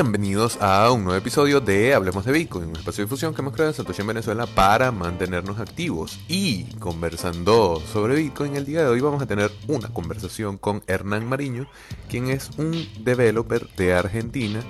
Bienvenidos 0.00 0.58
a 0.60 0.92
un 0.92 1.02
nuevo 1.02 1.18
episodio 1.18 1.60
de 1.60 1.92
Hablemos 1.92 2.24
de 2.24 2.30
Bitcoin, 2.30 2.68
un 2.68 2.76
espacio 2.76 3.02
de 3.02 3.06
difusión 3.06 3.34
que 3.34 3.40
hemos 3.40 3.52
creado 3.52 3.72
en 3.72 3.74
Satoshi 3.74 4.02
en 4.02 4.06
Venezuela 4.06 4.46
para 4.46 4.92
mantenernos 4.92 5.58
activos. 5.58 6.20
Y 6.28 6.66
conversando 6.78 7.82
sobre 7.92 8.14
Bitcoin, 8.14 8.54
el 8.54 8.64
día 8.64 8.82
de 8.82 8.86
hoy 8.86 9.00
vamos 9.00 9.20
a 9.20 9.26
tener 9.26 9.50
una 9.66 9.88
conversación 9.88 10.56
con 10.56 10.84
Hernán 10.86 11.28
Mariño, 11.28 11.66
quien 12.08 12.30
es 12.30 12.50
un 12.58 12.88
developer 13.02 13.68
de 13.70 13.94
Argentina 13.94 14.60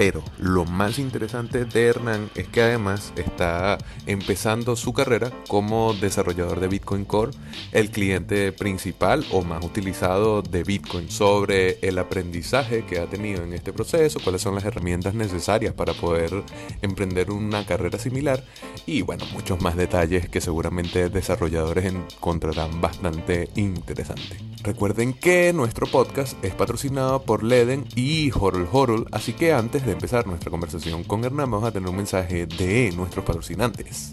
pero 0.00 0.24
lo 0.38 0.64
más 0.64 0.98
interesante 0.98 1.66
de 1.66 1.86
Hernán 1.86 2.30
es 2.34 2.48
que 2.48 2.62
además 2.62 3.12
está 3.16 3.76
empezando 4.06 4.74
su 4.74 4.94
carrera 4.94 5.30
como 5.46 5.92
desarrollador 5.92 6.58
de 6.58 6.68
Bitcoin 6.68 7.04
Core, 7.04 7.32
el 7.72 7.90
cliente 7.90 8.50
principal 8.52 9.26
o 9.30 9.42
más 9.42 9.62
utilizado 9.62 10.40
de 10.40 10.64
Bitcoin, 10.64 11.10
sobre 11.10 11.78
el 11.86 11.98
aprendizaje 11.98 12.86
que 12.86 12.98
ha 12.98 13.10
tenido 13.10 13.42
en 13.42 13.52
este 13.52 13.74
proceso, 13.74 14.20
cuáles 14.24 14.40
son 14.40 14.54
las 14.54 14.64
herramientas 14.70 15.14
necesarias 15.14 15.74
para 15.74 15.92
poder 15.92 16.42
emprender 16.82 17.30
una 17.30 17.66
carrera 17.66 17.98
similar 17.98 18.44
y 18.86 19.02
bueno, 19.02 19.24
muchos 19.32 19.60
más 19.60 19.76
detalles 19.76 20.28
que 20.28 20.40
seguramente 20.40 21.08
desarrolladores 21.10 21.84
encontrarán 21.84 22.80
bastante 22.80 23.50
interesante. 23.56 24.38
Recuerden 24.62 25.14
que 25.14 25.52
nuestro 25.52 25.86
podcast 25.86 26.42
es 26.44 26.54
patrocinado 26.54 27.22
por 27.22 27.42
Leden 27.42 27.86
y 27.96 28.30
Horol 28.32 28.68
Horol, 28.70 29.06
así 29.12 29.32
que 29.32 29.52
antes 29.52 29.86
de 29.86 29.92
empezar 29.92 30.26
nuestra 30.26 30.50
conversación 30.50 31.04
con 31.04 31.24
Hernán, 31.24 31.50
vamos 31.50 31.68
a 31.68 31.72
tener 31.72 31.88
un 31.88 31.96
mensaje 31.96 32.46
de 32.46 32.92
nuestros 32.92 33.24
patrocinantes. 33.24 34.12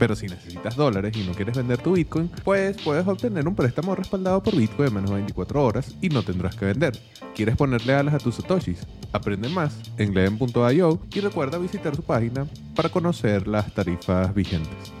Pero 0.01 0.15
si 0.15 0.25
necesitas 0.25 0.75
dólares 0.75 1.15
y 1.15 1.21
no 1.21 1.33
quieres 1.33 1.55
vender 1.55 1.77
tu 1.77 1.93
Bitcoin, 1.93 2.27
pues 2.43 2.75
puedes 2.81 3.05
obtener 3.05 3.47
un 3.47 3.53
préstamo 3.53 3.93
respaldado 3.93 4.41
por 4.41 4.55
Bitcoin 4.55 4.87
en 4.87 4.95
menos 4.95 5.11
de 5.11 5.17
24 5.17 5.63
horas 5.63 5.95
y 6.01 6.09
no 6.09 6.23
tendrás 6.23 6.55
que 6.55 6.65
vender. 6.65 6.97
¿Quieres 7.35 7.55
ponerle 7.55 7.93
alas 7.93 8.15
a 8.15 8.17
tus 8.17 8.37
satoshis? 8.37 8.79
Aprende 9.13 9.47
más 9.49 9.77
en 9.99 10.15
leden.io 10.15 10.99
y 11.13 11.19
recuerda 11.19 11.59
visitar 11.59 11.95
su 11.95 12.01
página 12.01 12.47
para 12.75 12.89
conocer 12.89 13.47
las 13.47 13.71
tarifas 13.75 14.33
vigentes. 14.33 15.00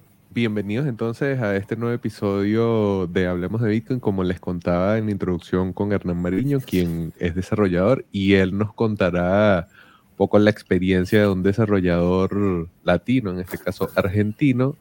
Bienvenidos 0.33 0.87
entonces 0.87 1.41
a 1.41 1.57
este 1.57 1.75
nuevo 1.75 1.93
episodio 1.93 3.05
de 3.05 3.27
Hablemos 3.27 3.59
de 3.59 3.69
Bitcoin. 3.69 3.99
Como 3.99 4.23
les 4.23 4.39
contaba 4.39 4.97
en 4.97 5.07
la 5.07 5.11
introducción 5.11 5.73
con 5.73 5.91
Hernán 5.91 6.21
Mariño, 6.21 6.61
quien 6.61 7.11
es 7.19 7.35
desarrollador, 7.35 8.05
y 8.13 8.35
él 8.35 8.57
nos 8.57 8.73
contará 8.73 9.67
un 10.11 10.15
poco 10.15 10.39
la 10.39 10.49
experiencia 10.49 11.19
de 11.19 11.27
un 11.27 11.43
desarrollador 11.43 12.69
latino, 12.85 13.31
en 13.31 13.39
este 13.39 13.57
caso 13.57 13.89
argentino, 13.93 14.77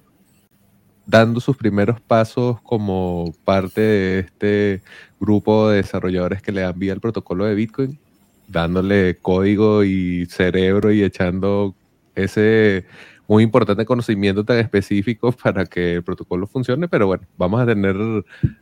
dando 1.04 1.40
sus 1.40 1.56
primeros 1.56 2.00
pasos 2.00 2.60
como 2.62 3.34
parte 3.44 3.80
de 3.80 4.18
este 4.20 4.82
grupo 5.18 5.68
de 5.68 5.78
desarrolladores 5.78 6.42
que 6.42 6.52
le 6.52 6.60
dan 6.60 6.78
vía 6.78 6.92
al 6.92 7.00
protocolo 7.00 7.44
de 7.44 7.56
Bitcoin, 7.56 7.98
dándole 8.46 9.16
código 9.16 9.82
y 9.82 10.26
cerebro 10.26 10.92
y 10.92 11.02
echando 11.02 11.74
ese 12.14 12.86
muy 13.30 13.44
importante 13.44 13.84
conocimiento 13.84 14.44
tan 14.44 14.58
específico 14.58 15.30
para 15.44 15.64
que 15.64 15.94
el 15.94 16.02
protocolo 16.02 16.48
funcione, 16.48 16.88
pero 16.88 17.06
bueno, 17.06 17.28
vamos 17.38 17.60
a 17.60 17.66
tener 17.66 17.94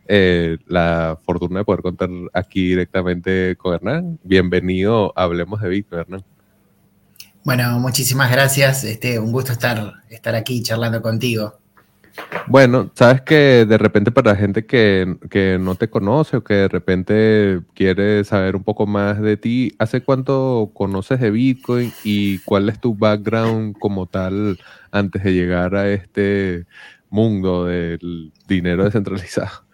eh, 0.06 0.58
la 0.66 1.18
fortuna 1.24 1.60
de 1.60 1.64
poder 1.64 1.80
contar 1.80 2.10
aquí 2.34 2.68
directamente 2.68 3.56
con 3.56 3.74
Hernán. 3.74 4.18
Bienvenido, 4.22 5.14
hablemos 5.16 5.62
de 5.62 5.70
Víctor, 5.70 6.00
Hernán. 6.00 6.22
Bueno, 7.44 7.78
muchísimas 7.78 8.30
gracias. 8.30 8.84
Este, 8.84 9.18
un 9.18 9.32
gusto 9.32 9.52
estar, 9.52 10.04
estar 10.10 10.34
aquí 10.34 10.62
charlando 10.62 11.00
contigo. 11.00 11.58
Bueno, 12.46 12.90
sabes 12.94 13.20
que 13.22 13.66
de 13.66 13.78
repente 13.78 14.10
para 14.10 14.32
la 14.32 14.38
gente 14.38 14.64
que, 14.64 15.16
no 15.60 15.74
te 15.74 15.90
conoce 15.90 16.38
o 16.38 16.44
que 16.44 16.54
de 16.54 16.68
repente 16.68 17.60
quiere 17.74 18.24
saber 18.24 18.56
un 18.56 18.64
poco 18.64 18.86
más 18.86 19.20
de 19.20 19.36
ti, 19.36 19.74
¿hace 19.78 20.02
cuánto 20.02 20.70
conoces 20.74 21.20
de 21.20 21.30
Bitcoin 21.30 21.92
y 22.04 22.38
cuál 22.40 22.68
es 22.68 22.80
tu 22.80 22.94
background 22.94 23.76
como 23.78 24.06
tal 24.06 24.58
antes 24.90 25.22
de 25.24 25.34
llegar 25.34 25.76
a 25.76 25.90
este 25.90 26.66
mundo 27.10 27.66
del 27.66 28.32
dinero 28.46 28.84
descentralizado? 28.84 29.68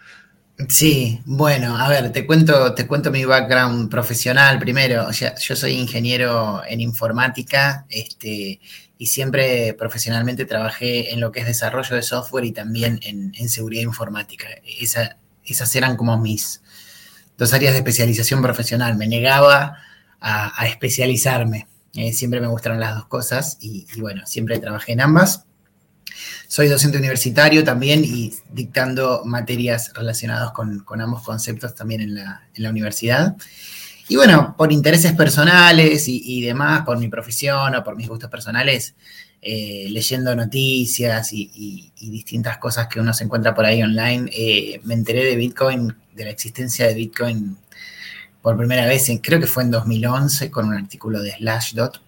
Sí, 0.68 1.20
bueno, 1.24 1.76
a 1.76 1.88
ver, 1.88 2.12
te 2.12 2.24
cuento, 2.26 2.74
te 2.74 2.86
cuento 2.86 3.10
mi 3.10 3.24
background 3.24 3.90
profesional 3.90 4.58
primero. 4.60 5.06
O 5.08 5.12
sea, 5.12 5.34
yo 5.36 5.56
soy 5.56 5.72
ingeniero 5.72 6.62
en 6.66 6.80
informática, 6.80 7.86
este, 7.88 8.60
y 8.98 9.06
siempre 9.06 9.74
profesionalmente 9.74 10.44
trabajé 10.44 11.12
en 11.12 11.20
lo 11.20 11.32
que 11.32 11.40
es 11.40 11.46
desarrollo 11.46 11.96
de 11.96 12.02
software 12.02 12.44
y 12.44 12.52
también 12.52 13.00
en, 13.02 13.48
seguridad 13.48 13.82
informática. 13.82 14.46
esas 15.44 15.76
eran 15.76 15.96
como 15.96 16.16
mis 16.18 16.62
dos 17.36 17.52
áreas 17.52 17.72
de 17.72 17.78
especialización 17.78 18.40
profesional. 18.42 18.96
Me 18.96 19.08
negaba 19.08 19.78
a, 20.20 20.66
especializarme. 20.66 21.66
Eh, 21.94 22.12
siempre 22.12 22.40
me 22.40 22.46
gustaron 22.46 22.80
las 22.80 22.94
dos 22.94 23.06
cosas 23.06 23.58
y, 23.60 23.86
bueno, 24.00 24.26
siempre 24.26 24.58
trabajé 24.58 24.92
en 24.92 25.00
ambas. 25.00 25.44
Soy 26.46 26.68
docente 26.68 26.98
universitario 26.98 27.64
también 27.64 28.04
y 28.04 28.32
dictando 28.52 29.24
materias 29.24 29.92
relacionadas 29.94 30.52
con, 30.52 30.84
ambos 31.00 31.22
conceptos 31.22 31.74
también 31.74 32.00
en 32.00 32.14
la, 32.14 32.48
en 32.54 32.62
la 32.62 32.70
universidad. 32.70 33.36
Y 34.08 34.16
bueno, 34.16 34.54
por 34.56 34.70
intereses 34.70 35.12
personales 35.12 36.04
y, 36.08 36.42
demás, 36.42 36.84
por 36.84 36.98
mi 36.98 37.08
profesión 37.08 37.74
o 37.74 37.82
por 37.82 37.96
mis 37.96 38.08
gustos 38.08 38.28
personales, 38.28 38.94
eh, 39.40 39.86
leyendo 39.90 40.34
noticias 40.36 41.32
y, 41.32 41.90
distintas 41.98 42.58
cosas 42.58 42.86
que 42.88 43.00
uno 43.00 43.14
se 43.14 43.24
encuentra 43.24 43.54
por 43.54 43.64
ahí 43.64 43.82
online, 43.82 44.30
eh, 44.32 44.80
me 44.84 44.94
enteré 44.94 45.24
de 45.24 45.36
Bitcoin, 45.36 45.94
de 46.14 46.24
la 46.24 46.30
existencia 46.30 46.86
de 46.86 46.94
Bitcoin 46.94 47.56
por 48.42 48.58
primera 48.58 48.86
vez, 48.86 49.10
creo 49.22 49.40
que 49.40 49.46
fue 49.46 49.62
en 49.62 49.70
2011, 49.70 50.50
con 50.50 50.66
un 50.66 50.74
artículo 50.74 51.22
de 51.22 51.32
Slashdot. 51.32 52.00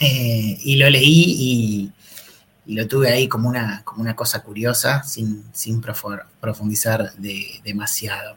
Eh, 0.00 0.58
y 0.62 0.76
lo 0.76 0.90
leí 0.90 1.92
y, 2.66 2.74
lo 2.74 2.86
tuve 2.88 3.10
ahí 3.10 3.28
como 3.28 3.48
una, 3.48 3.82
como 3.84 4.02
una 4.02 4.14
cosa 4.16 4.42
curiosa, 4.42 5.02
sin, 5.04 5.44
sin 5.52 5.80
profundizar 5.80 7.12
demasiado 7.64 8.36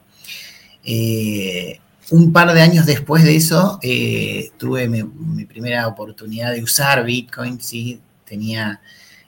un 2.10 2.32
par 2.32 2.52
de 2.52 2.60
años 2.60 2.86
después 2.86 3.22
de 3.24 3.36
eso, 3.36 3.78
eh, 3.82 4.50
tuve 4.58 4.88
mi, 4.88 5.44
primera 5.44 5.86
oportunidad 5.86 6.52
de 6.52 6.62
usar 6.62 7.04
Bitcoin, 7.04 7.60
sí, 7.60 8.00
tenía 8.24 8.80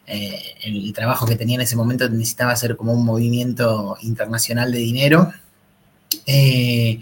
eh, 0.06 0.41
el 0.65 0.93
trabajo 0.93 1.27
que 1.27 1.37
tenía 1.37 1.55
en 1.56 1.61
ese 1.62 1.77
momento 1.77 2.09
necesitaba 2.09 2.53
hacer 2.53 2.77
como 2.77 2.93
un 2.93 3.05
movimiento 3.05 3.97
internacional 4.03 4.73
de 4.73 4.79
dinero. 4.79 5.33
Eh, 6.27 7.01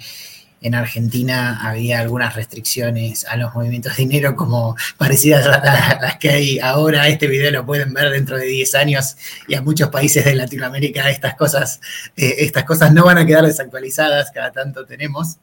en 0.63 0.75
Argentina 0.75 1.67
había 1.67 2.01
algunas 2.01 2.37
restricciones 2.37 3.25
a 3.25 3.39
los 3.39 3.55
movimientos 3.55 3.97
de 3.97 4.03
dinero 4.03 4.37
como 4.37 4.77
parecidas 4.99 5.47
a 5.47 5.99
las 5.99 6.19
que 6.19 6.29
hay 6.29 6.59
ahora. 6.59 7.09
Este 7.09 7.27
video 7.27 7.51
lo 7.51 7.65
pueden 7.65 7.95
ver 7.95 8.11
dentro 8.11 8.37
de 8.37 8.45
10 8.45 8.75
años 8.75 9.17
y 9.49 9.55
a 9.55 9.63
muchos 9.63 9.89
países 9.89 10.27
de 10.27 10.35
Latinoamérica 10.35 11.09
estas 11.09 11.35
cosas, 11.37 11.81
estas 12.15 12.65
cosas 12.65 12.93
no 12.93 13.07
van 13.07 13.17
a 13.17 13.25
quedar 13.25 13.47
desactualizadas, 13.47 14.31
cada 14.31 14.53
tanto 14.53 14.85
tenemos. 14.85 15.39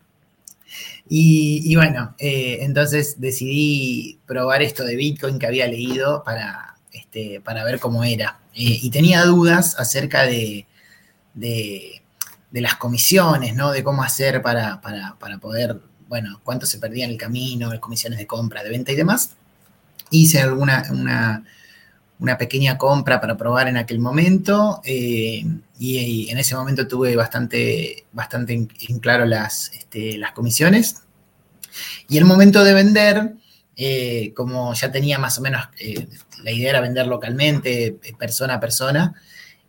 Y, 1.09 1.75
bueno, 1.75 2.15
eh, 2.19 2.59
entonces 2.62 3.19
decidí 3.19 4.19
probar 4.25 4.62
esto 4.62 4.83
de 4.83 4.95
Bitcoin 4.95 5.39
que 5.39 5.48
había 5.48 5.68
leído 5.68 6.24
para, 6.24 6.75
este, 6.92 7.42
para 7.42 7.63
ver 7.63 7.80
cómo 7.80 8.04
era. 8.04 8.39
Eh, 8.54 8.80
y 8.81 8.89
tenía 8.89 9.24
dudas 9.24 9.80
acerca 9.80 10.24
de, 10.24 10.65
de, 11.33 12.01
las 12.51 12.75
comisiones, 12.75 13.56
¿no? 13.56 13.71
De 13.71 13.83
cómo 13.83 14.04
hacer 14.04 14.42
para, 14.42 14.81
poder 15.39 15.80
bueno, 16.07 16.42
cuánto 16.44 16.65
se 16.65 16.80
perdía 16.80 17.06
en 17.06 17.12
el 17.12 17.18
camino, 17.18 17.71
comisiones 17.80 18.18
de 18.18 18.27
compra, 18.27 18.63
de 18.63 18.69
venta 18.69 18.92
y 18.92 18.95
demás. 18.95 19.31
Hice 20.09 20.42
alguna 20.42 20.83
una, 20.89 21.44
una 22.19 22.37
pequeña 22.37 22.77
compra 22.77 23.21
para 23.21 23.37
probar 23.37 23.67
en 23.67 23.77
aquel 23.77 23.99
momento 23.99 24.81
eh, 24.83 25.45
y, 25.79 26.29
en 26.29 26.37
ese 26.37 26.55
momento 26.55 26.87
tuve 26.87 27.15
bastante, 27.15 28.05
bastante 28.11 28.53
en, 28.53 28.99
claro 28.99 29.25
las, 29.25 29.71
este, 29.73 30.17
las 30.17 30.31
comisiones. 30.31 31.03
Y 32.09 32.17
el 32.17 32.25
momento 32.25 32.63
de 32.63 32.73
vender, 32.73 33.33
eh, 33.75 34.33
como 34.35 34.73
ya 34.73 34.91
tenía 34.91 35.19
más 35.19 35.37
o 35.37 35.41
menos, 35.41 35.67
eh, 35.79 36.07
la 36.43 36.51
idea 36.51 36.71
era 36.71 36.81
vender 36.81 37.05
localmente, 37.05 37.97
persona 38.17 38.55
a 38.55 38.59
persona, 38.59 39.13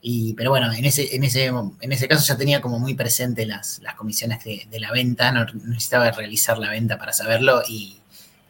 y, 0.00 0.32
pero 0.34 0.50
bueno, 0.50 0.72
en 0.72 0.84
ese, 0.84 1.16
en, 1.16 1.24
ese, 1.24 1.46
en 1.46 1.92
ese 1.92 2.08
caso 2.08 2.24
ya 2.24 2.38
tenía 2.38 2.60
como 2.62 2.78
muy 2.78 2.94
presente 2.94 3.44
las, 3.44 3.80
las 3.80 3.94
comisiones 3.94 4.42
de, 4.44 4.80
la 4.80 4.92
venta, 4.92 5.32
no 5.32 5.44
necesitaba 5.66 6.10
realizar 6.12 6.56
la 6.58 6.70
venta 6.70 6.98
para 6.98 7.12
saberlo 7.12 7.62
y, 7.68 8.00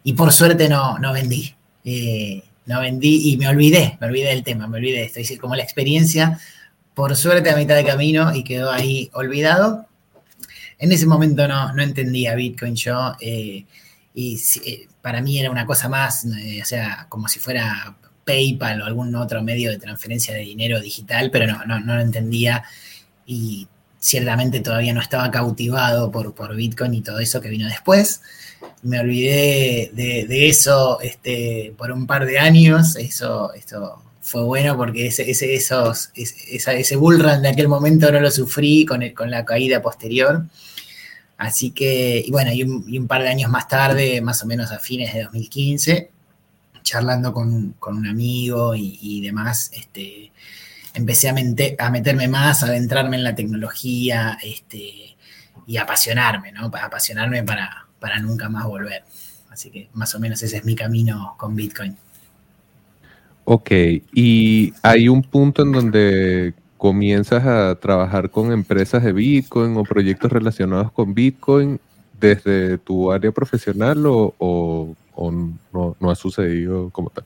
y 0.04 0.12
por 0.12 0.32
suerte 0.32 0.68
no, 0.68 0.98
no 0.98 1.12
vendí 1.12 1.56
no 2.68 2.80
vendí 2.80 3.32
y 3.32 3.36
me 3.38 3.48
olvidé, 3.48 3.96
me 3.98 4.06
olvidé 4.06 4.28
del 4.28 4.44
tema, 4.44 4.68
me 4.68 4.76
olvidé 4.76 4.98
de 4.98 5.04
esto. 5.04 5.20
Hice 5.20 5.38
como 5.38 5.56
la 5.56 5.62
experiencia, 5.62 6.38
por 6.94 7.16
suerte 7.16 7.50
a 7.50 7.56
mitad 7.56 7.74
de 7.74 7.84
camino 7.84 8.34
y 8.34 8.44
quedó 8.44 8.70
ahí 8.70 9.10
olvidado. 9.14 9.86
En 10.78 10.92
ese 10.92 11.06
momento 11.06 11.48
no, 11.48 11.72
no 11.72 11.82
entendía 11.82 12.34
Bitcoin 12.34 12.76
yo 12.76 13.16
eh, 13.20 13.64
y 14.14 14.40
eh, 14.66 14.86
para 15.00 15.22
mí 15.22 15.38
era 15.40 15.50
una 15.50 15.64
cosa 15.64 15.88
más, 15.88 16.26
eh, 16.26 16.60
o 16.62 16.64
sea, 16.66 17.06
como 17.08 17.26
si 17.26 17.40
fuera 17.40 17.96
PayPal 18.24 18.82
o 18.82 18.84
algún 18.84 19.14
otro 19.16 19.42
medio 19.42 19.70
de 19.70 19.78
transferencia 19.78 20.34
de 20.34 20.40
dinero 20.40 20.78
digital, 20.78 21.30
pero 21.30 21.46
no, 21.46 21.64
no, 21.64 21.80
no 21.80 21.94
lo 21.94 22.02
entendía 22.02 22.64
y 23.24 23.66
ciertamente 23.98 24.60
todavía 24.60 24.92
no 24.92 25.00
estaba 25.00 25.30
cautivado 25.30 26.10
por, 26.10 26.34
por 26.34 26.54
Bitcoin 26.54 26.92
y 26.92 27.00
todo 27.00 27.18
eso 27.18 27.40
que 27.40 27.48
vino 27.48 27.66
después 27.66 28.20
me 28.82 29.00
olvidé 29.00 29.90
de, 29.92 30.48
eso 30.48 31.00
este, 31.00 31.74
por 31.76 31.90
un 31.92 32.06
par 32.06 32.26
de 32.26 32.38
años. 32.38 32.96
Eso, 32.96 33.52
esto 33.54 34.02
fue 34.20 34.42
bueno 34.42 34.76
porque 34.76 35.06
ese, 35.06 35.30
ese, 35.30 35.54
esos, 35.54 36.10
ese, 36.14 36.96
bullrun 36.96 37.42
de 37.42 37.48
aquel 37.48 37.68
momento 37.68 38.10
no 38.12 38.20
lo 38.20 38.30
sufrí 38.30 38.84
con, 38.84 39.08
con 39.10 39.30
la 39.30 39.44
caída 39.44 39.82
posterior. 39.82 40.44
Así 41.38 41.70
que, 41.70 42.22
y 42.26 42.30
bueno, 42.30 42.52
y 42.52 42.62
un, 42.64 43.06
par 43.06 43.22
de 43.22 43.28
años 43.28 43.50
más 43.50 43.68
tarde, 43.68 44.20
más 44.20 44.42
o 44.42 44.46
menos 44.46 44.72
a 44.72 44.80
fines 44.80 45.14
de 45.14 45.22
2015, 45.22 46.10
charlando 46.82 47.32
con, 47.32 47.76
un 47.80 48.06
amigo 48.06 48.74
y, 48.74 49.20
demás, 49.20 49.70
este, 49.72 50.32
empecé 50.94 51.28
a, 51.28 51.34
a, 51.78 51.90
meterme 51.90 52.26
más, 52.26 52.62
a 52.62 52.66
adentrarme 52.66 53.16
en 53.16 53.24
la 53.24 53.36
tecnología 53.36 54.36
este, 54.42 55.16
y 55.66 55.76
apasionarme, 55.76 56.50
¿no? 56.50 56.66
Apasionarme 56.66 57.44
para, 57.44 57.87
para 58.00 58.20
nunca 58.20 58.48
más 58.48 58.66
volver. 58.66 59.04
Así 59.50 59.70
que 59.70 59.88
más 59.94 60.14
o 60.14 60.20
menos 60.20 60.42
ese 60.42 60.58
es 60.58 60.64
mi 60.64 60.74
camino 60.74 61.34
con 61.36 61.56
Bitcoin. 61.56 61.96
Ok, 63.44 63.70
y 64.12 64.74
hay 64.82 65.08
un 65.08 65.22
punto 65.22 65.62
en 65.62 65.72
donde 65.72 66.54
comienzas 66.76 67.44
a 67.46 67.74
trabajar 67.76 68.30
con 68.30 68.52
empresas 68.52 69.02
de 69.02 69.12
Bitcoin 69.12 69.76
o 69.76 69.84
proyectos 69.84 70.30
relacionados 70.30 70.92
con 70.92 71.14
Bitcoin 71.14 71.80
desde 72.20 72.78
tu 72.78 73.10
área 73.10 73.32
profesional 73.32 74.04
o, 74.06 74.94
no, 75.72 75.96
no, 75.98 76.10
ha 76.10 76.14
sucedido 76.14 76.90
como 76.90 77.10
tal? 77.10 77.24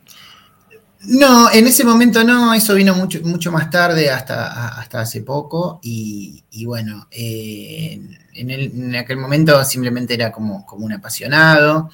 No, 1.05 1.51
en 1.51 1.67
ese 1.67 1.85
momento 1.85 2.23
no, 2.23 2.55
eso 2.55 2.75
vino 2.75 2.95
mucho, 2.95 3.21
mucho 3.25 3.51
más 3.51 3.71
tarde, 3.71 4.09
hasta, 4.11 4.79
hasta 4.79 5.01
hace 5.01 5.23
poco, 5.23 5.81
y, 5.83 6.45
bueno, 6.65 7.09
eh, 7.11 8.01
en, 8.35 8.95
aquel 8.95 9.17
momento 9.17 9.65
simplemente 9.65 10.15
era 10.15 10.31
como, 10.31 10.65
como 10.65 10.87
un 10.87 10.93
apasionado, 10.93 11.91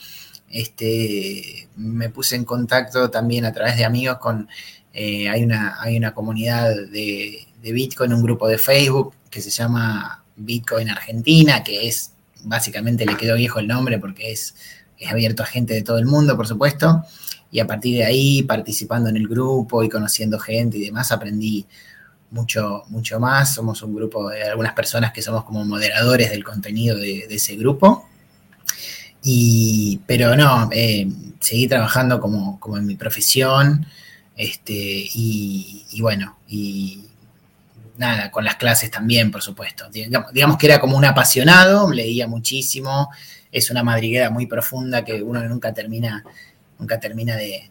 este, 0.51 1.69
me 1.77 2.11
puse 2.11 2.37
en 2.37 2.45
contacto 2.45 3.09
también 3.11 3.47
a 3.47 3.53
través 3.53 3.79
de 3.79 3.87
amigos 3.87 4.19
con, 4.19 4.47
eh, 4.93 5.29
hay, 5.31 5.43
una, 5.43 5.81
hay 5.81 5.97
una 5.97 6.13
comunidad 6.13 6.75
de, 6.75 7.47
de 7.63 7.73
Bitcoin, 7.73 8.13
un 8.13 8.23
grupo 8.23 8.47
de 8.47 8.59
Facebook 8.59 9.15
que 9.31 9.41
se 9.41 9.51
llama 9.51 10.23
Bitcoin 10.37 10.91
Argentina, 10.91 11.65
que 11.65 11.89
es, 11.89 12.13
básicamente 12.45 13.07
le 13.07 13.17
quedó 13.17 13.37
viejo 13.37 13.59
el 13.59 13.69
nombre 13.69 13.99
porque 13.99 14.33
es, 14.33 14.55
es 14.99 15.11
abierto 15.11 15.43
a 15.43 15.47
gente 15.47 15.73
de 15.73 15.83
todo 15.83 15.99
el 15.99 16.07
mundo, 16.07 16.37
por 16.37 16.47
supuesto 16.47 17.05
y 17.51 17.61
a 17.61 17.67
partir 17.67 17.97
de 17.99 18.05
ahí, 18.05 18.43
participando 18.43 19.09
en 19.09 19.17
el 19.17 19.27
grupo 19.27 19.83
y 19.83 19.89
conociendo 19.89 20.39
gente 20.39 20.77
y 20.77 20.85
demás, 20.85 21.13
aprendí 21.13 21.67
mucho, 22.31 22.85
mucho 22.89 23.19
más. 23.19 23.55
Somos 23.55 23.83
un 23.83 23.95
grupo 23.95 24.29
de 24.29 24.45
algunas 24.45 24.75
personas 24.75 25.13
que 25.13 25.23
somos 25.23 25.45
como 25.45 25.65
moderadores 25.65 26.31
del 26.31 26.45
contenido 26.45 26.97
de, 26.97 27.27
ese 27.31 27.57
grupo. 27.57 28.07
Y, 29.23 30.01
pero 30.07 30.37
no, 30.37 30.69
eh, 30.73 31.09
seguí 31.41 31.67
trabajando 31.67 32.21
como, 32.21 32.59
en 32.77 32.87
mi 32.87 32.97
profesión. 32.97 33.87
Este, 34.37 34.75
y, 34.75 36.01
bueno, 36.01 36.37
y 36.49 37.05
nada, 37.97 38.31
con 38.31 38.45
las 38.45 38.57
clases 38.57 38.91
también, 38.91 39.31
por 39.31 39.43
supuesto. 39.43 39.89
Digamos, 39.91 40.59
que 40.59 40.67
era 40.67 40.81
como 40.81 40.97
un 40.97 41.05
apasionado, 41.07 41.91
leía 41.91 42.29
muchísimo, 42.29 43.09
es 43.51 43.71
una 43.71 43.83
madriguera 43.83 44.29
muy 44.29 44.47
profunda 44.47 45.05
que 45.05 45.23
uno 45.23 45.43
nunca 45.49 45.73
termina 45.73 46.23
nunca 46.79 47.01
termina 47.01 47.37
de, 47.37 47.71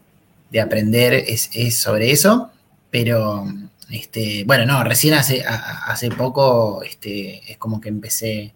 aprender 0.60 1.12
es, 1.12 1.50
sobre 1.78 2.10
eso, 2.10 2.50
pero 2.90 3.46
este, 3.90 4.44
bueno, 4.44 4.66
no, 4.66 4.82
recién 4.84 5.14
hace, 5.14 5.44
hace 5.46 6.10
poco 6.10 6.82
este, 6.82 7.50
es 7.50 7.58
como 7.58 7.80
que 7.80 7.88
empecé, 7.88 8.54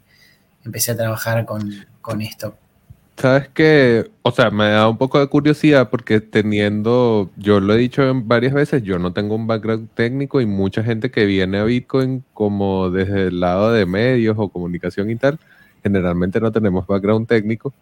empecé 0.65 0.93
a 0.93 0.97
trabajar 0.97 1.45
con, 1.47 2.23
esto. 2.23 2.57
Sabes 3.17 3.49
que, 3.49 4.11
o 4.23 4.33
sea, 4.33 4.51
me 4.51 4.71
da 4.71 4.89
un 4.89 4.97
poco 4.97 5.21
de 5.21 5.29
curiosidad 5.29 5.91
porque 5.91 6.21
teniendo, 6.21 7.31
yo 7.37 7.61
lo 7.61 7.75
he 7.75 7.79
dicho 7.79 8.03
varias 8.25 8.55
veces, 8.55 8.83
yo 8.83 8.99
no 8.99 9.13
tengo 9.13 9.35
un 9.35 9.47
background 9.47 9.91
técnico 9.95 10.41
y 10.41 10.47
mucha 10.47 10.83
gente 10.83 11.11
que 11.11 11.27
viene 11.27 11.59
a 11.59 11.65
Bitcoin 11.65 12.25
como 12.33 12.91
desde 12.91 13.29
el 13.29 13.41
lado 13.41 13.71
de 13.73 13.87
medios 13.87 14.37
o 14.39 14.49
comunicación 14.49 15.11
y 15.11 15.17
tal, 15.17 15.39
generalmente 15.83 16.41
no 16.41 16.51
tenemos 16.51 16.87
background 16.87 17.29
técnico. 17.29 17.73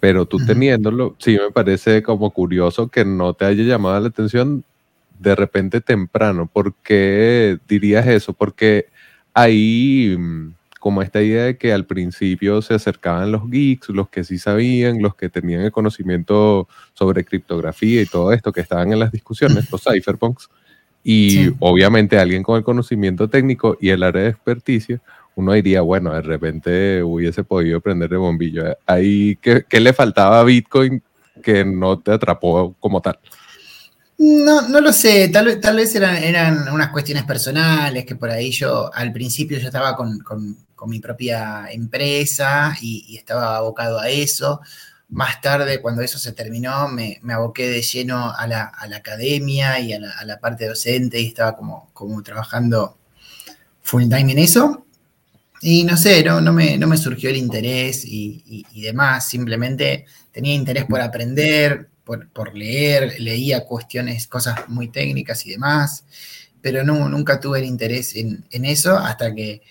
Pero 0.00 0.26
tú 0.26 0.38
teniéndolo, 0.44 1.16
sí 1.18 1.36
me 1.42 1.50
parece 1.50 2.02
como 2.02 2.30
curioso 2.30 2.88
que 2.88 3.04
no 3.04 3.34
te 3.34 3.44
haya 3.44 3.64
llamado 3.64 3.98
la 4.00 4.08
atención 4.08 4.64
de 5.18 5.34
repente 5.34 5.80
temprano. 5.80 6.48
¿Por 6.52 6.74
qué 6.74 7.58
dirías 7.68 8.06
eso? 8.06 8.32
Porque 8.32 8.86
ahí 9.34 10.16
mm, 10.16 10.52
como 10.78 11.02
esta 11.02 11.22
idea 11.22 11.44
de 11.44 11.56
que 11.56 11.72
al 11.72 11.86
principio 11.86 12.62
se 12.62 12.74
acercaban 12.74 13.32
los 13.32 13.50
geeks, 13.50 13.88
los 13.88 14.08
que 14.08 14.24
sí 14.24 14.38
sabían, 14.38 15.02
los 15.02 15.14
que 15.14 15.28
tenían 15.28 15.62
el 15.62 15.72
conocimiento 15.72 16.68
sobre 16.94 17.24
criptografía 17.24 18.02
y 18.02 18.06
todo 18.06 18.32
esto 18.32 18.52
que 18.52 18.60
estaban 18.60 18.92
en 18.92 19.00
las 19.00 19.12
discusiones, 19.12 19.70
los 19.70 19.82
cypherpunks, 19.82 20.48
y 21.02 21.50
obviamente 21.58 22.18
alguien 22.18 22.42
con 22.42 22.56
el 22.56 22.64
conocimiento 22.64 23.28
técnico 23.28 23.76
y 23.80 23.90
el 23.90 24.02
área 24.02 24.22
de 24.22 24.28
experticia, 24.28 25.00
uno 25.38 25.52
diría, 25.52 25.82
bueno, 25.82 26.12
de 26.12 26.22
repente 26.22 27.00
hubiese 27.00 27.44
podido 27.44 27.80
prender 27.80 28.12
el 28.12 28.18
bombillo. 28.18 28.76
Ahí, 28.84 29.36
¿qué, 29.36 29.80
le 29.80 29.92
faltaba 29.92 30.40
a 30.40 30.42
Bitcoin 30.42 31.00
que 31.40 31.64
no 31.64 31.96
te 32.00 32.10
atrapó 32.10 32.74
como 32.80 33.00
tal? 33.00 33.20
No, 34.18 34.62
no 34.62 34.80
lo 34.80 34.92
sé, 34.92 35.28
tal, 35.28 35.46
vez, 35.46 35.60
tal 35.60 35.76
vez 35.76 35.94
eran, 35.94 36.16
eran 36.16 36.68
unas 36.70 36.88
cuestiones 36.88 37.22
personales, 37.22 38.04
que 38.04 38.16
por 38.16 38.30
ahí 38.30 38.50
yo, 38.50 38.92
al 38.92 39.12
principio 39.12 39.58
yo 39.58 39.68
estaba 39.68 39.94
con, 39.94 40.18
mi 40.88 40.98
propia 40.98 41.70
empresa 41.70 42.76
y, 42.82 43.16
estaba 43.16 43.58
abocado 43.58 44.00
a 44.00 44.08
eso. 44.08 44.60
Más 45.08 45.40
tarde, 45.40 45.80
cuando 45.80 46.02
eso 46.02 46.18
se 46.18 46.32
terminó, 46.32 46.88
me, 46.88 47.20
aboqué 47.30 47.68
de 47.68 47.82
lleno 47.82 48.32
a 48.36 48.44
la, 48.48 48.72
academia 48.92 49.78
y 49.78 49.92
a 49.92 50.00
la, 50.00 50.40
parte 50.40 50.66
docente 50.66 51.20
y 51.20 51.28
estaba 51.28 51.56
como, 51.56 51.90
como 51.92 52.20
trabajando 52.24 52.98
full 53.82 54.02
time 54.08 54.32
en 54.32 54.38
eso. 54.40 54.84
Y 55.60 55.84
no 55.84 55.96
sé, 55.96 56.22
no, 56.22 56.40
no, 56.40 56.52
me, 56.52 56.78
no 56.78 56.86
me 56.86 56.96
surgió 56.96 57.30
el 57.30 57.36
interés 57.36 58.04
y, 58.04 58.64
demás, 58.74 59.28
simplemente 59.28 60.06
tenía 60.30 60.54
interés 60.54 60.84
por 60.84 61.00
aprender, 61.00 61.88
por, 62.04 62.56
leer, 62.56 63.20
leía 63.20 63.64
cuestiones, 63.64 64.26
cosas 64.28 64.68
muy 64.68 64.88
técnicas 64.88 65.44
y 65.46 65.50
demás, 65.50 66.04
pero 66.60 66.84
no, 66.84 67.08
nunca 67.08 67.40
tuve 67.40 67.58
el 67.58 67.64
interés 67.64 68.14
en, 68.16 68.44
eso 68.50 68.96
hasta 68.96 69.34
que, 69.34 69.62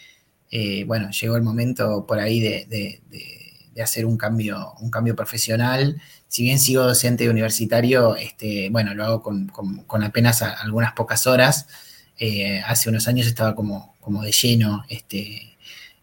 eh, 0.52 0.84
bueno, 0.86 1.10
llegó 1.10 1.36
el 1.36 1.42
momento 1.42 2.06
por 2.06 2.20
ahí 2.20 2.40
de, 2.42 3.02
hacer 3.82 4.06
un 4.06 4.18
cambio, 4.18 4.74
un 4.80 4.90
cambio 4.90 5.16
profesional. 5.16 6.02
Si 6.28 6.44
bien 6.44 6.60
sigo 6.60 6.84
docente 6.84 7.30
universitario, 7.30 8.16
este, 8.16 8.70
bueno, 8.72 8.94
lo 8.96 9.06
hago 9.06 9.22
con, 9.22 10.04
apenas 10.04 10.42
algunas 10.42 10.94
pocas 10.94 11.28
horas. 11.28 11.68
Eh, 12.20 12.62
hace 12.66 12.90
unos 12.90 13.08
años 13.08 13.28
estaba 13.28 13.54
como, 13.56 13.96
como 14.00 14.24
de 14.24 14.32
lleno 14.32 14.84
este, 14.90 15.57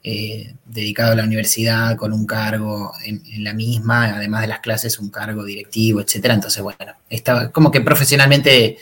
eh, 0.06 0.54
dedicado 0.66 1.12
a 1.12 1.14
la 1.14 1.24
universidad 1.24 1.96
con 1.96 2.12
un 2.12 2.26
cargo 2.26 2.92
en, 3.06 3.22
la 3.42 3.54
misma, 3.54 4.14
además 4.14 4.42
de 4.42 4.48
las 4.48 4.60
clases, 4.60 4.98
un 4.98 5.08
cargo 5.08 5.44
directivo, 5.44 6.02
etcétera. 6.02 6.34
Entonces, 6.34 6.62
bueno, 6.62 6.92
estaba 7.08 7.50
como 7.50 7.70
que 7.70 7.80
profesionalmente 7.80 8.76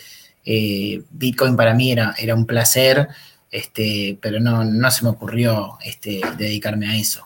eh, 0.45 1.01
Bitcoin 1.13 1.55
para 1.55 1.75
mí 1.75 1.93
era, 1.93 2.13
era 2.19 2.35
un 2.35 2.45
placer, 2.45 3.07
este, 3.53 4.19
pero 4.21 4.41
no, 4.41 4.65
no 4.65 4.91
se 4.91 5.05
me 5.05 5.11
ocurrió 5.11 5.79
este, 5.85 6.21
dedicarme 6.37 6.89
a 6.89 6.97
eso. 6.97 7.25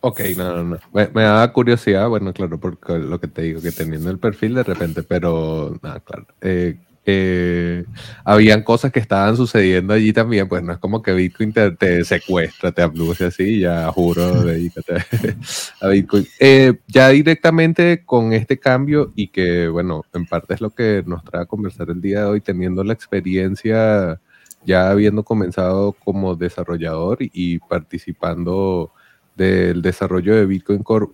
Ok, 0.00 0.20
no, 0.36 0.54
no, 0.54 0.62
no. 0.62 0.78
Me, 0.92 1.08
me, 1.08 1.22
da 1.24 1.52
curiosidad, 1.52 2.08
bueno, 2.08 2.32
claro, 2.32 2.60
porque 2.60 2.98
lo 2.98 3.18
que 3.18 3.26
te 3.26 3.42
digo, 3.42 3.60
que 3.60 3.72
teniendo 3.72 4.10
el 4.10 4.20
perfil 4.20 4.54
de 4.54 4.62
repente, 4.62 5.02
pero 5.02 5.76
nada, 5.82 5.98
claro. 5.98 6.26
Eh, 6.40 6.78
eh, 7.06 7.84
habían 8.24 8.62
cosas 8.62 8.90
que 8.90 8.98
estaban 8.98 9.36
sucediendo 9.36 9.94
allí 9.94 10.12
también, 10.12 10.48
pues 10.48 10.62
no 10.62 10.72
es 10.72 10.78
como 10.78 11.02
que 11.02 11.12
Bitcoin 11.12 11.52
te, 11.52 12.04
secuestra, 12.04 12.72
te 12.72 12.82
abduce 12.82 13.26
así, 13.26 13.60
ya 13.60 13.90
juro, 13.92 14.42
dedícate 14.44 14.94
a 15.80 15.88
Bitcoin. 15.88 16.26
Eh, 16.40 16.80
ya 16.88 17.08
directamente 17.10 18.04
con 18.04 18.32
este 18.32 18.58
cambio 18.58 19.12
y 19.14 19.28
que, 19.28 19.68
bueno, 19.68 20.04
en 20.12 20.26
parte 20.26 20.54
es 20.54 20.60
lo 20.60 20.70
que 20.70 21.04
nos 21.06 21.22
trae 21.24 21.42
a 21.42 21.46
conversar 21.46 21.90
el 21.90 22.00
día 22.00 22.20
de 22.20 22.26
hoy, 22.26 22.40
teniendo 22.40 22.82
la 22.82 22.92
experiencia, 22.92 24.20
ya 24.64 24.90
habiendo 24.90 25.22
comenzado 25.22 25.92
como 25.92 26.34
desarrollador 26.34 27.18
y 27.20 27.60
participando 27.60 28.92
del 29.36 29.80
desarrollo 29.80 30.34
de 30.34 30.46
Bitcoin 30.46 30.82
Core. 30.82 31.06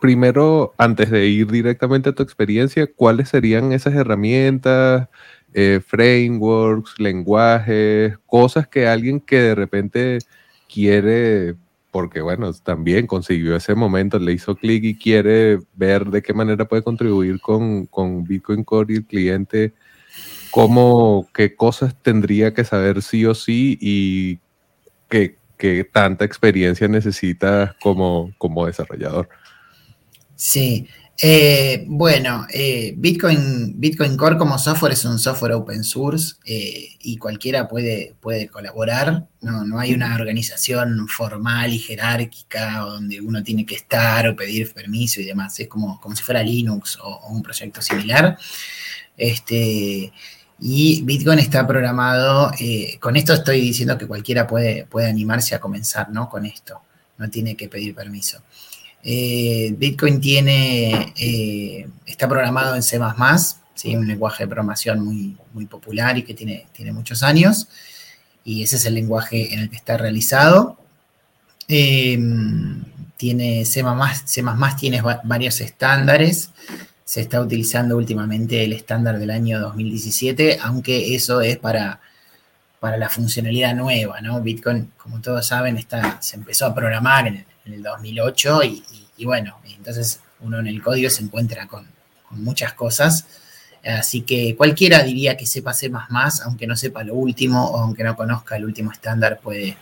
Primero, 0.00 0.74
antes 0.78 1.10
de 1.10 1.26
ir 1.26 1.50
directamente 1.50 2.10
a 2.10 2.14
tu 2.14 2.22
experiencia, 2.22 2.86
¿cuáles 2.94 3.30
serían 3.30 3.72
esas 3.72 3.94
herramientas? 3.94 5.08
Eh, 5.54 5.80
frameworks, 5.84 6.98
lenguajes, 6.98 8.18
cosas 8.26 8.68
que 8.68 8.86
alguien 8.86 9.18
que 9.18 9.40
de 9.40 9.54
repente 9.54 10.18
quiere, 10.72 11.54
porque 11.90 12.20
bueno, 12.20 12.52
también 12.52 13.06
consiguió 13.06 13.56
ese 13.56 13.74
momento, 13.74 14.18
le 14.18 14.34
hizo 14.34 14.56
clic 14.56 14.84
y 14.84 14.94
quiere 14.94 15.58
ver 15.74 16.04
de 16.06 16.22
qué 16.22 16.34
manera 16.34 16.68
puede 16.68 16.82
contribuir 16.82 17.40
con, 17.40 17.86
con 17.86 18.24
Bitcoin 18.24 18.62
Core 18.62 18.92
y 18.92 18.96
el 18.98 19.06
cliente, 19.06 19.72
cómo, 20.50 21.26
qué 21.32 21.56
cosas 21.56 21.96
tendría 22.02 22.52
que 22.52 22.64
saber 22.64 23.00
sí 23.00 23.24
o 23.24 23.34
sí 23.34 23.78
y 23.80 24.38
qué, 25.08 25.38
qué 25.56 25.82
tanta 25.82 26.26
experiencia 26.26 26.88
necesita 26.88 27.74
como, 27.80 28.32
como 28.36 28.66
desarrollador. 28.66 29.30
Sí, 30.36 30.86
eh, 31.20 31.84
bueno, 31.88 32.46
eh, 32.48 32.94
Bitcoin, 32.96 33.80
Bitcoin 33.80 34.16
Core 34.16 34.38
como 34.38 34.56
software 34.56 34.92
es 34.92 35.04
un 35.04 35.18
software 35.18 35.54
open 35.54 35.82
source 35.82 36.36
eh, 36.44 36.90
y 37.00 37.16
cualquiera 37.16 37.66
puede, 37.66 38.14
puede 38.20 38.46
colaborar. 38.46 39.26
No, 39.40 39.64
no, 39.64 39.80
hay 39.80 39.94
una 39.94 40.14
organización 40.14 41.08
formal 41.08 41.72
y 41.72 41.80
jerárquica 41.80 42.78
donde 42.78 43.20
uno 43.20 43.42
tiene 43.42 43.66
que 43.66 43.74
estar 43.74 44.28
o 44.28 44.36
pedir 44.36 44.72
permiso 44.72 45.20
y 45.20 45.24
demás. 45.24 45.58
Es 45.58 45.66
como, 45.66 46.00
como 46.00 46.14
si 46.14 46.22
fuera 46.22 46.40
Linux 46.40 46.96
o, 47.02 47.26
un 47.30 47.42
proyecto 47.42 47.82
similar. 47.82 48.38
Este, 49.16 50.12
y 50.60 51.02
Bitcoin 51.02 51.40
está 51.40 51.66
programado, 51.66 52.52
con 53.00 53.16
esto 53.16 53.32
estoy 53.34 53.60
diciendo 53.60 53.98
que 53.98 54.06
cualquiera 54.06 54.46
puede, 54.46 54.86
puede 54.86 55.08
animarse 55.08 55.56
a 55.56 55.60
comenzar 55.60 56.10
¿no? 56.10 56.28
con 56.28 56.46
esto. 56.46 56.80
No 57.16 57.28
tiene 57.28 57.56
que 57.56 57.68
pedir 57.68 57.94
permiso. 57.94 58.40
Eh, 59.02 59.74
Bitcoin 59.76 60.20
tiene, 60.20 61.12
eh, 61.16 61.88
está 62.06 62.28
programado 62.28 62.74
en 62.74 62.82
C++, 62.82 62.98
¿sí? 63.74 63.96
un 63.96 64.06
lenguaje 64.06 64.44
de 64.44 64.48
programación 64.48 65.00
muy, 65.00 65.36
muy 65.52 65.66
popular 65.66 66.18
y 66.18 66.24
que 66.24 66.34
tiene, 66.34 66.66
tiene 66.72 66.92
muchos 66.92 67.22
años, 67.22 67.68
y 68.44 68.62
ese 68.62 68.76
es 68.76 68.84
el 68.86 68.94
lenguaje 68.94 69.54
en 69.54 69.60
el 69.60 69.70
que 69.70 69.76
está 69.76 69.96
realizado. 69.96 70.78
Em, 71.68 72.82
tiene 73.16 73.64
C++, 73.64 73.84
C++ 74.24 74.42
tiene 74.78 75.02
varios 75.24 75.60
estándares, 75.60 76.50
se 77.04 77.20
está 77.20 77.40
utilizando 77.40 77.96
últimamente 77.96 78.64
el 78.64 78.72
estándar 78.72 79.18
del 79.18 79.30
año 79.30 79.60
2017, 79.60 80.58
aunque 80.62 81.14
eso 81.14 81.40
es 81.40 81.58
para, 81.58 82.00
para 82.80 82.96
la 82.96 83.08
funcionalidad 83.08 83.74
nueva, 83.74 84.20
¿no? 84.20 84.40
Bitcoin, 84.40 84.92
como 84.96 85.20
todos 85.20 85.46
saben, 85.46 85.76
está, 85.76 86.20
se 86.20 86.36
empezó 86.36 86.66
a 86.66 86.74
programar 86.74 87.26
en, 87.26 87.44
en 87.68 87.74
el 87.74 87.82
2008 87.82 88.60
y, 89.16 89.24
bueno, 89.24 89.58
entonces 89.76 90.20
uno 90.40 90.58
en 90.58 90.66
el 90.66 90.82
código 90.82 91.10
se 91.10 91.22
encuentra 91.22 91.66
con, 91.66 91.86
muchas 92.30 92.74
cosas. 92.74 93.26
Así 93.82 94.20
que 94.20 94.54
cualquiera 94.54 95.02
diría 95.02 95.36
que 95.36 95.46
sepa 95.46 95.72
C++, 95.72 95.90
aunque 96.44 96.66
no 96.66 96.76
sepa 96.76 97.04
lo 97.04 97.14
último 97.14 97.70
o 97.70 97.80
aunque 97.80 98.04
no 98.04 98.16
conozca 98.16 98.56
el 98.56 98.66
último 98.66 98.92
estándar, 98.92 99.40
puede, 99.42 99.78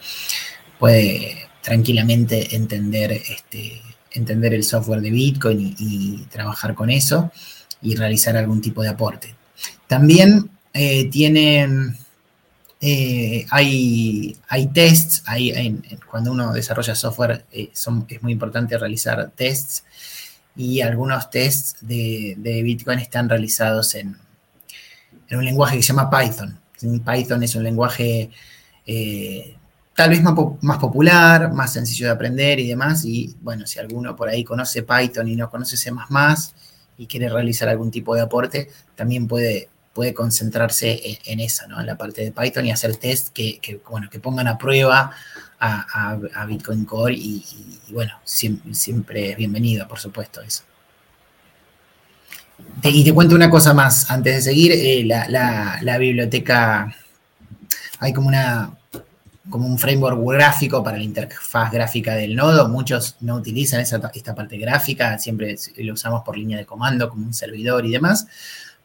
puede 0.78 1.49
tranquilamente 1.61 2.55
entender, 2.55 3.11
este, 3.11 3.83
entender 4.12 4.55
el 4.55 4.62
software 4.62 5.00
de 5.00 5.11
Bitcoin 5.11 5.75
y, 5.76 6.25
trabajar 6.31 6.75
con 6.75 6.90
eso 6.90 7.33
y 7.83 7.97
realizar 7.97 8.37
algún 8.37 8.61
tipo 8.61 8.83
de 8.83 8.90
aporte. 8.90 9.35
También 9.88 10.50
eh, 10.73 11.09
tiene 11.11 11.97
eh, 12.80 13.47
hay, 13.50 14.37
hay 14.49 14.66
tests, 14.66 15.23
hay, 15.26 15.80
cuando 16.11 16.33
uno 16.33 16.52
desarrolla 16.52 16.95
software 16.95 17.47
eh, 17.50 17.71
es 17.73 18.23
muy 18.23 18.33
importante 18.33 18.76
realizar 18.76 19.30
tests 19.35 19.85
y 20.54 20.83
algunos 20.83 21.30
tests 21.30 21.76
de, 21.80 22.37
Bitcoin 22.62 22.99
están 22.99 23.28
realizados 23.28 23.95
en, 23.95 24.18
un 25.30 25.45
lenguaje 25.45 25.76
que 25.76 25.83
se 25.83 25.92
llama 25.92 26.11
Python. 26.11 26.59
Python 27.04 27.42
es 27.42 27.54
un 27.54 27.64
lenguaje 27.64 28.30
eh, 28.87 29.56
tal 29.95 30.11
vez 30.11 30.23
más, 30.23 30.35
más, 30.61 30.78
popular, 30.78 31.52
más 31.52 31.73
sencillo 31.73 32.06
de 32.06 32.12
aprender 32.12 32.61
y 32.61 32.68
demás. 32.68 33.04
Y 33.04 33.35
bueno, 33.40 33.66
si 33.66 33.78
alguno 33.78 34.14
por 34.14 34.28
ahí 34.28 34.45
conoce 34.45 34.83
Python 34.83 35.28
y 35.28 35.37
no 35.37 35.50
conoce 35.50 35.76
C 35.76 35.92
y 36.99 37.06
quiere 37.06 37.28
realizar 37.28 37.68
algún 37.68 37.90
tipo 37.90 38.14
de 38.14 38.21
aporte, 38.23 38.71
también 38.95 39.26
puede 39.26 39.68
puede 39.97 40.12
concentrarse 40.12 41.19
en, 41.25 41.41
esa, 41.41 41.67
¿no? 41.69 41.81
En 41.81 41.87
la 41.87 41.97
parte 41.97 42.23
de 42.23 42.31
Python 42.31 42.67
y 42.67 42.71
hacer 42.71 42.97
test 42.97 43.31
que, 43.31 43.81
bueno, 43.88 44.11
que 44.11 44.21
pongan 44.21 44.47
a 44.47 44.59
prueba 44.59 45.11
a, 45.59 46.45
Bitcoin 46.47 46.85
Core 46.85 47.15
y, 47.15 47.43
bueno, 47.88 48.12
siempre, 48.23 49.31
es 49.31 49.37
bienvenido, 49.38 49.88
por 49.88 49.99
supuesto, 49.99 50.43
eso. 50.43 50.65
y 52.83 53.05
te 53.05 53.15
cuento 53.15 53.35
una 53.35 53.49
cosa 53.49 53.73
más 53.73 54.11
antes 54.11 54.35
de 54.35 54.43
seguir. 54.43 54.73
Eh, 54.73 55.03
la, 55.03 55.97
biblioteca, 55.99 56.95
hay 57.99 58.12
como 58.12 58.29
una 58.29 58.73
como 59.49 59.67
un 59.67 59.79
framework 59.79 60.19
gráfico 60.35 60.83
para 60.83 60.99
la 60.99 61.05
interfaz 61.05 61.73
gráfica 61.73 62.15
del 62.17 62.37
nodo. 62.37 62.69
Muchos 62.69 63.17
no 63.21 63.37
utilizan 63.37 63.81
esa, 63.81 64.11
esta 64.12 64.35
parte 64.35 64.59
gráfica, 64.59 65.19
siempre 65.19 65.57
lo 65.79 65.95
usamos 65.95 66.23
por 66.23 66.37
línea 66.37 66.59
de 66.59 66.67
comando 66.67 67.09
como 67.09 67.25
un 67.25 67.33
servidor 67.33 67.87
y 67.87 67.93
demás. 67.93 68.26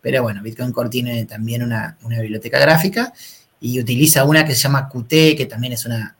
Pero 0.01 0.23
bueno, 0.23 0.41
Bitcoin 0.41 0.71
Core 0.71 0.89
tiene 0.89 1.25
también 1.25 1.63
una, 1.63 1.97
biblioteca 2.03 2.59
gráfica 2.59 3.13
y 3.59 3.79
utiliza 3.79 4.23
una 4.23 4.45
que 4.45 4.55
se 4.55 4.63
llama 4.63 4.89
Qt, 4.89 5.37
que 5.37 5.45
también 5.47 5.73
es 5.73 5.85
una, 5.85 6.15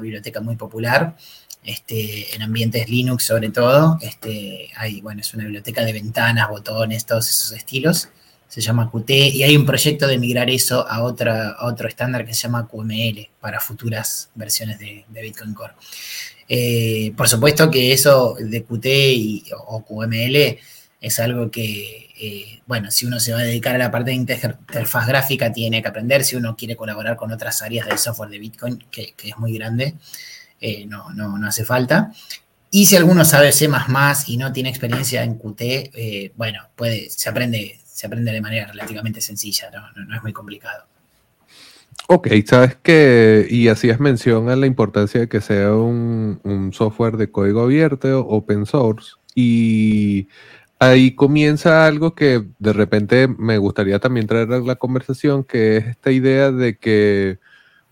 biblioteca 0.00 0.40
muy 0.40 0.56
popular. 0.56 1.16
Este, 1.62 2.34
en 2.34 2.42
ambientes 2.42 2.88
Linux 2.88 3.24
sobre 3.24 3.50
todo, 3.50 3.98
este, 4.00 4.70
hay, 4.76 5.00
bueno, 5.00 5.20
es 5.20 5.34
una 5.34 5.42
biblioteca 5.42 5.84
de 5.84 5.92
ventanas, 5.92 6.48
botones, 6.48 7.04
todos 7.04 7.28
esos 7.28 7.52
estilos, 7.52 8.08
se 8.46 8.60
llama 8.60 8.88
Qt, 8.88 9.10
y 9.10 9.42
hay 9.42 9.56
un 9.56 9.66
proyecto 9.66 10.06
de 10.06 10.16
migrar 10.16 10.48
eso 10.48 10.86
a, 10.88 11.02
otra, 11.02 11.56
otro 11.60 11.88
estándar 11.88 12.24
que 12.24 12.34
se 12.34 12.42
llama 12.42 12.68
QML 12.68 13.28
para 13.40 13.58
futuras 13.58 14.30
versiones 14.36 14.78
de, 14.78 15.04
Bitcoin 15.08 15.54
Core. 15.54 15.74
Eh, 16.48 17.12
por 17.16 17.28
supuesto 17.28 17.68
que 17.68 17.92
eso 17.92 18.36
de 18.38 18.62
Qt 18.62 19.52
o 19.66 19.84
QML 19.84 20.58
es 21.00 21.20
algo 21.20 21.50
que, 21.50 22.10
eh, 22.18 22.62
bueno, 22.66 22.90
si 22.90 23.06
uno 23.06 23.20
se 23.20 23.32
va 23.32 23.40
a 23.40 23.42
dedicar 23.42 23.74
a 23.74 23.78
la 23.78 23.90
parte 23.90 24.10
de 24.10 24.16
interfaz 24.16 25.06
gráfica, 25.06 25.52
tiene 25.52 25.82
que 25.82 25.88
aprender. 25.88 26.24
Si 26.24 26.36
uno 26.36 26.56
quiere 26.56 26.76
colaborar 26.76 27.16
con 27.16 27.32
otras 27.32 27.62
áreas 27.62 27.86
del 27.86 27.98
software 27.98 28.30
de 28.30 28.38
Bitcoin, 28.38 28.84
que, 28.90 29.14
es 29.22 29.38
muy 29.38 29.52
grande, 29.52 29.94
eh, 30.60 30.86
no, 30.86 31.10
no, 31.10 31.46
hace 31.46 31.64
falta. 31.64 32.12
Y 32.70 32.86
si 32.86 32.96
alguno 32.96 33.24
sabe 33.24 33.52
C 33.52 33.68
y 34.26 34.36
no 34.36 34.52
tiene 34.52 34.68
experiencia 34.70 35.22
en 35.22 35.38
Qt, 35.38 35.60
eh, 35.60 36.32
bueno, 36.36 36.62
puede, 36.74 37.08
se 37.10 37.28
aprende, 37.28 37.78
se 37.84 38.06
aprende 38.06 38.32
de 38.32 38.40
manera 38.40 38.66
relativamente 38.66 39.20
sencilla, 39.20 39.70
no, 39.70 40.16
es 40.16 40.22
muy 40.22 40.32
complicado. 40.32 40.84
Ok, 42.08 42.28
sabes 42.46 42.76
que, 42.82 43.46
y 43.50 43.68
hacías 43.68 43.98
mención 43.98 44.48
a 44.48 44.56
la 44.56 44.66
importancia 44.66 45.20
de 45.20 45.28
que 45.28 45.40
sea 45.40 45.74
un, 45.74 46.40
un 46.44 46.72
software 46.72 47.16
de 47.16 47.30
código 47.30 47.62
abierto, 47.62 48.20
open 48.20 48.64
source, 48.64 49.12
y 49.34 50.28
ahí 50.78 51.14
comienza 51.14 51.86
algo 51.86 52.14
que 52.14 52.44
de 52.58 52.72
repente 52.72 53.28
me 53.28 53.58
gustaría 53.58 53.98
también 53.98 54.26
traer 54.26 54.52
a 54.52 54.60
la 54.60 54.76
conversación, 54.76 55.44
que 55.44 55.78
es 55.78 55.86
esta 55.86 56.10
idea 56.10 56.50
de 56.52 56.76
que 56.78 57.38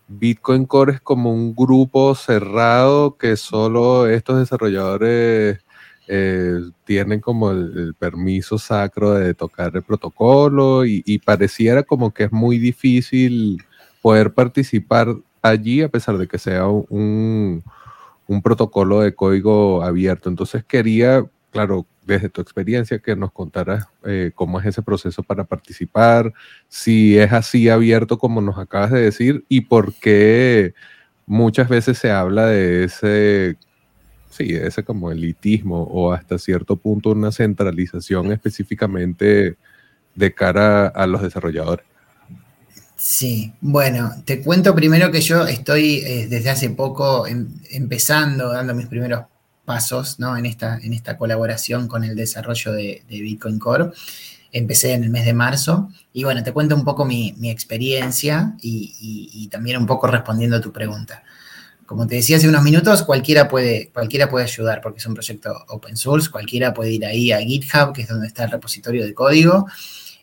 Bitcoin 0.07 0.65
Core 0.65 0.93
es 0.93 1.01
como 1.01 1.33
un 1.33 1.55
grupo 1.55 2.15
cerrado 2.15 3.17
que 3.17 3.37
solo 3.37 4.07
estos 4.07 4.39
desarrolladores 4.39 5.59
eh, 6.07 6.59
tienen 6.85 7.19
como 7.19 7.51
el, 7.51 7.95
permiso 7.97 8.59
sacro 8.59 9.13
de 9.13 9.33
tocar 9.33 9.75
el 9.75 9.83
protocolo 9.83 10.85
y, 10.85 11.19
pareciera 11.19 11.83
como 11.83 12.13
que 12.13 12.25
es 12.25 12.31
muy 12.31 12.59
difícil 12.59 13.63
poder 14.01 14.33
participar 14.33 15.15
allí 15.41 15.81
a 15.81 15.89
pesar 15.89 16.17
de 16.17 16.27
que 16.27 16.37
sea 16.37 16.67
un, 16.67 17.63
un 18.27 18.41
protocolo 18.41 19.01
de 19.01 19.15
código 19.15 19.83
abierto. 19.83 20.29
Entonces 20.29 20.63
quería, 20.63 21.25
claro, 21.55 21.87
desde 22.05 22.27
tu 22.27 22.41
experiencia, 22.41 22.99
que 22.99 23.15
nos 23.15 23.31
contaras 23.31 23.87
eh, 24.03 24.31
cómo 24.35 24.59
es 24.59 24.65
ese 24.65 24.81
proceso 24.81 25.23
para 25.23 25.45
participar, 25.45 26.33
si 26.67 27.17
es 27.17 27.31
así 27.31 27.69
abierto 27.69 28.17
como 28.17 28.41
nos 28.41 28.57
acabas 28.57 28.91
de 28.91 28.99
decir 28.99 29.45
y 29.47 29.61
por 29.61 29.93
qué 29.93 30.73
muchas 31.25 31.69
veces 31.69 31.97
se 31.97 32.11
habla 32.11 32.47
de 32.47 32.83
ese 32.83 33.55
sí, 34.31 34.53
ese 34.53 34.83
como 34.83 35.13
elitismo 35.13 35.83
o 35.83 36.11
hasta 36.11 36.37
cierto 36.37 36.75
punto 36.75 37.11
una 37.11 37.31
centralización 37.31 38.33
específicamente 38.33 39.55
de 40.13 40.33
cara 40.33 40.87
a 40.87 41.07
los 41.07 41.21
desarrolladores. 41.21 41.85
Sí, 42.97 43.53
bueno, 43.61 44.11
te 44.25 44.41
cuento 44.41 44.75
primero 44.75 45.09
que 45.09 45.21
yo 45.21 45.47
estoy 45.47 45.99
eh, 46.05 46.27
desde 46.29 46.49
hace 46.49 46.69
poco 46.71 47.25
em, 47.27 47.47
empezando, 47.71 48.51
dando 48.51 48.75
mis 48.75 48.87
primeros 48.87 49.21
pasos 49.65 50.19
¿no? 50.19 50.37
en, 50.37 50.45
esta, 50.45 51.17
colaboración 51.17 51.87
con 51.87 52.03
el 52.03 52.15
desarrollo 52.15 52.71
de, 52.71 53.03
Bitcoin 53.09 53.59
Core. 53.59 53.91
Empecé 54.51 54.93
en 54.93 55.03
el 55.03 55.09
mes 55.09 55.25
de 55.25 55.33
marzo 55.33 55.89
y 56.13 56.23
bueno, 56.23 56.43
te 56.43 56.53
cuento 56.53 56.75
un 56.75 56.85
poco 56.85 57.03
mi, 57.03 57.35
experiencia 57.43 58.53
y, 58.61 59.49
también 59.51 59.77
un 59.77 59.85
poco 59.85 60.07
respondiendo 60.07 60.57
a 60.57 60.61
tu 60.61 60.71
pregunta. 60.71 61.23
Como 61.85 62.07
te 62.07 62.15
decía 62.15 62.37
hace 62.37 62.49
unos 62.49 62.63
minutos, 62.63 63.03
cualquiera 63.03 63.47
puede, 63.47 63.89
cualquiera 63.93 64.27
puede 64.27 64.45
ayudar 64.45 64.81
porque 64.81 64.99
es 64.99 65.05
un 65.05 65.13
proyecto 65.13 65.53
open 65.67 65.95
source, 65.95 66.31
cualquiera 66.31 66.73
puede 66.73 66.91
ir 66.91 67.05
ahí 67.05 67.31
a 67.31 67.39
GitHub, 67.39 67.93
que 67.93 68.01
es 68.01 68.07
donde 68.07 68.27
está 68.27 68.45
el 68.45 68.51
repositorio 68.51 69.05
de 69.05 69.13
código, 69.13 69.67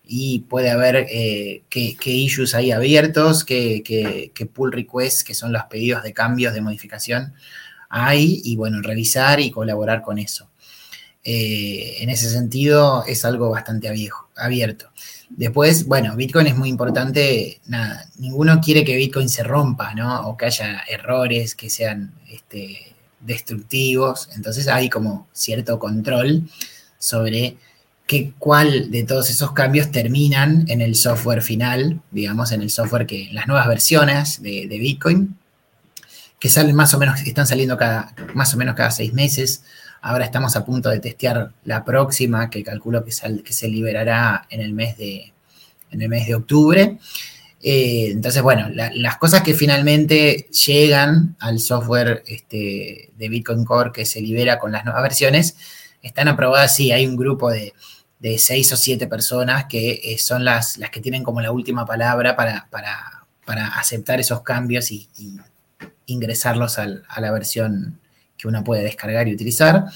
y 0.05 0.41
puede 0.41 0.71
haber 0.71 1.07
eh, 1.09 1.63
qué, 1.69 1.97
issues 2.05 2.55
hay 2.55 2.73
abiertos, 2.73 3.45
qué, 3.45 3.83
qué, 3.85 4.47
pull 4.47 4.73
requests, 4.73 5.23
que 5.23 5.35
son 5.35 5.53
los 5.53 5.63
pedidos 5.65 6.03
de 6.03 6.13
cambios, 6.13 6.53
de 6.53 6.61
modificación, 6.61 7.35
hay, 7.93 8.41
y 8.45 8.57
bueno, 8.57 8.83
revisar 8.83 9.39
y 9.41 9.51
colaborar 9.51 10.03
con 10.03 10.19
eso. 10.19 10.49
Eh, 11.25 11.99
en 12.01 12.11
ese 12.11 12.29
sentido 12.29 13.05
es 13.07 13.25
algo 13.25 13.51
bastante 13.51 13.89
abierto. 14.37 14.91
Después, 15.31 15.87
bueno, 15.87 16.17
Bitcoin 16.17 16.49
es 16.49 16.57
muy 16.57 16.69
importante, 16.69 17.61
ninguno 18.17 18.61
quiere 18.61 18.85
que 18.85 18.97
Bitcoin 18.97 19.29
se 19.29 19.45
rompa, 19.45 19.95
¿no? 19.95 20.29
O 20.29 20.37
que 20.37 20.47
haya 20.47 20.83
errores 20.89 21.55
que 21.55 21.71
sean 21.71 22.13
este, 22.29 22.95
destructivos, 23.21 24.29
entonces 24.35 24.69
hay 24.69 24.91
como 24.91 25.29
cierto 25.33 25.79
control 25.79 26.49
sobre 26.99 27.57
cuál 28.39 28.91
de 28.91 29.05
todos 29.05 29.31
esos 29.31 29.53
cambios 29.53 29.91
terminan 29.91 30.65
en 30.69 30.81
el 30.81 30.95
software 30.95 31.43
final, 31.43 32.01
digamos, 32.11 32.53
en 32.53 32.63
el 32.63 32.71
software 32.71 33.07
que, 33.07 33.31
las 33.33 33.47
nuevas 33.47 33.67
versiones 33.69 34.43
de, 34.43 34.67
Bitcoin, 34.67 35.37
que 36.43 36.49
salen 36.49 36.75
más 36.75 36.93
o 36.93 36.99
menos, 36.99 37.21
están 37.21 37.47
saliendo 37.47 37.77
cada, 37.77 38.13
más 38.35 38.53
o 38.53 38.57
menos 38.57 38.75
cada 38.75 38.91
seis 38.91 39.13
meses. 39.13 39.63
Ahora 40.01 40.25
estamos 40.25 40.57
a 40.57 40.65
punto 40.65 40.89
de 40.89 40.99
testear 40.99 41.53
la 41.65 41.85
próxima, 41.85 42.51
que 42.51 42.65
calculo 42.65 43.05
que, 43.05 43.13
que 43.45 43.53
se 43.53 43.69
liberará 43.69 44.45
en 44.51 44.61
el 44.61 44.73
mes 44.73 44.99
de, 44.99 45.33
en 45.93 46.03
el 46.03 46.09
mes 46.09 46.27
de 46.27 46.35
octubre. 46.35 46.99
Eh, 47.63 48.09
entonces, 48.11 48.43
bueno, 48.43 48.69
las 48.71 49.19
cosas 49.19 49.43
que 49.43 49.55
finalmente 49.55 50.49
llegan 50.67 51.37
al 51.39 51.61
software 51.61 52.25
este, 52.27 53.13
de 53.17 53.29
Bitcoin 53.29 53.65
Core 53.65 53.93
que 53.93 54.05
se 54.05 54.21
libera 54.21 54.59
con 54.59 54.73
las 54.73 54.85
nuevas 54.85 55.05
versiones, 55.05 55.57
están 56.03 56.27
aprobadas, 56.27 56.75
sí, 56.75 56.91
hay 56.91 57.07
un 57.07 57.15
grupo 57.17 57.53
de, 57.53 57.73
de 58.19 58.37
seis 58.41 58.73
o 58.73 58.77
siete 58.77 59.07
personas 59.07 59.67
que 59.67 60.01
eh, 60.03 60.19
son 60.19 60.45
las, 60.45 60.77
las 60.79 60.91
que 60.91 61.01
tienen 61.01 61.23
como 61.23 61.41
la 61.41 61.53
última 61.53 61.87
palabra 61.87 62.35
para, 62.35 62.67
aceptar 63.77 64.19
esos 64.19 64.43
cambios 64.43 64.91
y, 64.91 65.09
ingresarlos 66.07 66.79
a 66.79 67.21
la 67.21 67.31
versión 67.31 67.99
que 68.37 68.49
uno 68.49 68.65
puede 68.65 68.83
descargar 68.83 69.29
y 69.29 69.35
utilizar. 69.35 69.87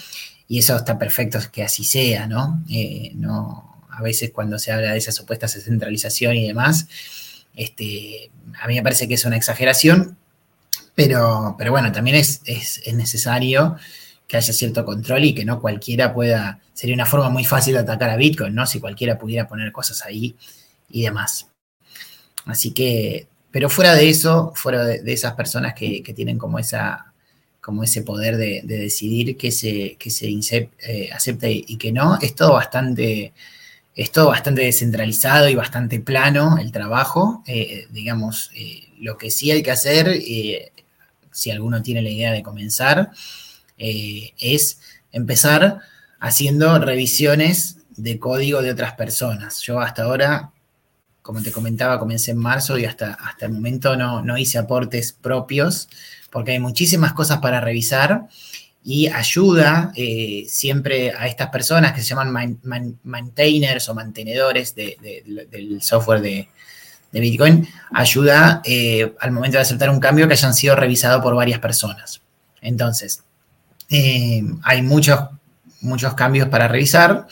Y 0.49 0.59
eso 0.61 0.77
está 0.77 0.99
perfecto 0.99 1.39
que 1.51 1.65
así 1.65 1.85
sea, 1.85 2.27
¿no? 2.27 2.63
Eh, 2.71 3.13
no 3.15 3.77
a 3.91 4.03
veces 4.03 4.31
cuando 4.31 4.59
se 4.59 4.73
habla 4.73 4.93
de 4.93 4.99
esa 4.99 5.11
supuesta 5.11 5.49
centralización 5.49 6.37
y 6.37 6.47
demás, 6.47 6.87
este, 7.55 8.31
a 8.61 8.69
mí 8.69 8.75
me 8.75 8.83
parece 8.83 9.09
que 9.09 9.15
es 9.15 9.25
una 9.25 9.37
exageración, 9.37 10.19
pero, 10.95 11.57
pero 11.59 11.71
bueno, 11.71 11.91
también 11.93 12.17
es, 12.17 12.43
es, 12.45 12.83
es 12.85 12.95
necesario 12.95 13.77
que 14.29 14.37
haya 14.37 14.53
cierto 14.53 14.85
control 14.85 15.25
y 15.25 15.35
que 15.35 15.45
no 15.45 15.61
cualquiera 15.61 16.13
pueda, 16.13 16.61
sería 16.75 16.95
una 16.95 17.07
forma 17.07 17.31
muy 17.31 17.45
fácil 17.45 17.75
de 17.75 17.81
atacar 17.81 18.11
a 18.11 18.17
Bitcoin, 18.17 18.55
¿no? 18.55 18.67
Si 18.67 18.81
cualquiera 18.81 19.19
pudiera 19.19 19.49
poner 19.49 19.73
cosas 19.73 20.05
ahí 20.05 20.37
y 20.91 21.03
demás. 21.03 21.49
Así 22.45 22.73
que, 22.73 23.29
pero 23.57 23.71
fuera 23.71 23.95
de 23.95 24.11
eso, 24.11 24.53
fuera 24.55 24.85
de, 24.85 25.01
esas 25.11 25.33
personas 25.33 25.73
que, 25.73 26.03
tienen 26.15 26.37
como 26.37 26.59
esa 26.59 27.15
como 27.63 27.85
ese 27.85 28.03
poder 28.03 28.37
de, 28.37 28.61
decidir 28.63 29.39
qué 29.39 29.51
se, 29.51 29.97
que 29.99 30.11
se 30.11 30.29
eh, 30.29 31.09
acepta 31.11 31.49
y 31.49 31.79
que 31.79 31.91
no, 31.91 32.19
es 32.21 32.35
todo 32.35 32.53
bastante, 32.53 33.33
es 33.95 34.13
todo 34.13 34.29
bastante 34.29 34.61
descentralizado 34.61 35.49
y 35.49 35.55
bastante 35.55 36.01
plano 36.01 36.59
el 36.59 36.71
trabajo. 36.71 37.43
Eh, 37.47 37.87
digamos, 37.93 38.51
eh, 38.55 38.91
lo 39.01 39.17
que 39.17 39.31
sí 39.31 39.51
hay 39.51 39.63
que 39.63 39.71
hacer, 39.71 40.21
si 41.31 41.51
alguno 41.51 41.81
tiene 41.81 42.03
la 42.03 42.11
idea 42.11 42.33
de 42.33 42.43
comenzar, 42.43 43.11
es 43.79 44.81
empezar 45.13 45.81
haciendo 46.21 46.79
revisiones 46.79 47.79
de 47.97 48.19
código 48.19 48.61
de 48.61 48.73
otras 48.73 48.93
personas. 48.97 49.63
Yo 49.63 49.81
hasta 49.81 50.03
ahora, 50.03 50.53
como 51.27 51.43
te 51.43 51.51
comentaba, 51.51 51.99
comencé 51.99 52.31
en 52.31 52.39
marzo 52.39 52.79
y 52.79 52.85
hasta, 52.85 53.15
hasta 53.15 53.47
el 53.47 53.53
momento 53.53 53.97
no, 53.97 54.39
hice 54.39 54.59
aportes 54.59 55.13
propios 55.13 55.89
porque 56.31 56.53
hay 56.53 56.61
muchísimas 56.61 57.15
cosas 57.15 57.39
para 57.39 57.61
revisar 57.61 58.29
y 58.85 59.09
ayuda 59.09 59.91
eh, 59.97 60.45
siempre 60.47 61.11
a 61.11 61.27
estas 61.27 61.49
personas 61.49 61.95
que 61.95 62.01
se 62.01 62.07
llaman 62.07 62.61
maintainers 63.03 63.89
o 63.89 63.95
mantenedores 63.97 64.77
del 64.77 65.83
software 65.83 66.21
de, 66.21 66.49
Bitcoin, 67.11 67.67
ayuda 67.93 68.61
eh, 68.63 69.15
al 69.19 69.33
momento 69.33 69.57
de 69.57 69.63
aceptar 69.63 69.89
un 69.91 69.99
cambio 69.99 70.29
que 70.29 70.35
hayan 70.35 70.55
sido 70.55 70.77
revisados 70.77 71.23
por 71.23 71.35
varias 71.35 71.59
personas. 71.59 72.21
Entonces, 72.61 73.25
eh, 73.89 74.45
hay 74.63 74.83
muchos, 74.83 75.19
muchos 75.81 76.13
cambios 76.15 76.49
para 76.49 76.69
revisar 76.69 77.27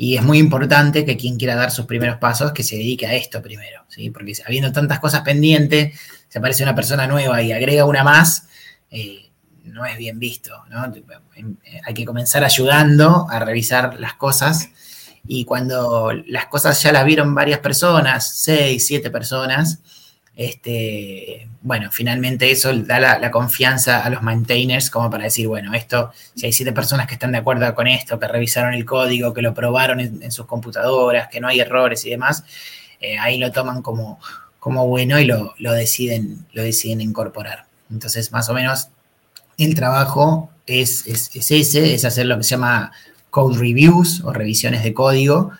y 0.00 0.16
es 0.16 0.22
muy 0.22 0.38
importante 0.38 1.04
que 1.04 1.16
quien 1.16 1.36
quiera 1.38 1.56
dar 1.56 1.72
sus 1.72 1.86
primeros 1.86 2.18
pasos 2.18 2.52
que 2.52 2.62
se 2.62 2.76
dedique 2.76 3.04
a 3.04 3.14
esto 3.14 3.42
primero, 3.42 3.82
¿sí? 3.88 4.10
porque 4.10 4.32
habiendo 4.46 4.70
tantas 4.70 5.00
cosas 5.00 5.22
pendientes, 5.22 5.98
se 6.28 6.38
aparece 6.38 6.62
una 6.62 6.76
persona 6.76 7.08
nueva 7.08 7.42
y 7.42 7.50
agrega 7.50 7.84
una 7.84 8.04
más, 8.04 8.46
eh, 8.92 9.32
no 9.64 9.84
es 9.84 9.98
bien 9.98 10.20
visto. 10.20 10.54
Eh, 11.34 11.80
hay 11.84 11.94
que 11.94 12.04
comenzar 12.04 12.44
ayudando 12.44 13.26
a 13.28 13.40
revisar 13.40 13.98
las 13.98 14.14
cosas 14.14 14.68
y 15.26 15.44
cuando 15.44 16.12
las 16.28 16.46
cosas 16.46 16.80
ya 16.80 16.92
las 16.92 17.04
vieron 17.04 17.34
varias 17.34 17.58
personas, 17.58 18.38
seis, 18.38 18.86
siete 18.86 19.10
personas, 19.10 19.80
este, 20.38 21.48
bueno, 21.62 21.90
finalmente 21.90 22.48
eso 22.48 22.72
da 22.72 23.00
la, 23.00 23.30
confianza 23.32 24.04
a 24.04 24.08
los 24.08 24.22
maintainers 24.22 24.88
como 24.88 25.10
para 25.10 25.24
decir, 25.24 25.48
bueno, 25.48 25.74
esto, 25.74 26.12
si 26.36 26.46
hay 26.46 26.52
siete 26.52 26.72
personas 26.72 27.08
que 27.08 27.14
están 27.14 27.32
de 27.32 27.38
acuerdo 27.38 27.74
con 27.74 27.88
esto, 27.88 28.20
que 28.20 28.28
revisaron 28.28 28.72
el 28.72 28.84
código, 28.84 29.34
que 29.34 29.42
lo 29.42 29.52
probaron 29.52 29.98
en, 29.98 30.30
sus 30.30 30.46
computadoras, 30.46 31.26
que 31.26 31.40
no 31.40 31.48
hay 31.48 31.58
errores 31.58 32.04
y 32.04 32.10
demás, 32.10 32.44
eh, 33.00 33.18
ahí 33.18 33.36
lo 33.38 33.50
toman 33.50 33.82
como, 33.82 34.20
como 34.60 34.86
bueno 34.86 35.18
y 35.18 35.24
lo, 35.24 35.54
deciden, 35.58 36.46
lo 36.52 36.62
deciden 36.62 37.00
incorporar. 37.00 37.66
Entonces, 37.90 38.30
más 38.30 38.48
o 38.48 38.54
menos, 38.54 38.90
el 39.56 39.74
trabajo 39.74 40.50
es, 40.66 41.04
es, 41.08 41.34
es 41.34 41.50
ese, 41.50 41.94
es 41.94 42.04
hacer 42.04 42.26
lo 42.26 42.36
que 42.36 42.44
se 42.44 42.50
llama 42.50 42.92
code 43.30 43.58
reviews 43.58 44.20
o 44.20 44.32
revisiones 44.32 44.84
de 44.84 44.94
código, 44.94 45.50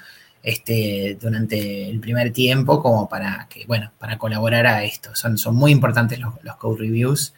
este, 0.42 1.18
durante 1.20 1.88
el 1.88 2.00
primer 2.00 2.32
tiempo 2.32 2.80
como 2.82 3.08
para 3.08 3.46
que, 3.50 3.64
bueno, 3.66 3.92
para 3.98 4.18
colaborar 4.18 4.66
a 4.66 4.84
esto. 4.84 5.14
Son, 5.14 5.38
son 5.38 5.54
muy 5.54 5.72
importantes 5.72 6.18
los, 6.18 6.34
code 6.56 6.78
reviews, 6.80 7.34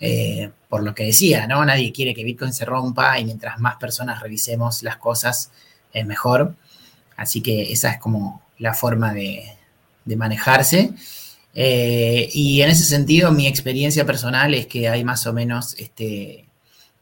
eh, 0.00 0.50
por 0.68 0.82
lo 0.82 0.94
que 0.94 1.04
decía, 1.04 1.46
¿no? 1.46 1.64
Nadie 1.64 1.92
quiere 1.92 2.14
que 2.14 2.24
Bitcoin 2.24 2.52
se 2.52 2.64
rompa 2.64 3.18
y 3.18 3.24
mientras 3.24 3.58
más 3.58 3.76
personas 3.76 4.22
revisemos 4.22 4.82
las 4.82 4.96
cosas, 4.96 5.50
es 5.92 6.06
mejor. 6.06 6.54
Así 7.16 7.40
que 7.40 7.72
esa 7.72 7.90
es 7.90 7.98
como 7.98 8.42
la 8.58 8.74
forma 8.74 9.12
de, 9.12 9.44
manejarse. 10.16 10.92
Eh, 11.54 12.28
y 12.32 12.60
en 12.62 12.70
ese 12.70 12.84
sentido, 12.84 13.32
mi 13.32 13.46
experiencia 13.46 14.04
personal 14.04 14.54
es 14.54 14.66
que 14.66 14.88
hay 14.88 15.04
más 15.04 15.26
o 15.26 15.32
menos, 15.32 15.74
este, 15.78 16.46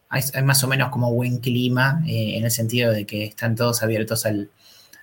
hay, 0.08 0.22
más 0.44 0.62
o 0.62 0.68
menos 0.68 0.90
como 0.90 1.12
buen 1.12 1.38
clima, 1.38 2.02
eh, 2.06 2.36
en 2.36 2.44
el 2.44 2.50
sentido 2.50 2.92
de 2.92 3.06
que 3.06 3.24
están 3.24 3.56
todos 3.56 3.82
abiertos 3.82 4.26
al, 4.26 4.50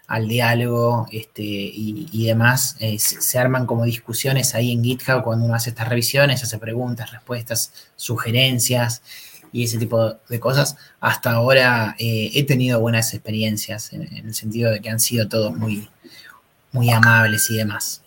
al 0.10 0.28
diálogo 0.28 1.08
este, 1.12 1.44
y, 1.44 2.26
demás. 2.26 2.76
Eh, 2.80 2.98
se, 2.98 3.38
arman 3.38 3.68
como 3.68 3.86
discusiones 3.86 4.56
ahí 4.56 4.72
en 4.72 4.84
GitHub 4.84 5.22
cuando 5.24 5.46
uno 5.46 5.54
hace 5.54 5.70
estas 5.70 5.88
revisiones, 5.88 6.44
hace 6.44 6.58
preguntas, 6.58 7.12
respuestas, 7.12 7.92
sugerencias 7.96 9.04
y 9.54 9.66
ese 9.66 9.78
tipo 9.78 10.16
de 10.28 10.40
cosas. 10.40 10.78
Hasta 11.00 11.34
ahora 11.34 11.96
eh, 12.00 12.32
he 12.34 12.44
tenido 12.44 12.80
buenas 12.80 13.14
experiencias 13.14 13.94
en, 13.94 14.02
el 14.02 14.34
sentido 14.34 14.72
de 14.72 14.82
que 14.82 14.90
han 14.90 15.00
sido 15.00 15.30
todos 15.30 15.56
muy, 15.56 15.88
muy 16.72 16.90
amables 16.90 17.48
y 17.52 17.58
demás. 17.58 18.02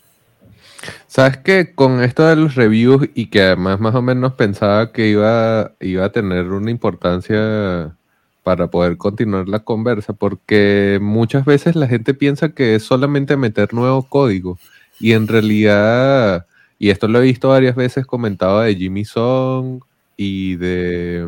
Sabes 1.07 1.37
que 1.37 1.73
con 1.73 2.03
esto 2.03 2.27
de 2.27 2.35
los 2.35 2.55
reviews 2.55 3.07
y 3.15 3.27
que 3.27 3.41
además 3.43 3.79
más 3.79 3.95
o 3.95 4.01
menos 4.01 4.33
pensaba 4.33 4.91
que 4.91 5.07
iba, 5.07 5.71
iba 5.79 6.03
a 6.03 6.11
tener 6.11 6.47
una 6.47 6.69
importancia 6.69 7.95
para 8.43 8.69
poder 8.69 8.97
continuar 8.97 9.47
la 9.47 9.59
conversa, 9.59 10.13
porque 10.13 10.99
muchas 11.01 11.45
veces 11.45 11.75
la 11.75 11.87
gente 11.87 12.13
piensa 12.13 12.49
que 12.49 12.75
es 12.75 12.83
solamente 12.83 13.37
meter 13.37 13.73
nuevo 13.73 14.03
código 14.03 14.59
y 14.99 15.13
en 15.13 15.27
realidad, 15.27 16.45
y 16.79 16.89
esto 16.89 17.07
lo 17.07 17.19
he 17.19 17.23
visto 17.23 17.49
varias 17.49 17.75
veces 17.75 18.05
comentado 18.05 18.61
de 18.61 18.75
Jimmy 18.75 19.05
Song 19.05 19.81
y 20.17 20.55
de, 20.57 21.27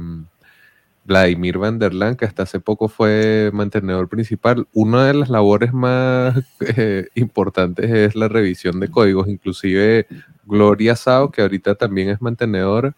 Vladimir 1.05 1.59
van 1.59 1.77
der 1.77 1.93
Laan, 1.93 2.15
que 2.15 2.25
hasta 2.25 2.43
hace 2.43 2.59
poco 2.59 2.87
fue 2.87 3.51
mantenedor 3.53 4.09
principal. 4.09 4.67
Una 4.73 5.05
de 5.05 5.13
las 5.13 5.29
labores 5.29 5.71
más 5.71 6.35
eh, 6.59 7.07
importantes 7.15 7.91
es 7.91 8.15
la 8.15 8.27
revisión 8.27 8.79
de 8.79 8.89
códigos. 8.89 9.27
Inclusive 9.27 10.07
Gloria 10.45 10.95
Sao, 10.95 11.31
que 11.31 11.41
ahorita 11.43 11.75
también 11.75 12.09
es 12.09 12.21
mantenedora, 12.21 12.95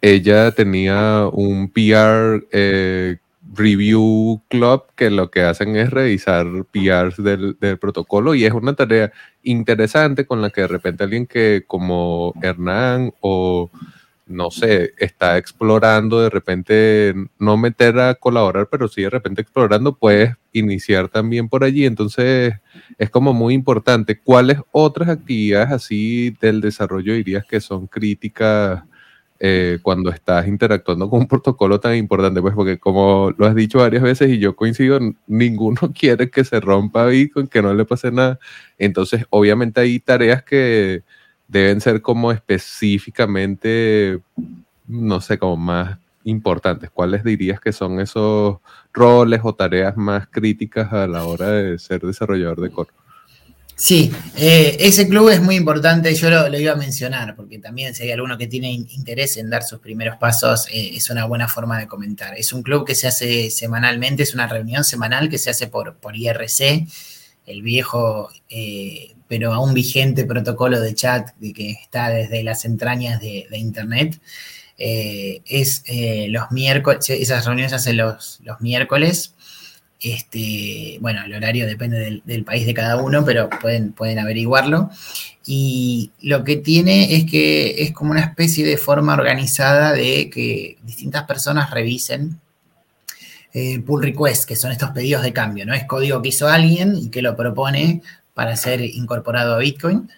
ella 0.00 0.50
tenía 0.52 1.28
un 1.32 1.70
PR 1.70 2.46
eh, 2.52 3.18
Review 3.54 4.42
Club 4.48 4.84
que 4.96 5.10
lo 5.10 5.30
que 5.30 5.42
hacen 5.42 5.76
es 5.76 5.90
revisar 5.90 6.46
PRs 6.70 7.22
del, 7.22 7.56
del, 7.60 7.78
protocolo 7.78 8.34
y 8.34 8.44
es 8.44 8.52
una 8.52 8.74
tarea 8.74 9.12
interesante 9.42 10.26
con 10.26 10.42
la 10.42 10.50
que 10.50 10.62
de 10.62 10.68
repente 10.68 11.04
alguien 11.04 11.26
que 11.26 11.64
como 11.66 12.34
Hernán 12.42 13.12
o 13.20 13.70
no 14.26 14.50
sé, 14.50 14.92
está 14.98 15.38
explorando, 15.38 16.20
de 16.20 16.30
repente 16.30 17.14
no 17.38 17.56
meter 17.56 17.98
a 18.00 18.16
colaborar, 18.16 18.68
pero 18.70 18.88
sí 18.88 19.02
de 19.02 19.10
repente 19.10 19.40
explorando, 19.40 19.96
puedes 19.96 20.34
iniciar 20.52 21.08
también 21.08 21.48
por 21.48 21.62
allí. 21.62 21.86
Entonces 21.86 22.54
es 22.98 23.10
como 23.10 23.32
muy 23.32 23.54
importante. 23.54 24.18
¿Cuáles 24.20 24.58
otras 24.72 25.08
actividades 25.08 25.70
así 25.70 26.30
del 26.40 26.60
desarrollo 26.60 27.14
dirías 27.14 27.44
que 27.46 27.60
son 27.60 27.86
críticas? 27.86 28.82
Eh, 29.38 29.78
cuando 29.82 30.08
estás 30.10 30.48
interactuando 30.48 31.10
con 31.10 31.20
un 31.20 31.28
protocolo 31.28 31.78
tan 31.78 31.94
importante, 31.94 32.40
pues 32.40 32.54
porque 32.54 32.78
como 32.78 33.32
lo 33.36 33.46
has 33.46 33.54
dicho 33.54 33.78
varias 33.78 34.02
veces 34.02 34.30
y 34.30 34.38
yo 34.38 34.56
coincido, 34.56 34.98
ninguno 35.26 35.78
quiere 35.98 36.30
que 36.30 36.42
se 36.44 36.58
rompa 36.60 37.06
Bitcoin, 37.06 37.46
que 37.46 37.60
no 37.60 37.74
le 37.74 37.84
pase 37.84 38.10
nada. 38.10 38.38
Entonces, 38.78 39.26
obviamente 39.30 39.80
hay 39.80 40.00
tareas 40.00 40.42
que 40.42 41.02
deben 41.48 41.80
ser 41.80 42.00
como 42.02 42.32
específicamente, 42.32 44.20
no 44.86 45.20
sé, 45.20 45.38
como 45.38 45.56
más 45.56 45.98
importantes. 46.24 46.90
¿Cuáles 46.90 47.22
dirías 47.24 47.60
que 47.60 47.72
son 47.72 48.00
esos 48.00 48.58
roles 48.92 49.40
o 49.44 49.54
tareas 49.54 49.96
más 49.96 50.26
críticas 50.28 50.92
a 50.92 51.06
la 51.06 51.24
hora 51.24 51.50
de 51.50 51.78
ser 51.78 52.00
desarrollador 52.00 52.60
de 52.60 52.70
core? 52.70 52.90
Sí, 53.78 54.10
eh, 54.38 54.74
ese 54.80 55.06
club 55.06 55.28
es 55.28 55.42
muy 55.42 55.54
importante, 55.54 56.14
yo 56.14 56.30
lo, 56.30 56.58
iba 56.58 56.72
a 56.72 56.76
mencionar, 56.76 57.36
porque 57.36 57.58
también 57.58 57.94
si 57.94 58.04
hay 58.04 58.10
alguno 58.10 58.38
que 58.38 58.46
tiene 58.46 58.72
interés 58.72 59.36
en 59.36 59.50
dar 59.50 59.64
sus 59.64 59.80
primeros 59.80 60.16
pasos, 60.16 60.66
eh, 60.70 60.92
es 60.94 61.10
una 61.10 61.26
buena 61.26 61.46
forma 61.46 61.78
de 61.78 61.86
comentar. 61.86 62.34
Es 62.38 62.54
un 62.54 62.62
club 62.62 62.86
que 62.86 62.94
se 62.94 63.06
hace 63.06 63.50
semanalmente, 63.50 64.22
es 64.22 64.32
una 64.32 64.46
reunión 64.46 64.82
semanal 64.82 65.28
que 65.28 65.36
se 65.36 65.50
hace 65.50 65.66
por, 65.66 65.96
por 65.96 66.16
IRC, 66.16 66.86
el 67.44 67.60
viejo 67.60 68.30
eh, 68.48 69.14
pero 69.28 69.52
aún 69.52 69.74
vigente 69.74 70.24
protocolo 70.24 70.80
de 70.80 70.94
chat 70.94 71.36
de 71.36 71.52
que 71.52 71.72
está 71.72 72.08
desde 72.08 72.42
las 72.42 72.64
entrañas 72.64 73.20
de, 73.20 73.46
Internet. 73.52 74.18
es 74.78 75.84
los 76.30 76.50
miércoles, 76.50 77.10
esas 77.10 77.44
reuniones 77.44 77.72
se 77.72 77.76
hacen 77.76 77.98
los, 77.98 78.40
los 78.42 78.60
miércoles 78.62 79.35
este, 80.00 80.98
bueno, 81.00 81.24
el 81.24 81.34
horario 81.34 81.66
depende 81.66 82.20
del, 82.24 82.44
país 82.44 82.66
de 82.66 82.74
cada 82.74 82.96
uno, 82.96 83.24
pero 83.24 83.48
pueden, 83.48 83.92
pueden 83.92 84.18
averiguarlo. 84.18 84.90
Y 85.46 86.10
lo 86.20 86.44
que 86.44 86.56
tiene 86.56 87.16
es 87.16 87.24
que 87.30 87.82
es 87.82 87.92
como 87.92 88.10
una 88.10 88.20
especie 88.20 88.66
de 88.66 88.76
forma 88.76 89.14
organizada 89.14 89.92
de 89.92 90.28
que 90.28 90.76
distintas 90.82 91.24
personas 91.24 91.70
revisen 91.70 92.40
eh, 93.54 93.80
pull 93.80 94.02
requests, 94.02 94.44
que 94.44 94.56
son 94.56 94.70
estos 94.72 94.90
pedidos 94.90 95.22
de 95.22 95.32
cambio, 95.32 95.64
¿no? 95.64 95.72
Es 95.72 95.84
código 95.84 96.20
que 96.20 96.28
hizo 96.28 96.48
alguien 96.48 96.94
y 96.96 97.08
que 97.08 97.22
lo 97.22 97.36
propone 97.36 98.02
para 98.34 98.54
ser 98.56 98.82
incorporado 98.82 99.54
a 99.54 99.58
Bitcoin. 99.58 100.10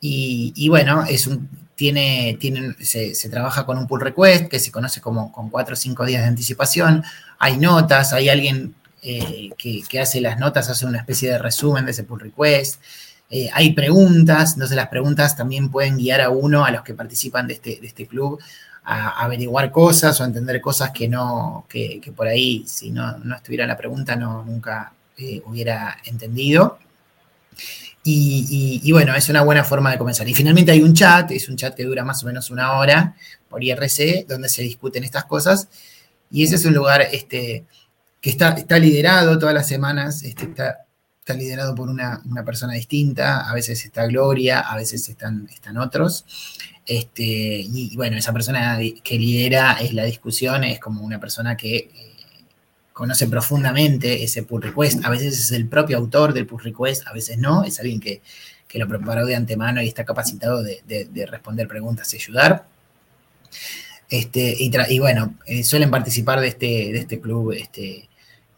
Y, 0.00 0.68
bueno, 0.68 1.04
es 1.08 1.26
un, 1.26 1.48
tiene, 1.76 2.36
se, 2.80 3.14
se, 3.14 3.28
trabaja 3.30 3.64
con 3.64 3.78
un 3.78 3.86
pull 3.86 4.00
request 4.02 4.48
que 4.48 4.58
se 4.58 4.70
conoce 4.70 5.00
como 5.00 5.32
con 5.32 5.48
cuatro 5.48 5.72
o 5.74 5.76
cinco 5.76 6.04
días 6.04 6.22
de 6.22 6.28
anticipación. 6.28 7.04
Hay 7.38 7.56
notas, 7.56 8.12
hay 8.12 8.28
alguien 8.28 8.74
eh, 9.06 9.50
que, 9.58 10.00
hace 10.00 10.22
las 10.22 10.38
notas, 10.38 10.70
hace 10.70 10.86
una 10.86 10.96
especie 10.96 11.30
de 11.30 11.36
resumen 11.36 11.84
de 11.84 11.90
ese 11.90 12.04
pull 12.04 12.20
request. 12.20 12.80
Eh, 13.28 13.50
hay 13.52 13.74
preguntas, 13.74 14.54
entonces 14.54 14.74
las 14.76 14.88
preguntas 14.88 15.36
también 15.36 15.70
pueden 15.70 15.98
guiar 15.98 16.22
a 16.22 16.30
uno, 16.30 16.64
a 16.64 16.70
los 16.70 16.82
que 16.82 16.94
participan 16.94 17.46
de 17.46 17.54
este, 17.54 17.84
este 17.86 18.06
club, 18.06 18.40
a, 18.82 19.22
averiguar 19.22 19.70
cosas 19.70 20.18
o 20.18 20.24
a 20.24 20.26
entender 20.26 20.58
cosas 20.62 20.90
que 20.90 21.06
no, 21.06 21.66
que, 21.68 22.00
por 22.16 22.28
ahí, 22.28 22.64
si 22.66 22.90
no, 22.92 23.18
no, 23.18 23.36
estuviera 23.36 23.66
la 23.66 23.76
pregunta, 23.76 24.16
no, 24.16 24.42
nunca 24.42 24.94
eh, 25.18 25.42
hubiera 25.44 25.98
entendido. 26.06 26.78
Y, 28.06 28.90
bueno, 28.92 29.14
es 29.14 29.28
una 29.28 29.42
buena 29.42 29.64
forma 29.64 29.90
de 29.90 29.98
comenzar. 29.98 30.26
Y 30.26 30.34
finalmente 30.34 30.72
hay 30.72 30.82
un 30.82 30.94
chat, 30.94 31.30
es 31.30 31.48
un 31.50 31.56
chat 31.56 31.74
que 31.74 31.84
dura 31.84 32.04
más 32.04 32.22
o 32.22 32.26
menos 32.26 32.50
una 32.50 32.78
hora 32.78 33.16
por 33.50 33.62
IRC, 33.62 34.26
donde 34.26 34.48
se 34.48 34.62
discuten 34.62 35.04
estas 35.04 35.24
cosas. 35.24 35.68
Y 36.30 36.42
ese 36.44 36.56
es 36.56 36.64
un 36.64 36.74
lugar 36.74 37.02
este, 37.12 37.64
que 38.24 38.30
está, 38.30 38.52
está 38.52 38.78
liderado 38.78 39.38
todas 39.38 39.54
las 39.54 39.68
semanas, 39.68 40.22
este, 40.22 40.44
está, 40.44 40.86
está, 41.18 41.34
liderado 41.34 41.74
por 41.74 41.90
una, 41.90 42.22
persona 42.42 42.72
distinta, 42.72 43.46
a 43.46 43.52
veces 43.52 43.84
está 43.84 44.06
Gloria, 44.06 44.60
a 44.60 44.76
veces 44.76 45.06
están, 45.10 45.46
están 45.52 45.76
otros. 45.76 46.24
Este, 46.86 47.22
y, 47.22 47.94
bueno, 47.96 48.16
esa 48.16 48.32
persona 48.32 48.78
que 48.78 49.18
lidera 49.18 49.74
es 49.74 49.92
la 49.92 50.04
discusión, 50.04 50.64
es 50.64 50.80
como 50.80 51.02
una 51.02 51.20
persona 51.20 51.54
que 51.54 51.76
eh, 51.76 51.90
conoce 52.94 53.26
profundamente 53.26 54.24
ese 54.24 54.42
pull 54.42 54.62
request, 54.62 55.04
a 55.04 55.10
veces 55.10 55.38
es 55.38 55.52
el 55.52 55.68
propio 55.68 55.98
autor 55.98 56.32
del 56.32 56.46
pull 56.46 56.62
request, 56.62 57.06
a 57.06 57.12
veces 57.12 57.36
no, 57.36 57.62
es 57.64 57.78
alguien 57.78 58.00
que, 58.00 58.22
lo 58.72 58.88
preparó 58.88 59.24
de 59.24 59.36
antemano 59.36 59.82
y 59.82 59.86
está 59.86 60.04
capacitado 60.04 60.60
de, 60.62 60.82
de 60.84 61.26
responder 61.26 61.68
preguntas 61.68 62.12
y 62.14 62.16
ayudar. 62.16 62.66
Este, 64.08 64.56
y, 64.58 64.98
bueno, 64.98 65.34
eh, 65.46 65.64
suelen 65.64 65.90
participar 65.90 66.40
de 66.40 66.48
este, 66.48 66.66
de 66.66 66.98
este 66.98 67.20
club 67.20 67.52
este, 67.52 68.08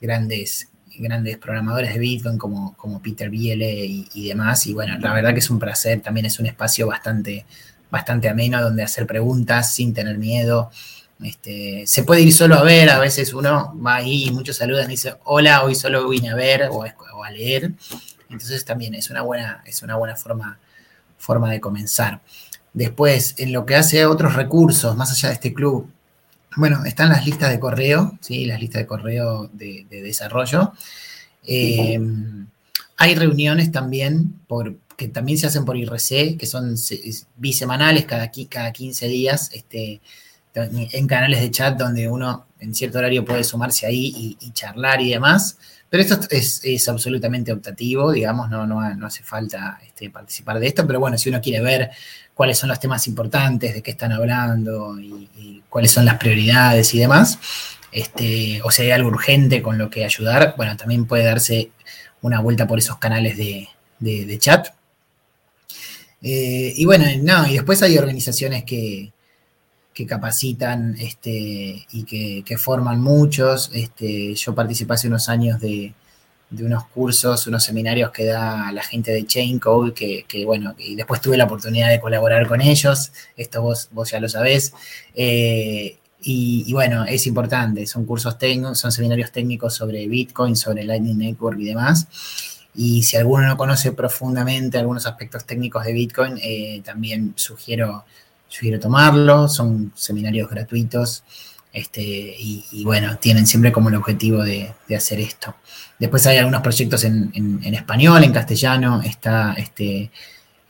grandes, 0.00 0.68
grandes 0.98 1.38
programadores 1.38 1.92
de 1.92 1.98
Bitcoin 1.98 2.38
como, 2.38 2.76
como 2.76 3.00
Peter 3.00 3.30
Biele 3.30 3.84
y, 4.12 4.28
demás. 4.28 4.66
Y 4.66 4.74
bueno, 4.74 4.98
la 4.98 5.12
verdad 5.12 5.32
que 5.32 5.40
es 5.40 5.50
un 5.50 5.58
placer, 5.58 6.00
también 6.00 6.26
es 6.26 6.38
un 6.38 6.46
espacio 6.46 6.86
bastante, 6.86 7.46
bastante 7.90 8.28
ameno 8.28 8.62
donde 8.62 8.82
hacer 8.82 9.06
preguntas 9.06 9.74
sin 9.74 9.94
tener 9.94 10.18
miedo. 10.18 10.70
Este, 11.22 11.84
se 11.86 12.02
puede 12.02 12.20
ir 12.20 12.32
solo 12.32 12.56
a 12.56 12.62
ver, 12.62 12.90
a 12.90 12.98
veces 12.98 13.32
uno 13.32 13.74
va 13.84 13.96
ahí 13.96 14.24
y 14.24 14.30
muchos 14.30 14.56
saludan 14.56 14.86
y 14.86 14.92
dice, 14.92 15.14
hola, 15.24 15.64
hoy 15.64 15.74
solo 15.74 16.08
vine 16.08 16.30
a 16.30 16.34
ver 16.34 16.68
o, 16.70 16.82
a 16.82 17.30
leer. 17.30 17.72
Entonces 18.28 18.64
también 18.64 18.94
es 18.94 19.10
una 19.10 19.22
buena, 19.22 19.62
es 19.66 19.82
una 19.82 19.96
buena 19.96 20.16
forma, 20.16 20.58
forma 21.16 21.50
de 21.50 21.60
comenzar. 21.60 22.20
Después, 22.74 23.34
en 23.38 23.54
lo 23.54 23.64
que 23.64 23.74
hace 23.74 24.04
otros 24.04 24.34
recursos, 24.34 24.94
más 24.96 25.10
allá 25.10 25.28
de 25.30 25.34
este 25.34 25.54
club, 25.54 25.90
bueno, 26.56 26.84
están 26.84 27.10
las 27.10 27.24
listas 27.24 27.50
de 27.50 27.60
correo, 27.60 28.18
¿sí? 28.20 28.46
Las 28.46 28.60
listas 28.60 28.82
de 28.82 28.86
correo 28.86 29.48
de, 29.52 29.86
desarrollo. 29.88 30.72
Eh, 31.46 32.00
hay 32.96 33.14
reuniones 33.14 33.70
también 33.70 34.40
por, 34.48 34.76
que 34.96 35.08
también 35.08 35.38
se 35.38 35.46
hacen 35.46 35.64
por 35.64 35.76
IRC, 35.76 36.38
que 36.38 36.46
son 36.46 36.74
bisemanales, 37.36 38.06
cada, 38.06 38.30
cada 38.48 38.72
15 38.72 39.06
días, 39.08 39.50
este, 39.52 40.00
en 40.62 41.06
canales 41.06 41.40
de 41.40 41.50
chat 41.50 41.78
donde 41.78 42.08
uno 42.08 42.46
en 42.60 42.74
cierto 42.74 42.98
horario 42.98 43.24
puede 43.24 43.44
sumarse 43.44 43.86
ahí 43.86 44.36
y, 44.40 44.50
charlar 44.52 45.00
y 45.00 45.10
demás. 45.10 45.58
Pero 45.88 46.02
esto 46.02 46.18
es, 46.30 46.88
absolutamente 46.88 47.52
optativo, 47.52 48.10
digamos, 48.10 48.50
no, 48.50 48.66
no, 48.66 49.06
hace 49.06 49.22
falta 49.22 49.78
este, 49.86 50.10
participar 50.10 50.58
de 50.58 50.66
esto, 50.66 50.86
pero 50.86 50.98
bueno, 50.98 51.16
si 51.16 51.28
uno 51.28 51.40
quiere 51.40 51.62
ver 51.62 51.90
cuáles 52.34 52.58
son 52.58 52.68
los 52.68 52.80
temas 52.80 53.06
importantes, 53.06 53.72
de 53.72 53.82
qué 53.82 53.92
están 53.92 54.12
hablando 54.12 54.98
y, 54.98 55.62
cuáles 55.68 55.90
son 55.90 56.04
las 56.04 56.16
prioridades 56.16 56.94
y 56.94 56.98
demás. 56.98 57.38
Este, 57.92 58.60
o 58.62 58.70
si 58.70 58.82
hay 58.82 58.90
algo 58.90 59.08
urgente 59.08 59.62
con 59.62 59.78
lo 59.78 59.90
que 59.90 60.04
ayudar, 60.04 60.54
bueno, 60.56 60.76
también 60.76 61.06
puede 61.06 61.24
darse 61.24 61.70
una 62.22 62.40
vuelta 62.40 62.66
por 62.66 62.78
esos 62.78 62.98
canales 62.98 63.36
de, 63.36 64.38
chat. 64.38 64.68
Eh, 66.22 66.72
y 66.76 66.84
bueno, 66.84 67.04
no, 67.22 67.46
y 67.46 67.54
después 67.54 67.82
hay 67.82 67.96
organizaciones 67.98 68.64
que, 68.64 69.12
capacitan 70.04 70.96
este, 70.98 71.86
y 71.92 72.04
que, 72.04 72.42
que, 72.44 72.58
forman 72.58 73.00
muchos. 73.00 73.70
Este, 73.72 74.34
yo 74.34 74.54
participé 74.54 74.94
hace 74.94 75.06
unos 75.06 75.28
años 75.28 75.60
de, 75.60 75.94
de 76.50 76.64
unos 76.64 76.86
cursos, 76.86 77.46
unos 77.46 77.64
seminarios 77.64 78.10
que 78.10 78.24
da 78.24 78.70
la 78.72 78.82
gente 78.82 79.12
de 79.12 79.26
Chain 79.26 79.58
Code, 79.58 79.92
que, 79.94 80.44
bueno, 80.44 80.74
y 80.78 80.94
después 80.94 81.20
tuve 81.20 81.36
la 81.36 81.44
oportunidad 81.44 81.90
de 81.90 82.00
colaborar 82.00 82.46
con 82.46 82.60
ellos, 82.60 83.12
esto 83.36 83.62
vos, 83.62 83.88
vos 83.92 84.10
ya 84.10 84.20
lo 84.20 84.28
sabés. 84.28 84.72
Eh, 85.14 85.98
y, 86.28 86.72
bueno, 86.72 87.04
es 87.04 87.26
importante, 87.26 87.86
son 87.86 88.04
cursos 88.04 88.36
técnicos, 88.38 88.78
son 88.78 88.90
seminarios 88.90 89.30
técnicos 89.30 89.74
sobre 89.74 90.08
Bitcoin, 90.08 90.56
sobre 90.56 90.84
Lightning 90.84 91.18
Network 91.18 91.58
y 91.60 91.66
demás. 91.66 92.08
Y 92.74 93.02
si 93.04 93.16
alguno 93.16 93.46
no 93.46 93.56
conoce 93.56 93.92
profundamente 93.92 94.78
algunos 94.78 95.06
aspectos 95.06 95.44
técnicos 95.44 95.84
de 95.84 95.92
Bitcoin, 95.92 96.38
eh, 96.42 96.82
también 96.84 97.32
sugiero, 97.36 98.04
sugiero 98.48 98.80
tomarlo, 98.80 99.48
son 99.48 99.92
seminarios 99.94 100.48
gratuitos. 100.48 101.24
Este, 101.72 102.00
y, 102.00 102.84
bueno, 102.84 103.18
tienen 103.18 103.46
siempre 103.46 103.70
como 103.70 103.90
el 103.90 103.96
objetivo 103.96 104.42
de, 104.42 104.72
hacer 104.96 105.20
esto. 105.20 105.56
Después 105.98 106.26
hay 106.26 106.38
algunos 106.38 106.62
proyectos 106.62 107.04
en, 107.04 107.60
español, 107.74 108.24
en 108.24 108.32
castellano, 108.32 109.02
está 109.02 109.52
este, 109.58 110.10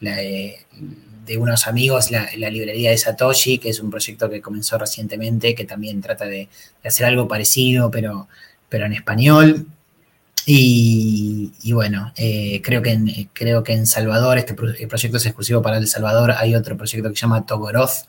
de 0.01 1.39
unos 1.39 1.67
amigos 1.69 2.11
la, 2.11 2.29
librería 2.51 2.91
de 2.91 2.99
Satoshi, 2.99 3.59
que 3.59 3.69
es 3.69 3.81
un 3.81 3.91
proyecto 3.91 4.29
que 4.29 4.41
comenzó 4.41 4.79
recientemente, 4.79 5.55
que 5.55 5.65
también 5.65 6.01
trata 6.01 6.25
de, 6.25 6.49
hacer 6.85 7.07
algo 7.07 7.29
parecido, 7.29 7.91
pero, 7.91 8.29
pero 8.69 8.87
en 8.87 8.93
español. 8.93 9.69
Y, 10.49 11.73
bueno, 11.73 12.13
eh, 12.17 12.63
creo, 12.63 12.81
que 12.81 12.93
en, 12.93 13.29
creo 13.33 13.65
que 13.65 13.73
en 13.73 13.85
Salvador, 13.85 14.39
este 14.39 14.55
proyecto 14.55 15.17
es 15.17 15.27
exclusivo 15.27 15.61
para 15.61 15.79
El 15.79 15.89
Salvador, 15.89 16.33
hay 16.39 16.55
otro 16.55 16.77
proyecto 16.77 17.09
que 17.11 17.17
se 17.17 17.23
llama 17.23 17.45
Togoroth. 17.45 18.07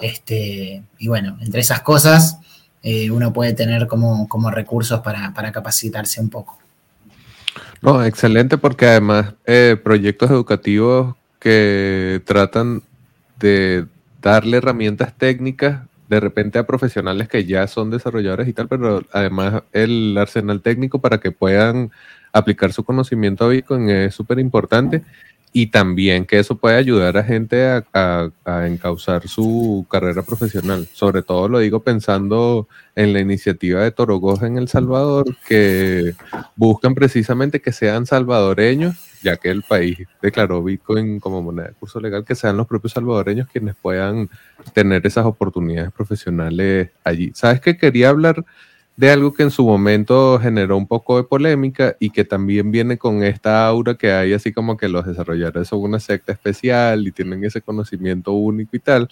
Este, 0.00 0.82
y 0.98 1.08
bueno, 1.08 1.38
entre 1.40 1.60
esas 1.60 1.82
cosas, 1.82 2.38
eh, 2.82 3.10
uno 3.12 3.32
puede 3.32 3.52
tener 3.52 3.86
como, 3.86 4.28
como 4.28 4.50
recursos 4.50 4.98
para, 5.00 5.32
capacitarse 5.52 6.20
un 6.20 6.28
poco. 6.28 6.58
No, 7.82 8.04
excelente 8.04 8.58
porque 8.58 8.86
además 8.86 9.34
eh, 9.46 9.76
proyectos 9.82 10.28
educativos 10.30 11.14
que 11.38 12.20
tratan 12.26 12.82
de 13.38 13.86
darle 14.20 14.56
herramientas 14.56 15.16
técnicas 15.16 15.82
de 16.10 16.18
repente 16.18 16.58
a 16.58 16.66
profesionales 16.66 17.28
que 17.28 17.44
ya 17.44 17.68
son 17.68 17.88
desarrolladores 17.88 18.48
y 18.48 18.52
tal, 18.52 18.66
pero 18.66 19.02
además 19.12 19.62
el 19.72 20.18
arsenal 20.18 20.60
técnico 20.60 21.00
para 21.00 21.20
que 21.20 21.30
puedan 21.30 21.92
aplicar 22.32 22.72
su 22.72 22.82
conocimiento 22.82 23.44
a 23.44 23.48
Bitcoin 23.48 23.88
es 23.88 24.12
súper 24.12 24.40
importante 24.40 25.04
y 25.52 25.68
también 25.68 26.26
que 26.26 26.40
eso 26.40 26.56
puede 26.56 26.76
ayudar 26.76 27.16
a 27.16 27.22
gente 27.22 27.64
a, 27.92 28.30
encauzar 28.66 29.28
su 29.28 29.86
carrera 29.88 30.22
profesional. 30.22 30.88
Sobre 30.92 31.22
todo 31.22 31.48
lo 31.48 31.60
digo 31.60 31.80
pensando 31.84 32.66
en 32.96 33.12
la 33.12 33.20
iniciativa 33.20 33.80
de 33.82 33.92
Torogoja 33.92 34.48
en 34.48 34.58
El 34.58 34.66
Salvador, 34.66 35.36
que 35.46 36.14
buscan 36.56 36.96
precisamente 36.96 37.60
que 37.60 37.72
sean 37.72 38.04
salvadoreños, 38.04 38.96
ya 39.22 39.36
que 39.36 39.50
el 39.50 39.62
país 39.62 39.98
declaró 40.22 40.62
Bitcoin 40.62 41.20
como 41.20 41.42
moneda 41.42 41.68
de 41.68 41.74
curso 41.74 42.00
legal, 42.00 42.24
que 42.24 42.34
sean 42.34 42.56
los 42.56 42.66
propios 42.66 42.92
salvadoreños 42.92 43.48
quienes 43.48 43.74
puedan 43.76 44.28
tener 44.72 45.06
esas 45.06 45.26
oportunidades 45.26 45.92
profesionales 45.92 46.90
allí. 47.04 47.32
¿Sabes 47.34 47.60
que 47.60 47.76
quería 47.76 48.10
hablar? 48.10 48.44
de 49.00 49.10
algo 49.10 49.32
que 49.32 49.42
en 49.42 49.50
su 49.50 49.64
momento 49.64 50.38
generó 50.38 50.76
un 50.76 50.86
poco 50.86 51.16
de 51.16 51.24
polémica 51.24 51.96
y 51.98 52.10
que 52.10 52.26
también 52.26 52.70
viene 52.70 52.98
con 52.98 53.22
esta 53.22 53.66
aura 53.66 53.94
que 53.94 54.12
hay 54.12 54.34
así 54.34 54.52
como 54.52 54.76
que 54.76 54.90
los 54.90 55.06
desarrolladores 55.06 55.68
son 55.68 55.80
una 55.80 55.98
secta 55.98 56.32
especial 56.32 57.06
y 57.08 57.10
tienen 57.10 57.42
ese 57.42 57.62
conocimiento 57.62 58.32
único 58.32 58.76
y 58.76 58.78
tal, 58.78 59.08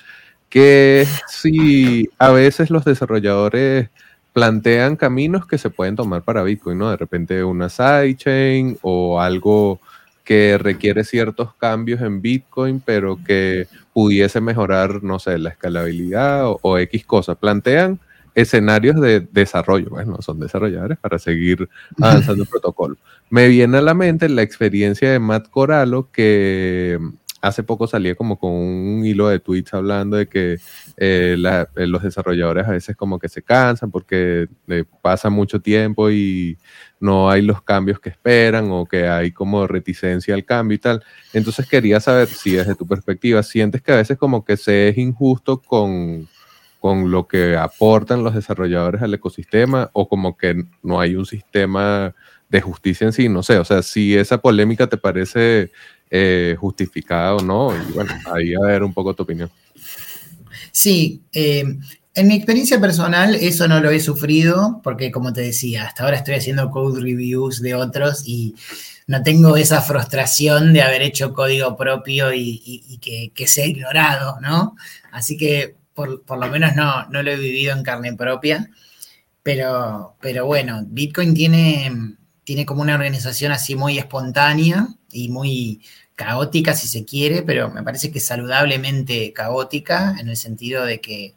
que 0.51 1.07
si 1.27 2.07
a 2.19 2.31
veces 2.31 2.69
los 2.69 2.85
desarrolladores 2.85 3.89
plantean 4.35 4.97
caminos 4.97 5.47
que 5.47 5.57
se 5.57 5.71
pueden 5.71 5.97
tomar 5.97 6.23
para 6.23 6.43
Bitcoin, 6.43 6.77
¿no? 6.77 6.91
De 6.91 6.99
repente 6.99 7.43
una 7.43 7.71
sidechain 7.71 8.77
o 8.83 9.23
algo 9.23 9.81
que 10.29 10.59
requiere 10.59 11.05
ciertos 11.05 11.55
cambios 11.55 12.03
en 12.03 12.21
Bitcoin, 12.21 12.83
pero 12.85 13.19
que 13.25 13.67
pudiese 13.95 14.43
mejorar, 14.43 15.03
no 15.03 15.19
sé, 15.19 15.39
la 15.39 15.49
escalabilidad 15.49 16.51
o, 16.51 16.59
o 16.61 16.77
X 16.77 17.07
cosas. 17.07 17.39
Plantean 17.39 17.99
escenarios 18.35 19.01
de 19.01 19.21
desarrollo, 19.21 19.89
bueno, 19.89 20.21
son 20.21 20.39
desarrolladores 20.39 20.99
para 20.99 21.19
seguir 21.19 21.67
avanzando 22.03 22.43
el 22.43 22.49
protocolo. 22.51 22.99
Me 23.31 23.49
viene 23.49 23.79
a 23.79 23.81
la 23.81 23.95
mente 23.95 24.29
la 24.29 24.43
experiencia 24.43 25.11
de 25.11 25.19
Matt 25.19 25.49
Corallo, 25.49 26.11
que 26.13 26.99
hace 27.41 27.63
poco 27.63 27.87
salía 27.87 28.15
como 28.15 28.39
con 28.39 28.51
un 28.51 29.05
hilo 29.05 29.29
de 29.29 29.39
tweets 29.39 29.75
hablando 29.75 30.17
de 30.17 30.29
que 30.29 30.59
eh, 30.97 31.37
eh, 31.77 31.87
los 31.87 32.03
desarrolladores 32.03 32.67
a 32.67 32.73
veces 32.73 32.97
como 32.97 33.19
que 33.19 33.29
se 33.29 33.43
cansan 33.43 33.91
porque 33.91 34.49
pasa 35.03 35.31
mucho 35.31 35.61
tiempo 35.61 36.11
y 36.11 36.59
no 37.01 37.31
hay 37.31 37.43
los 37.43 37.63
cambios 37.63 38.01
que 38.01 38.09
esperan 38.09 38.71
o 38.71 38.87
que 38.87 39.09
hay 39.09 39.31
como 39.33 39.67
reticencia 39.67 40.35
al 40.35 40.45
cambio 40.45 40.77
y 40.77 40.79
tal. 40.79 41.05
Entonces 41.33 41.69
quería 41.69 42.01
saber 42.01 42.29
si 42.29 42.53
desde 42.53 42.75
tu 42.75 42.87
perspectiva 42.87 43.43
sientes 43.43 43.83
que 43.83 43.93
a 43.93 43.97
veces 43.97 44.19
como 44.19 44.45
que 44.45 44.57
se 44.57 44.89
es 44.89 44.99
injusto 44.99 45.61
con 45.61 46.29
con 46.81 47.11
lo 47.11 47.27
que 47.27 47.57
aportan 47.57 48.23
los 48.23 48.35
desarrolladores 48.35 49.03
al 49.03 49.13
ecosistema 49.13 49.91
o 49.93 50.09
como 50.09 50.37
que 50.37 50.65
no 50.83 51.01
hay 51.01 51.17
un 51.17 51.27
sistema 51.27 52.15
de 52.49 52.61
justicia 52.61 53.07
en 53.07 53.13
sí, 53.13 53.29
no 53.29 53.43
sé, 53.43 53.59
o 53.59 53.65
sea, 53.65 53.83
si 53.83 54.17
esa 54.17 54.39
polémica 54.39 54.87
te 54.87 54.97
parece 54.97 55.71
eh, 56.11 56.57
justificada 56.59 57.37
o 57.37 57.41
no, 57.41 57.73
y 57.75 57.93
bueno, 57.93 58.13
ahí 58.33 58.55
a 58.55 58.61
ver 58.61 58.83
un 58.83 58.93
poco 58.93 59.15
tu 59.15 59.23
opinión. 59.23 59.51
Sí, 60.73 61.23
eh, 61.33 61.65
en 62.15 62.27
mi 62.27 62.35
experiencia 62.35 62.81
personal 62.81 63.35
eso 63.37 63.69
no 63.69 63.81
lo 63.81 63.91
he 63.91 64.01
sufrido 64.01 64.81
porque 64.83 65.11
como 65.11 65.33
te 65.33 65.43
decía, 65.43 65.85
hasta 65.85 66.05
ahora 66.05 66.17
estoy 66.17 66.35
haciendo 66.35 66.71
code 66.71 67.01
reviews 67.01 67.63
de 67.63 67.75
otros 67.75 68.23
y 68.27 68.57
no 69.07 69.23
tengo 69.23 69.57
esa 69.57 69.81
frustración 69.83 70.73
de 70.73 70.83
haber 70.83 71.03
hecho 71.03 71.33
código 71.33 71.77
propio 71.77 72.33
y, 72.33 72.99
que, 73.01 73.33
que 73.35 73.47
sea 73.47 73.67
ignorado, 73.67 74.39
¿no? 74.41 74.77
Así 75.13 75.37
que 75.37 75.77
por, 75.95 76.39
lo 76.39 76.47
menos 76.49 76.77
no, 76.77 77.07
no, 77.09 77.23
lo 77.23 77.31
he 77.31 77.37
vivido 77.37 77.73
en 77.75 77.83
carne 77.83 78.15
propia, 78.15 78.69
pero, 79.43 80.17
pero 80.21 80.47
bueno, 80.47 80.85
Bitcoin 80.87 81.35
tiene, 81.35 82.17
tiene 82.45 82.67
como 82.67 82.83
una 82.83 82.95
organización 82.95 83.53
así 83.53 83.75
muy 83.75 83.99
espontánea 83.99 84.89
y 85.11 85.29
muy 85.29 85.81
caótica 86.15 86.75
si 86.75 86.89
se 86.89 87.05
quiere, 87.05 87.43
pero 87.43 87.71
me 87.71 87.83
parece 87.83 88.11
que 88.11 88.21
saludablemente 88.21 89.33
caótica 89.33 90.17
en 90.19 90.29
el 90.29 90.37
sentido 90.37 90.85
de 90.85 91.01
que, 91.01 91.35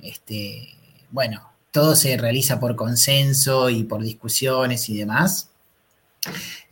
este, 0.00 0.68
bueno, 1.10 1.50
todo 1.70 1.94
se 1.96 2.16
realiza 2.16 2.60
por 2.60 2.76
consenso 2.76 3.68
y 3.70 3.84
por 3.84 4.02
discusiones 4.02 4.88
y 4.88 4.96
demás. 4.96 5.50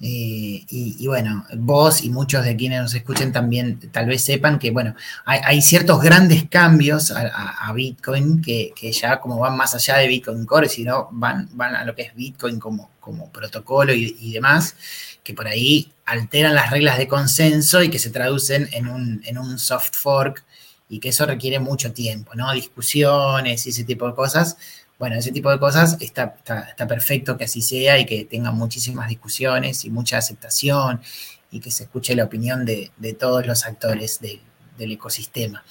Eh, 0.00 0.64
y, 0.68 1.06
bueno, 1.06 1.44
vos 1.56 2.02
y 2.02 2.10
muchos 2.10 2.44
de 2.44 2.56
quienes 2.56 2.80
nos 2.82 2.94
escuchen 2.94 3.32
también 3.32 3.78
tal 3.92 4.06
vez 4.06 4.24
sepan 4.24 4.58
que, 4.58 4.70
bueno, 4.70 4.94
hay, 5.24 5.62
ciertos 5.62 6.00
grandes 6.00 6.48
cambios 6.48 7.12
a, 7.12 7.72
Bitcoin 7.72 8.42
que, 8.42 8.72
ya 8.92 9.20
como 9.20 9.38
van 9.38 9.56
más 9.56 9.74
allá 9.74 9.98
de 9.98 10.08
Bitcoin 10.08 10.46
Core, 10.46 10.68
sino 10.68 11.08
van, 11.12 11.48
van 11.52 11.76
a 11.76 11.84
lo 11.84 11.94
que 11.94 12.02
es 12.02 12.14
Bitcoin 12.14 12.58
como, 12.58 12.90
como 12.98 13.30
protocolo 13.30 13.92
y, 13.92 14.32
demás, 14.32 14.74
que 15.22 15.34
por 15.34 15.46
ahí 15.46 15.92
alteran 16.04 16.54
las 16.54 16.70
reglas 16.70 16.98
de 16.98 17.08
consenso 17.08 17.82
y 17.82 17.90
que 17.90 17.98
se 17.98 18.10
traducen 18.10 18.68
en 18.72 18.88
un, 18.88 19.22
en 19.24 19.38
un 19.38 19.58
soft 19.58 19.94
fork 19.94 20.44
y 20.88 20.98
que 20.98 21.10
eso 21.10 21.24
requiere 21.24 21.58
mucho 21.58 21.92
tiempo, 21.92 22.34
¿no? 22.34 22.52
Discusiones 22.52 23.66
y 23.66 23.70
ese 23.70 23.84
tipo 23.84 24.06
de 24.06 24.14
cosas 24.14 24.56
bueno, 25.02 25.16
ese 25.16 25.32
tipo 25.32 25.50
de 25.50 25.58
cosas 25.58 25.96
está, 25.98 26.36
está, 26.44 26.86
perfecto 26.86 27.36
que 27.36 27.42
así 27.42 27.60
sea 27.60 27.98
y 27.98 28.06
que 28.06 28.24
tenga 28.24 28.52
muchísimas 28.52 29.08
discusiones 29.08 29.84
y 29.84 29.90
mucha 29.90 30.18
aceptación 30.18 31.00
y 31.50 31.58
que 31.58 31.72
se 31.72 31.82
escuche 31.82 32.14
la 32.14 32.22
opinión 32.22 32.64
de, 32.64 32.92
todos 33.18 33.44
los 33.44 33.66
actores 33.66 34.20
del 34.20 34.92
ecosistema. 34.92 35.64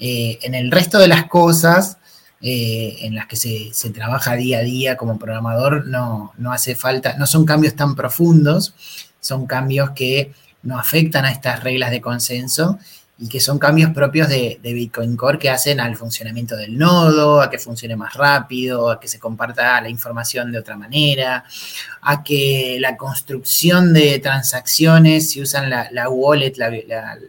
Eh, 0.00 0.38
en 0.40 0.54
el 0.54 0.70
resto 0.70 0.98
de 0.98 1.08
las 1.08 1.26
cosas 1.26 1.97
eh, 2.40 2.98
en 3.00 3.14
las 3.14 3.26
que 3.26 3.36
se, 3.36 3.90
trabaja 3.90 4.36
día 4.36 4.58
a 4.58 4.62
día 4.62 4.96
como 4.96 5.18
programador, 5.18 5.86
no, 5.86 6.32
no 6.38 6.52
hace 6.52 6.74
falta, 6.74 7.16
no 7.18 7.26
son 7.26 7.44
cambios 7.44 7.74
tan 7.74 7.96
profundos, 7.96 8.74
son 9.20 9.46
cambios 9.46 9.90
que 9.90 10.32
no 10.62 10.78
afectan 10.78 11.24
a 11.24 11.32
estas 11.32 11.62
reglas 11.62 11.90
de 11.90 12.00
consenso 12.00 12.78
y 13.20 13.28
que 13.28 13.40
son 13.40 13.58
cambios 13.58 13.90
propios 13.92 14.28
de, 14.28 14.60
Bitcoin 14.62 15.16
Core 15.16 15.38
que 15.38 15.50
hacen 15.50 15.80
al 15.80 15.96
funcionamiento 15.96 16.56
del 16.56 16.78
nodo, 16.78 17.40
a 17.40 17.50
que 17.50 17.58
funcione 17.58 17.96
más 17.96 18.14
rápido, 18.14 18.90
a 18.90 19.00
que 19.00 19.08
se 19.08 19.18
comparta 19.18 19.80
la 19.80 19.88
información 19.88 20.52
de 20.52 20.58
otra 20.58 20.76
manera, 20.76 21.44
a 22.02 22.22
que 22.22 22.78
la 22.80 22.96
construcción 22.96 23.92
de 23.92 24.20
transacciones, 24.20 25.30
si 25.30 25.42
usan 25.42 25.68
la, 25.68 26.08
wallet, 26.08 26.52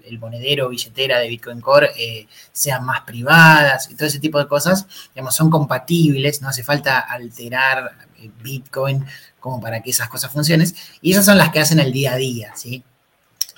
el 0.06 0.20
monedero 0.20 0.70
billetera 0.70 1.18
de 1.18 1.28
Bitcoin 1.28 1.60
Core, 1.60 1.90
eh, 1.98 2.28
sean 2.52 2.86
más 2.86 3.02
privadas 3.02 3.90
y 3.90 3.96
todo 3.96 4.08
ese 4.08 4.20
tipo 4.20 4.38
de 4.38 4.48
cosas, 4.48 4.86
digamos, 5.16 5.36
son 5.36 5.50
compatibles, 5.50 6.42
no 6.44 6.50
hace 6.50 6.64
falta 6.64 7.00
alterar 7.00 7.94
eh, 8.20 8.30
Bitcoin 8.44 9.04
como 9.40 9.60
para 9.60 9.82
que 9.82 9.90
esas 9.90 10.10
cosas 10.10 10.32
funcionen, 10.32 10.68
y 11.02 11.14
esas 11.14 11.26
son 11.26 11.38
las 11.38 11.50
que 11.50 11.60
hacen 11.62 11.80
el 11.80 11.92
día 11.92 12.14
a 12.14 12.18
día, 12.18 12.54
¿sí? 12.56 12.84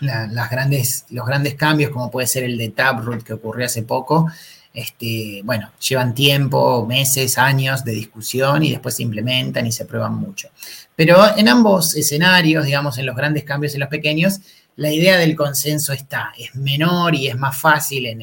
Las 0.02 0.50
grandes, 0.50 1.06
los 1.10 1.26
grandes 1.26 1.56
cambios, 1.56 1.92
como 1.92 2.12
puede 2.12 2.28
ser 2.28 2.44
el 2.44 2.58
de 2.58 2.70
Taproot 2.70 3.24
que 3.24 3.34
ocurrió 3.34 3.66
hace 3.66 3.84
poco, 3.84 4.28
este, 4.74 5.42
bueno, 5.44 5.72
llevan 5.86 6.14
tiempo, 6.14 6.86
meses, 6.86 7.38
años 7.38 7.84
de 7.84 7.92
discusión 7.92 8.64
y 8.64 8.72
después 8.72 8.96
se 8.96 9.04
implementan 9.04 9.68
y 9.68 9.72
se 9.72 9.86
prueban 9.86 10.16
mucho. 10.16 10.50
Pero 10.96 11.38
en 11.38 11.50
ambos 11.50 11.96
escenarios, 11.96 12.66
digamos, 12.66 12.98
en 12.98 13.06
los 13.06 13.16
grandes 13.16 13.44
cambios 13.44 13.74
y 13.74 13.76
en 13.78 13.82
los 13.82 13.90
pequeños, 13.90 14.40
la 14.78 14.92
idea 14.92 15.18
del 15.18 15.36
consenso 15.36 15.92
está, 15.92 16.32
es 16.38 16.56
menor 16.56 17.16
y 17.16 17.28
es 17.28 17.38
más 17.38 17.58
fácil 17.58 18.06
en, 18.06 18.22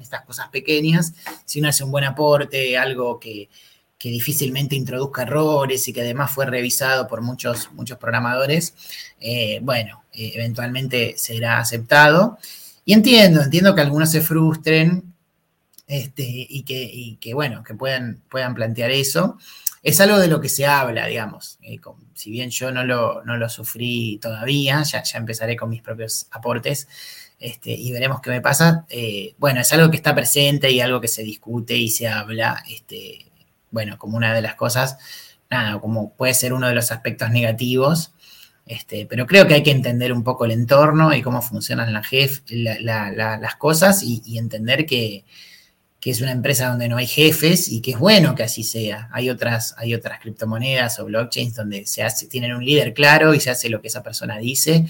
estas 0.00 0.22
cosas 0.22 0.48
pequeñas, 0.48 1.14
si 1.44 1.60
uno 1.60 1.68
hace 1.68 1.84
un 1.84 1.92
buen 1.92 2.04
aporte, 2.04 2.76
algo 2.76 3.20
que, 3.20 3.48
que 3.96 4.08
difícilmente 4.08 4.74
introduzca 4.74 5.22
errores 5.22 5.86
y 5.86 5.92
que 5.92 6.00
además 6.00 6.32
fue 6.32 6.46
revisado 6.46 7.06
por 7.06 7.20
muchos, 7.20 7.70
muchos 7.72 7.98
programadores, 7.98 8.74
eh, 9.20 9.60
bueno, 9.62 10.02
eh, 10.20 10.32
eventualmente 10.34 11.14
será 11.16 11.58
aceptado. 11.58 12.38
Y 12.84 12.92
entiendo, 12.92 13.40
entiendo 13.40 13.74
que 13.74 13.80
algunos 13.80 14.10
se 14.10 14.20
frustren 14.20 15.14
este, 15.86 16.24
y, 16.26 16.62
que, 16.62 17.16
que, 17.18 17.32
bueno, 17.32 17.64
que 17.64 17.72
puedan, 17.72 18.20
puedan 18.28 18.54
plantear 18.54 18.90
eso. 18.90 19.38
es 19.82 19.98
algo 19.98 20.18
de 20.18 20.28
lo 20.28 20.38
que 20.38 20.50
se 20.50 20.66
habla, 20.66 21.06
digamos. 21.06 21.58
Eh, 21.62 21.78
si 22.12 22.30
bien 22.30 22.50
yo 22.50 22.70
no 22.70 22.84
lo, 22.84 23.24
no 23.24 23.38
lo 23.38 23.48
sufrí 23.48 24.18
todavía, 24.20 24.82
ya, 24.82 25.02
ya, 25.02 25.18
empezaré 25.18 25.56
con 25.56 25.70
mis 25.70 25.80
propios 25.80 26.26
aportes 26.32 26.86
este, 27.38 27.70
y 27.70 27.90
veremos 27.92 28.20
qué 28.20 28.28
me 28.28 28.42
pasa. 28.42 28.84
Eh, 28.90 29.34
bueno, 29.38 29.62
es 29.62 29.72
algo 29.72 29.90
que 29.90 29.96
está 29.96 30.14
presente 30.14 30.70
y 30.70 30.82
algo 30.82 31.00
que 31.00 31.08
se 31.08 31.22
discute 31.22 31.76
y 31.78 31.88
se 31.88 32.08
habla, 32.08 32.62
este, 32.68 33.24
bueno, 33.70 33.96
como 33.96 34.18
una 34.18 34.34
de 34.34 34.42
las 34.42 34.54
cosas, 34.54 34.98
nada, 35.48 35.80
como 35.80 36.12
puede 36.12 36.34
ser 36.34 36.52
uno 36.52 36.68
de 36.68 36.74
los 36.74 36.92
aspectos 36.92 37.30
negativos. 37.30 38.12
Este, 38.70 39.04
pero 39.04 39.26
creo 39.26 39.48
que 39.48 39.54
hay 39.54 39.64
que 39.64 39.72
entender 39.72 40.12
un 40.12 40.22
poco 40.22 40.44
el 40.44 40.52
entorno 40.52 41.12
y 41.12 41.22
cómo 41.22 41.42
funcionan 41.42 41.92
las 41.92 43.56
cosas 43.56 44.04
y 44.04 44.38
entender 44.38 44.86
que, 44.86 45.24
es 46.04 46.20
una 46.20 46.30
empresa 46.30 46.68
donde 46.68 46.88
no 46.88 46.96
hay 46.96 47.08
jefes 47.08 47.68
y 47.68 47.80
que 47.80 47.90
es 47.90 47.98
bueno 47.98 48.36
que 48.36 48.44
así 48.44 48.62
sea. 48.62 49.08
Hay 49.12 49.28
otras, 49.28 49.74
criptomonedas 50.20 51.00
o 51.00 51.06
blockchains 51.06 51.56
donde 51.56 51.84
se 51.84 52.04
hace, 52.04 52.28
tienen 52.28 52.54
un 52.54 52.64
líder 52.64 52.94
claro 52.94 53.34
y 53.34 53.40
se 53.40 53.50
hace 53.50 53.70
lo 53.70 53.80
que 53.80 53.88
esa 53.88 54.04
persona 54.04 54.38
dice. 54.38 54.86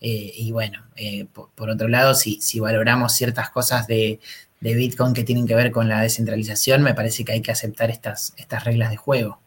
Eh, 0.00 0.32
y 0.36 0.50
bueno, 0.50 0.86
eh, 0.96 1.26
por, 1.26 1.68
otro 1.68 1.88
lado, 1.88 2.14
si, 2.14 2.40
valoramos 2.58 3.12
ciertas 3.12 3.50
cosas 3.50 3.86
de, 3.86 4.18
Bitcoin 4.62 5.12
que 5.12 5.24
tienen 5.24 5.46
que 5.46 5.54
ver 5.54 5.72
con 5.72 5.90
la 5.90 6.00
descentralización, 6.00 6.82
me 6.82 6.94
parece 6.94 7.22
que 7.26 7.32
hay 7.32 7.42
que 7.42 7.52
aceptar 7.52 7.90
estas 7.90 8.64
reglas 8.64 8.88
de 8.88 8.96
juego. 8.96 9.40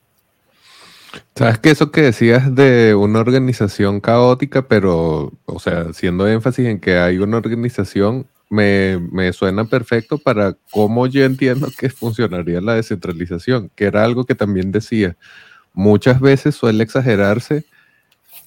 Sabes 1.35 1.59
que 1.59 1.71
eso 1.71 1.91
que 1.91 2.01
decías 2.01 2.53
de 2.55 2.95
una 2.95 3.19
organización 3.19 3.99
caótica, 3.99 4.67
pero, 4.67 5.31
o 5.45 5.59
sea, 5.59 5.87
haciendo 5.89 6.27
énfasis 6.27 6.67
en 6.67 6.79
que 6.79 6.97
hay 6.97 7.17
una 7.17 7.37
organización, 7.37 8.27
me, 8.53 9.33
suena 9.33 9.65
perfecto 9.65 10.17
para 10.17 10.55
cómo 10.71 11.07
yo 11.07 11.23
entiendo 11.23 11.69
que 11.77 11.89
funcionaría 11.89 12.61
la 12.61 12.75
descentralización, 12.75 13.71
que 13.75 13.85
era 13.85 14.03
algo 14.03 14.25
que 14.25 14.35
también 14.35 14.71
decía. 14.71 15.17
Muchas 15.73 16.19
veces 16.19 16.55
suele 16.55 16.83
exagerarse 16.83 17.65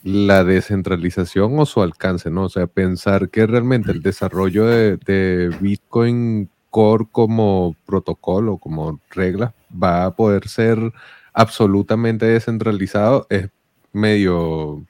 la 0.04 0.44
descentralización 0.44 1.58
o 1.58 1.66
su 1.66 1.82
alcance, 1.82 2.30
¿no? 2.30 2.44
O 2.44 2.48
sea, 2.48 2.68
pensar 2.68 3.30
que 3.30 3.46
realmente 3.46 3.90
el 3.90 4.02
desarrollo 4.02 4.66
de, 4.66 5.50
Bitcoin 5.60 6.48
Core 6.70 7.06
como 7.10 7.74
protocolo, 7.84 8.58
como 8.58 9.00
regla, 9.10 9.54
va 9.72 10.04
a 10.04 10.14
poder 10.14 10.46
ser 10.46 10.92
absolutamente 11.36 12.26
descentralizado 12.26 13.28
es 13.30 13.48
medio 13.92 14.84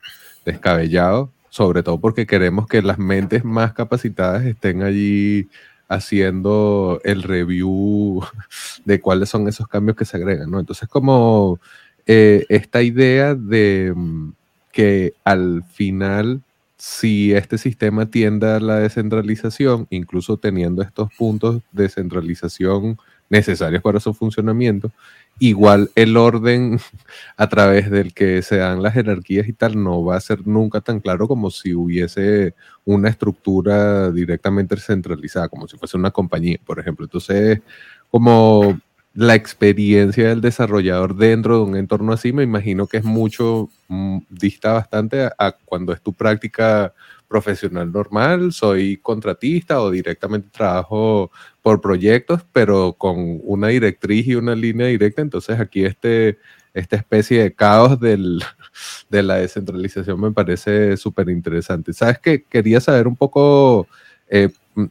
descabellado 0.46 1.30
sobre 1.56 1.82
todo 1.82 1.98
porque 1.98 2.26
queremos 2.26 2.66
que 2.66 2.82
las 2.82 2.98
mentes 2.98 3.42
más 3.42 3.72
capacitadas 3.72 4.44
estén 4.44 4.82
allí 4.82 5.48
haciendo 5.88 7.00
el 7.02 7.22
review 7.22 8.22
de 8.84 9.00
cuáles 9.00 9.30
son 9.30 9.48
esos 9.48 9.66
cambios 9.66 9.96
que 9.96 10.04
se 10.04 10.18
agregan, 10.18 10.50
¿no? 10.50 10.60
Entonces, 10.60 10.86
como 10.86 11.58
eh, 12.06 12.44
esta 12.50 12.82
idea 12.82 13.34
de 13.34 13.90
mm, 13.96 14.32
que 14.70 15.14
al 15.24 15.64
final, 15.72 16.42
si 16.76 17.32
este 17.32 17.56
sistema 17.56 18.04
tiende 18.04 18.48
a 18.48 18.60
la 18.60 18.80
descentralización, 18.80 19.86
incluso 19.88 20.36
teniendo 20.36 20.82
estos 20.82 21.08
puntos 21.16 21.62
de 21.72 21.88
centralización 21.88 22.98
necesarios 23.30 23.82
para 23.82 23.98
su 23.98 24.12
funcionamiento, 24.12 24.92
igual 25.38 25.90
el 25.94 26.16
orden 26.16 26.78
a 27.36 27.48
través 27.48 27.90
del 27.90 28.14
que 28.14 28.42
se 28.42 28.56
dan 28.56 28.82
las 28.82 28.94
jerarquías 28.94 29.48
y 29.48 29.52
tal 29.52 29.82
no 29.82 30.04
va 30.04 30.16
a 30.16 30.20
ser 30.20 30.46
nunca 30.46 30.80
tan 30.80 31.00
claro 31.00 31.28
como 31.28 31.50
si 31.50 31.74
hubiese 31.74 32.54
una 32.84 33.08
estructura 33.08 34.10
directamente 34.10 34.76
centralizada, 34.76 35.48
como 35.48 35.68
si 35.68 35.76
fuese 35.76 35.96
una 35.96 36.10
compañía, 36.10 36.58
por 36.64 36.80
ejemplo. 36.80 37.04
Entonces, 37.04 37.60
como 38.10 38.78
la 39.14 39.34
experiencia 39.34 40.28
del 40.28 40.42
desarrollador 40.42 41.16
dentro 41.16 41.56
de 41.56 41.64
un 41.64 41.76
entorno 41.76 42.12
así, 42.12 42.32
me 42.32 42.42
imagino 42.42 42.86
que 42.86 42.98
es 42.98 43.04
mucho, 43.04 43.70
mm, 43.88 44.18
dista 44.28 44.74
bastante 44.74 45.30
a 45.38 45.52
cuando 45.64 45.92
es 45.92 46.02
tu 46.02 46.12
práctica 46.12 46.92
profesional 47.28 47.90
normal, 47.92 48.52
soy 48.52 48.98
contratista 48.98 49.80
o 49.80 49.90
directamente 49.90 50.48
trabajo 50.50 51.30
por 51.62 51.80
proyectos, 51.80 52.44
pero 52.52 52.94
con 52.94 53.40
una 53.42 53.68
directriz 53.68 54.26
y 54.26 54.34
una 54.34 54.54
línea 54.54 54.86
directa. 54.86 55.22
Entonces 55.22 55.58
aquí 55.58 55.84
este, 55.84 56.38
esta 56.74 56.96
especie 56.96 57.42
de 57.42 57.54
caos 57.54 57.98
del, 57.98 58.42
de 59.10 59.22
la 59.22 59.36
descentralización 59.36 60.20
me 60.20 60.32
parece 60.32 60.96
súper 60.96 61.28
interesante. 61.30 61.92
Sabes 61.92 62.18
que 62.18 62.44
quería 62.44 62.80
saber 62.80 63.08
un 63.08 63.16
poco 63.16 63.88
eh, 64.28 64.50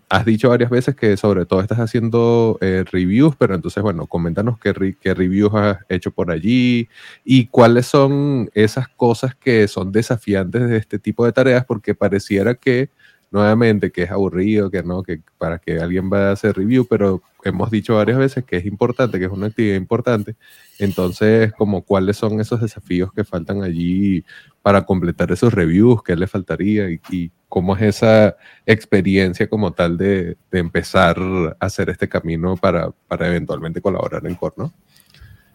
has 0.09 0.25
dicho 0.25 0.49
varias 0.49 0.69
veces 0.69 0.95
que 0.95 1.15
sobre 1.17 1.45
todo 1.45 1.61
estás 1.61 1.79
haciendo 1.79 2.57
eh, 2.61 2.83
reviews, 2.91 3.35
pero 3.37 3.55
entonces, 3.55 3.83
bueno, 3.83 4.07
coméntanos 4.07 4.59
qué, 4.59 4.95
qué, 4.99 5.13
reviews 5.13 5.53
has 5.53 5.77
hecho 5.89 6.11
por 6.11 6.31
allí 6.31 6.89
y 7.23 7.47
cuáles 7.47 7.85
son 7.85 8.49
esas 8.53 8.87
cosas 8.87 9.35
que 9.35 9.67
son 9.67 9.91
desafiantes 9.91 10.67
de 10.69 10.77
este 10.77 10.99
tipo 10.99 11.25
de 11.25 11.31
tareas, 11.33 11.65
porque 11.65 11.93
pareciera 11.95 12.55
que, 12.55 12.89
nuevamente, 13.31 13.91
que 13.91 14.03
es 14.03 14.11
aburrido, 14.11 14.71
que 14.71 14.83
no, 14.83 15.03
que 15.03 15.21
para 15.37 15.59
que 15.59 15.79
alguien 15.79 16.09
vaya 16.09 16.29
a 16.29 16.33
hacer 16.33 16.55
review, 16.55 16.87
pero 16.89 17.21
hemos 17.45 17.69
dicho 17.69 17.95
varias 17.95 18.17
veces 18.17 18.43
que 18.43 18.57
es 18.57 18.65
importante, 18.65 19.19
que 19.19 19.25
es 19.25 19.31
una 19.31 19.47
actividad 19.47 19.77
importante. 19.77 20.35
Entonces, 20.79 21.53
como 21.53 21.83
cuáles 21.83 22.17
son 22.17 22.41
esos 22.41 22.59
desafíos 22.59 23.13
que 23.13 23.23
faltan 23.23 23.63
allí 23.63 24.25
para 24.61 24.83
completar 24.85 25.31
esos 25.31 25.53
reviews, 25.53 26.01
qué 26.03 26.15
le 26.15 26.27
faltaría 26.27 26.89
y, 26.89 27.31
cómo 27.55 27.73
es 27.77 27.83
esa 27.83 28.35
experiencia 28.65 29.47
como 29.47 29.71
tal 29.71 29.97
de, 29.97 30.35
empezar 30.51 31.17
a 31.17 31.65
hacer 31.65 31.89
este 31.89 32.09
camino 32.09 32.57
para, 32.57 32.91
eventualmente 33.09 33.79
colaborar 33.79 34.27
en 34.27 34.35
Core, 34.35 34.55
¿no? 34.57 34.73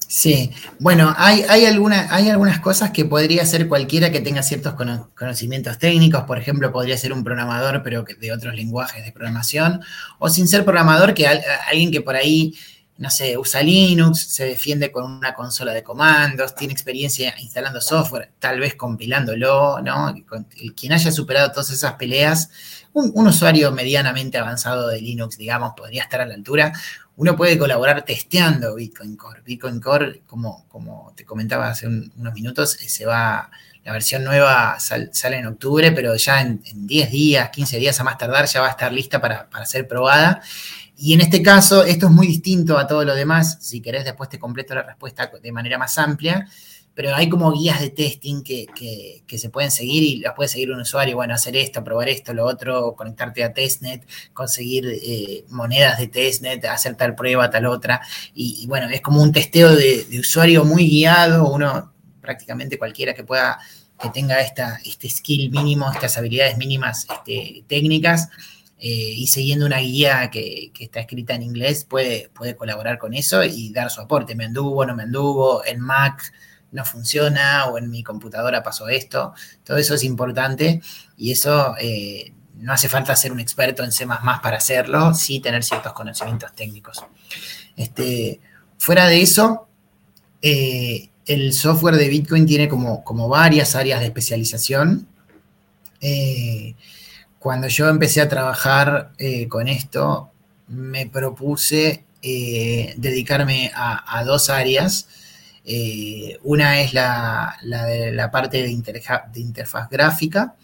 Sí, 0.08 0.50
bueno, 0.78 1.14
hay, 1.18 1.44
hay, 1.46 1.66
hay 1.66 2.28
algunas 2.30 2.60
cosas 2.60 2.90
que 2.90 3.04
podría 3.04 3.42
hacer 3.42 3.68
cualquiera 3.68 4.10
que 4.10 4.20
tenga 4.20 4.42
ciertos 4.42 4.76
conocimientos 5.14 5.76
técnicos, 5.76 6.22
por 6.22 6.38
ejemplo, 6.38 6.72
podría 6.72 6.96
ser 6.96 7.12
un 7.12 7.22
programador, 7.22 7.82
pero 7.82 8.06
de 8.18 8.32
otros 8.32 8.54
lenguajes 8.54 9.04
de 9.04 9.12
programación, 9.12 9.82
o 10.18 10.30
sin 10.30 10.48
ser 10.48 10.64
programador, 10.64 11.12
que 11.12 11.26
alguien 11.28 11.90
que 11.90 12.00
por 12.00 12.16
ahí 12.16 12.54
no 13.00 13.08
sé, 13.08 13.38
usa 13.38 13.62
Linux, 13.62 14.26
se 14.28 14.44
defiende 14.44 14.92
con 14.92 15.10
una 15.10 15.32
consola 15.32 15.72
de 15.72 15.82
comandos, 15.82 16.54
tiene 16.54 16.74
experiencia 16.74 17.34
instalando 17.38 17.80
software, 17.80 18.32
tal 18.38 18.60
vez 18.60 18.74
compilándolo, 18.74 19.80
¿no? 19.80 20.14
Quien 20.76 20.92
haya 20.92 21.10
superado 21.10 21.50
todas 21.50 21.70
esas 21.70 21.94
peleas, 21.94 22.50
un, 22.92 23.26
usuario 23.26 23.72
medianamente 23.72 24.36
avanzado 24.36 24.88
de 24.88 25.00
Linux, 25.00 25.38
digamos, 25.38 25.72
podría 25.74 26.02
estar 26.02 26.20
a 26.20 26.26
la 26.26 26.34
altura. 26.34 26.74
Uno 27.16 27.36
puede 27.36 27.56
colaborar 27.56 28.04
testeando 28.04 28.74
Bitcoin 28.74 29.16
Core. 29.16 29.40
Bitcoin 29.46 29.80
Core, 29.80 30.20
como, 30.26 30.68
como 30.68 31.14
te 31.16 31.24
comentaba 31.24 31.70
hace 31.70 31.86
unos 31.86 32.34
minutos, 32.34 32.82
eh, 32.82 32.88
se 32.90 33.06
va, 33.06 33.50
la 33.82 33.92
versión 33.92 34.24
nueva 34.24 34.78
sale 34.78 35.38
en 35.38 35.46
octubre, 35.46 35.90
pero 35.92 36.14
ya 36.16 36.42
en, 36.42 36.60
10 36.62 37.10
días, 37.10 37.48
15 37.48 37.78
días 37.78 37.98
a 37.98 38.04
más 38.04 38.18
tardar, 38.18 38.44
ya 38.44 38.60
va 38.60 38.66
a 38.66 38.72
estar 38.72 38.92
lista 38.92 39.22
para, 39.22 39.48
para 39.48 39.64
ser 39.64 39.88
probada. 39.88 40.42
Y 41.02 41.14
en 41.14 41.22
este 41.22 41.40
caso, 41.40 41.82
esto 41.82 42.08
es 42.08 42.12
muy 42.12 42.26
distinto 42.26 42.76
a 42.76 42.86
todo 42.86 43.06
lo 43.06 43.14
demás. 43.14 43.56
Si 43.62 43.80
querés, 43.80 44.04
después 44.04 44.28
te 44.28 44.38
completo 44.38 44.74
la 44.74 44.82
respuesta 44.82 45.30
de 45.42 45.50
manera 45.50 45.78
más 45.78 45.96
amplia. 45.96 46.46
Pero 46.92 47.14
hay 47.14 47.30
como 47.30 47.50
guías 47.52 47.80
de 47.80 47.88
testing 47.88 48.42
que, 48.42 48.66
se 49.26 49.48
pueden 49.48 49.70
seguir 49.70 50.02
y 50.02 50.16
las 50.18 50.34
puede 50.34 50.50
seguir 50.50 50.70
un 50.70 50.80
usuario. 50.80 51.16
Bueno, 51.16 51.32
hacer 51.32 51.56
esto, 51.56 51.82
probar 51.82 52.10
esto, 52.10 52.34
lo 52.34 52.44
otro, 52.44 52.94
conectarte 52.94 53.42
a 53.42 53.54
testnet, 53.54 54.06
conseguir 54.34 54.88
eh, 55.02 55.46
monedas 55.48 55.98
de 55.98 56.08
testnet, 56.08 56.66
hacer 56.66 56.96
tal 56.96 57.14
prueba, 57.14 57.48
tal 57.48 57.64
otra. 57.64 58.02
Y, 58.34 58.66
bueno, 58.66 58.86
es 58.90 59.00
como 59.00 59.22
un 59.22 59.32
testeo 59.32 59.74
de, 59.74 60.04
usuario 60.18 60.66
muy 60.66 60.86
guiado. 60.86 61.48
Uno, 61.48 61.94
prácticamente 62.20 62.76
cualquiera 62.76 63.14
que 63.14 63.24
pueda, 63.24 63.58
que 63.98 64.10
tenga 64.10 64.38
esta, 64.42 64.78
este 64.84 65.08
skill 65.08 65.50
mínimo, 65.50 65.90
estas 65.90 66.18
habilidades 66.18 66.58
mínimas 66.58 67.06
este, 67.10 67.64
técnicas 67.68 68.28
eh, 68.82 69.12
y 69.14 69.26
siguiendo 69.26 69.66
una 69.66 69.78
guía 69.78 70.30
que, 70.30 70.72
está 70.80 71.00
escrita 71.00 71.34
en 71.34 71.42
inglés 71.42 71.84
puede, 71.84 72.30
puede 72.30 72.56
colaborar 72.56 72.98
con 72.98 73.12
eso 73.12 73.44
y 73.44 73.70
dar 73.72 73.90
su 73.90 74.00
aporte. 74.00 74.34
Me 74.34 74.46
anduvo, 74.46 74.86
no 74.86 74.96
me 74.96 75.02
anduvo, 75.02 75.62
en 75.66 75.80
Mac 75.80 76.32
no 76.72 76.84
funciona 76.86 77.66
o 77.66 77.76
en 77.76 77.90
mi 77.90 78.02
computadora 78.02 78.62
pasó 78.62 78.88
esto. 78.88 79.34
Todo 79.64 79.76
eso 79.76 79.94
es 79.94 80.02
importante 80.02 80.80
y 81.18 81.30
eso 81.30 81.74
eh, 81.78 82.32
no 82.56 82.72
hace 82.72 82.88
falta 82.88 83.14
ser 83.16 83.32
un 83.32 83.40
experto 83.40 83.84
en 83.84 83.92
C 83.92 84.06
para 84.42 84.56
hacerlo, 84.56 85.12
sí 85.12 85.40
tener 85.40 85.62
ciertos 85.62 85.92
conocimientos 85.92 86.54
técnicos. 86.54 87.04
Este, 87.76 88.40
fuera 88.78 89.08
de 89.08 89.20
eso, 89.20 89.68
eh, 90.40 91.10
el 91.26 91.52
software 91.52 91.96
de 91.96 92.08
Bitcoin 92.08 92.46
tiene 92.46 92.66
como, 92.66 93.04
como 93.04 93.28
varias 93.28 93.74
áreas 93.74 94.00
de 94.00 94.06
especialización 94.06 95.06
cuando 97.40 97.68
yo 97.68 97.88
empecé 97.88 98.20
a 98.20 98.28
trabajar 98.28 99.12
eh, 99.16 99.48
con 99.48 99.66
esto, 99.66 100.30
me 100.68 101.06
propuse 101.06 102.04
eh, 102.22 102.94
dedicarme 102.98 103.72
a, 103.74 104.22
dos 104.24 104.50
áreas. 104.50 105.08
Eh, 105.64 106.38
una 106.44 106.82
es 106.82 106.92
la, 106.92 107.56
la, 107.62 108.30
parte 108.30 108.62
de, 108.62 108.70
interfaz 108.70 109.88
gráfica 109.90 110.54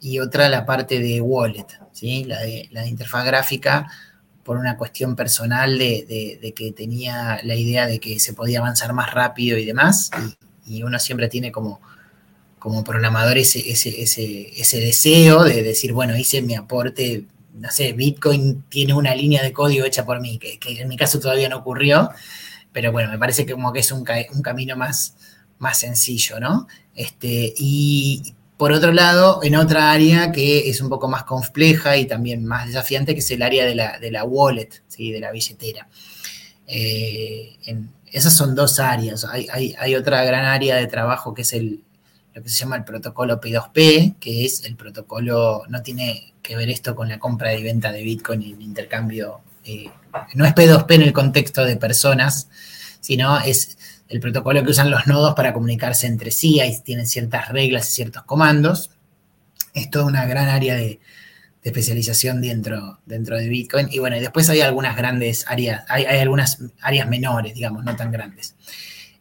y 0.00 0.20
otra 0.20 0.48
la 0.48 0.64
parte 0.64 1.00
de 1.00 1.20
wallet. 1.20 1.66
¿sí? 1.90 2.24
La, 2.24 2.38
de, 2.42 2.68
la 2.70 2.86
interfaz 2.86 3.24
gráfica 3.24 3.90
por 4.44 4.56
una 4.56 4.76
cuestión 4.76 5.16
personal 5.16 5.78
de, 5.78 6.52
que 6.54 6.70
tenía 6.70 7.40
la 7.42 7.56
idea 7.56 7.88
de 7.88 7.98
que 7.98 8.20
se 8.20 8.34
podía 8.34 8.60
avanzar 8.60 8.92
más 8.92 9.12
rápido 9.12 9.58
y 9.58 9.64
demás. 9.64 10.12
Y, 10.64 10.84
uno 10.84 11.00
siempre 11.00 11.26
tiene 11.26 11.50
como, 11.50 11.80
como 12.60 12.84
programador 12.84 13.38
ese, 13.38 13.68
ese, 13.70 14.02
ese, 14.02 14.80
deseo 14.80 15.42
de 15.42 15.64
decir, 15.64 15.92
bueno, 15.92 16.16
hice 16.16 16.42
mi 16.42 16.54
aporte, 16.54 17.24
no 17.54 17.70
sé, 17.70 17.92
Bitcoin 17.94 18.62
tiene 18.68 18.94
una 18.94 19.14
línea 19.14 19.42
de 19.42 19.52
código 19.52 19.84
hecha 19.84 20.04
por 20.04 20.20
mí, 20.20 20.38
que, 20.38 20.60
en 20.62 20.86
mi 20.86 20.96
caso 20.96 21.18
todavía 21.18 21.48
no 21.48 21.56
ocurrió, 21.56 22.10
pero 22.72 22.92
bueno, 22.92 23.10
me 23.10 23.18
parece 23.18 23.44
que 23.44 23.54
como 23.54 23.72
que 23.72 23.80
es 23.80 23.90
un, 23.90 24.04
un 24.32 24.42
camino 24.42 24.76
más, 24.76 25.16
más 25.58 25.78
sencillo, 25.78 26.38
¿no? 26.38 26.68
Este, 26.94 27.52
y, 27.56 28.34
por 28.60 28.72
otro 28.72 28.92
lado, 28.92 29.40
en 29.42 29.56
otra 29.56 29.90
área 29.90 30.32
que 30.32 30.68
es 30.68 30.82
un 30.82 30.90
poco 30.90 31.08
más 31.08 31.24
compleja 31.24 31.96
y 31.96 32.04
también 32.04 32.44
más 32.44 32.66
desafiante, 32.66 33.14
que 33.14 33.20
es 33.20 33.30
el 33.30 33.40
área 33.40 33.64
de 33.64 34.10
la, 34.10 34.24
wallet, 34.24 34.68
¿sí? 34.86 35.10
de 35.10 35.18
la 35.18 35.32
billetera. 35.32 35.88
Eh, 36.66 37.56
esas 38.12 38.36
son 38.36 38.54
dos 38.54 38.78
áreas. 38.78 39.24
Hay, 39.24 39.94
otra 39.94 40.22
gran 40.24 40.44
área 40.44 40.76
de 40.76 40.86
trabajo 40.88 41.32
que 41.32 41.40
es 41.40 41.54
el, 41.54 41.80
lo 42.34 42.42
que 42.42 42.48
se 42.48 42.56
llama 42.58 42.76
el 42.76 42.84
protocolo 42.84 43.40
P2P, 43.40 44.16
que 44.18 44.44
es 44.44 44.64
el 44.64 44.76
protocolo, 44.76 45.64
no 45.68 45.82
tiene 45.82 46.34
que 46.42 46.56
ver 46.56 46.70
esto 46.70 46.94
con 46.94 47.08
la 47.08 47.18
compra 47.18 47.54
y 47.54 47.62
venta 47.62 47.92
de 47.92 48.02
Bitcoin 48.02 48.42
y 48.42 48.52
el 48.52 48.62
intercambio. 48.62 49.40
Eh, 49.64 49.90
no 50.34 50.44
es 50.44 50.54
P2P 50.54 50.94
en 50.94 51.02
el 51.02 51.12
contexto 51.12 51.64
de 51.64 51.76
personas, 51.76 52.48
sino 53.00 53.38
es 53.40 53.78
el 54.08 54.20
protocolo 54.20 54.64
que 54.64 54.70
usan 54.70 54.90
los 54.90 55.06
nodos 55.06 55.34
para 55.34 55.52
comunicarse 55.52 56.06
entre 56.06 56.30
sí, 56.30 56.60
ahí 56.60 56.76
tienen 56.84 57.06
ciertas 57.06 57.48
reglas 57.48 57.88
y 57.88 57.92
ciertos 57.92 58.24
comandos. 58.24 58.90
Es 59.72 59.88
toda 59.88 60.04
una 60.04 60.26
gran 60.26 60.48
área 60.48 60.74
de, 60.74 61.00
especialización 61.62 62.40
dentro, 62.40 63.00
dentro 63.06 63.36
de 63.36 63.48
Bitcoin. 63.48 63.88
Y 63.90 63.98
bueno, 63.98 64.16
y 64.16 64.20
después 64.20 64.48
hay 64.48 64.60
algunas 64.62 64.96
grandes 64.96 65.44
áreas, 65.46 65.84
hay, 65.88 66.04
algunas 66.04 66.58
áreas 66.80 67.08
menores, 67.08 67.54
digamos, 67.54 67.84
no 67.84 67.94
tan 67.96 68.10
grandes. 68.10 68.54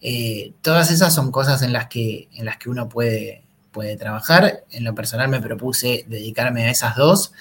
Eh, 0.02 0.54
todas 0.62 0.92
esas 0.92 1.14
son 1.14 1.32
cosas 1.32 1.62
en 1.62 1.74
las 1.74 1.88
que, 1.88 2.30
en 2.34 2.46
las 2.46 2.58
que 2.58 2.70
uno 2.70 2.90
puede, 2.90 3.44
puede 3.72 3.98
trabajar. 3.98 4.64
En 4.72 4.84
lo 4.84 4.96
personal 4.96 5.30
me 5.30 5.42
propuse 5.42 6.06
dedicarme 6.08 6.64
a 6.64 6.72
esas 6.72 6.96
dos 6.96 7.32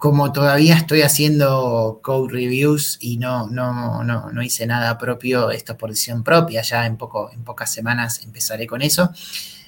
como 0.00 0.32
todavía 0.32 0.76
estoy 0.76 1.02
haciendo 1.02 2.00
code 2.02 2.32
reviews 2.32 2.96
y 3.02 3.18
no, 3.18 3.48
no, 3.48 4.02
no, 4.02 4.30
no 4.32 4.42
hice 4.42 4.66
nada 4.66 4.96
propio, 4.96 5.50
esto 5.50 5.72
es 5.72 5.78
por 5.78 5.90
decisión 5.90 6.24
propia, 6.24 6.62
ya 6.62 6.86
en, 6.86 6.96
poco, 6.96 7.30
en 7.30 7.44
pocas 7.44 7.70
semanas 7.70 8.22
empezaré 8.24 8.66
con 8.66 8.80
eso. 8.80 9.12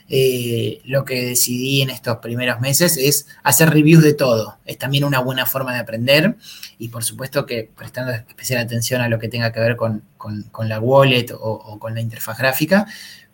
Eh, 0.09 0.81
lo 0.85 1.05
que 1.05 1.25
decidí 1.25 1.81
en 1.83 1.91
estos 1.91 2.19
primeros 2.19 2.61
meses 2.61 2.97
es 2.97 3.27
hacer 3.43 3.71
reviews 3.71 4.03
de 4.03 4.15
todo. 4.15 4.59
Es 4.65 4.79
también 4.79 5.05
una 5.05 5.21
buena 5.21 5.47
forma 5.47 5.73
de 5.73 5.81
aprender 5.81 6.37
y 6.79 6.89
por 6.89 7.05
supuesto 7.05 7.47
que 7.47 7.71
prestando 7.75 8.13
especial 8.13 8.61
atención 8.61 9.01
a 9.01 9.09
lo 9.09 9.19
que 9.19 9.29
tenga 9.29 9.53
que 9.53 9.61
ver 9.61 9.77
con, 9.77 10.03
la 10.65 10.81
wallet 10.81 11.27
o, 11.33 11.79
con 11.79 11.95
la 11.95 12.01
interfaz 12.01 12.39
gráfica, 12.39 12.87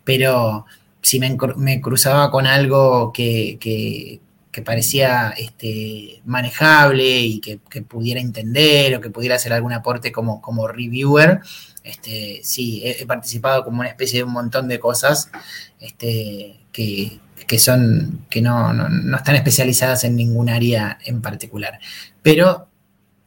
pero 0.03 0.65
si 1.01 1.19
me, 1.19 1.81
cruzaba 1.81 2.31
con 2.31 2.47
algo 2.47 3.11
que 3.13 4.21
parecía 4.65 5.33
este, 5.37 6.21
manejable 6.25 7.21
y 7.21 7.39
que, 7.39 7.59
pudiera 7.81 8.19
entender 8.19 8.95
o 8.95 9.01
que 9.01 9.09
pudiera 9.09 9.35
hacer 9.35 9.53
algún 9.53 9.73
aporte 9.73 10.11
como, 10.11 10.41
como 10.41 10.67
reviewer, 10.67 11.41
este, 11.83 12.41
sí, 12.43 12.81
he, 12.83 13.05
participado 13.05 13.63
como 13.63 13.79
una 13.79 13.89
especie 13.89 14.19
de 14.19 14.23
un 14.23 14.33
montón 14.33 14.67
de 14.67 14.79
cosas 14.79 15.31
este, 15.79 16.59
que, 16.71 17.19
son, 17.57 18.25
que 18.29 18.41
no, 18.41 18.71
están 19.15 19.35
especializadas 19.35 20.03
en 20.03 20.15
ningún 20.15 20.49
área 20.49 20.97
en 21.05 21.21
particular. 21.21 21.79
Pero 22.21 22.67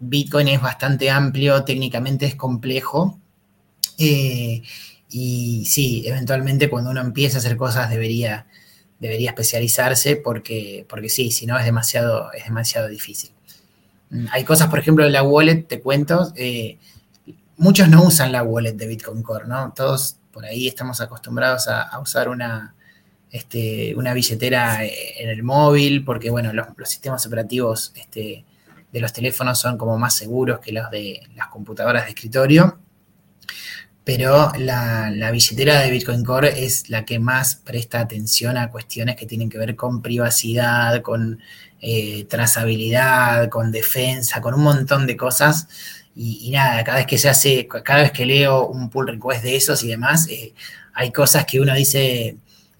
Bitcoin 0.00 0.48
es 0.48 0.60
bastante 0.60 1.10
amplio, 1.10 1.64
técnicamente 1.64 2.26
es 2.26 2.34
complejo. 2.34 3.18
Eh, 3.98 4.62
y 5.08 5.64
sí, 5.66 6.02
eventualmente 6.06 6.68
cuando 6.68 6.90
uno 6.90 7.00
empieza 7.00 7.38
a 7.38 7.40
hacer 7.40 7.56
cosas 7.56 7.90
debería 7.90 8.46
debería 9.02 9.30
especializarse 9.30 10.14
porque, 10.14 10.86
porque 10.88 11.08
sí, 11.08 11.32
si 11.32 11.44
no 11.44 11.58
es 11.58 11.64
demasiado, 11.64 12.32
es 12.32 12.44
demasiado 12.44 12.86
difícil. 12.86 13.32
Mm, 14.10 14.26
hay 14.30 14.44
cosas, 14.44 14.68
por 14.68 14.78
ejemplo, 14.78 15.04
de 15.04 15.10
la 15.10 15.24
wallet, 15.24 15.64
te 15.66 15.80
cuento, 15.80 16.32
eh, 16.36 16.78
muchos 17.56 17.88
no 17.88 18.04
usan 18.04 18.30
la 18.30 18.44
wallet 18.44 18.74
de 18.74 18.86
Bitcoin 18.86 19.24
Core, 19.24 19.48
¿no? 19.48 19.72
Todos 19.74 20.18
por 20.32 20.44
ahí 20.44 20.68
estamos 20.68 21.00
acostumbrados 21.00 21.66
a, 21.66 21.98
usar 21.98 22.28
una, 22.28 22.76
este, 23.28 23.92
una 23.96 24.14
billetera 24.14 24.84
en 24.84 25.28
el 25.28 25.42
móvil, 25.42 26.04
porque 26.04 26.30
bueno, 26.30 26.52
los, 26.52 26.68
sistemas 26.88 27.26
operativos 27.26 27.92
este, 27.96 28.44
de 28.92 29.00
los 29.00 29.12
teléfonos 29.12 29.58
son 29.58 29.76
como 29.76 29.98
más 29.98 30.14
seguros 30.14 30.60
que 30.60 30.70
los 30.70 30.88
de 30.92 31.20
las 31.34 31.48
computadoras 31.48 32.04
de 32.04 32.10
escritorio 32.10 32.78
pero 34.04 34.52
la, 34.58 35.30
billetera 35.30 35.80
de 35.80 35.90
Bitcoin 35.90 36.24
Core 36.24 36.64
es 36.64 36.90
la 36.90 37.04
que 37.04 37.18
más 37.20 37.56
presta 37.56 38.00
atención 38.00 38.56
a 38.56 38.70
cuestiones 38.70 39.16
que 39.16 39.26
tienen 39.26 39.48
que 39.48 39.58
ver 39.58 39.76
con 39.76 40.02
privacidad, 40.02 41.02
con 41.02 41.38
eh, 41.80 42.24
trazabilidad, 42.28 43.48
con 43.48 43.70
defensa, 43.70 44.40
con 44.40 44.54
un 44.54 44.62
montón 44.62 45.06
de 45.06 45.16
cosas. 45.16 45.68
Y, 46.16 46.50
nada, 46.50 46.82
cada 46.84 46.98
vez 46.98 47.06
que 47.06 47.16
se 47.16 47.28
hace, 47.28 47.66
cada 47.66 48.02
vez 48.02 48.12
que 48.12 48.26
leo 48.26 48.66
un 48.66 48.90
pull 48.90 49.06
request 49.06 49.44
de 49.44 49.56
esos 49.56 49.82
y 49.84 49.88
demás, 49.88 50.28
eh, 50.28 50.52
hay 50.94 51.12
cosas 51.12 51.46
que 51.46 51.60
uno 51.60 51.74
dice, 51.74 52.36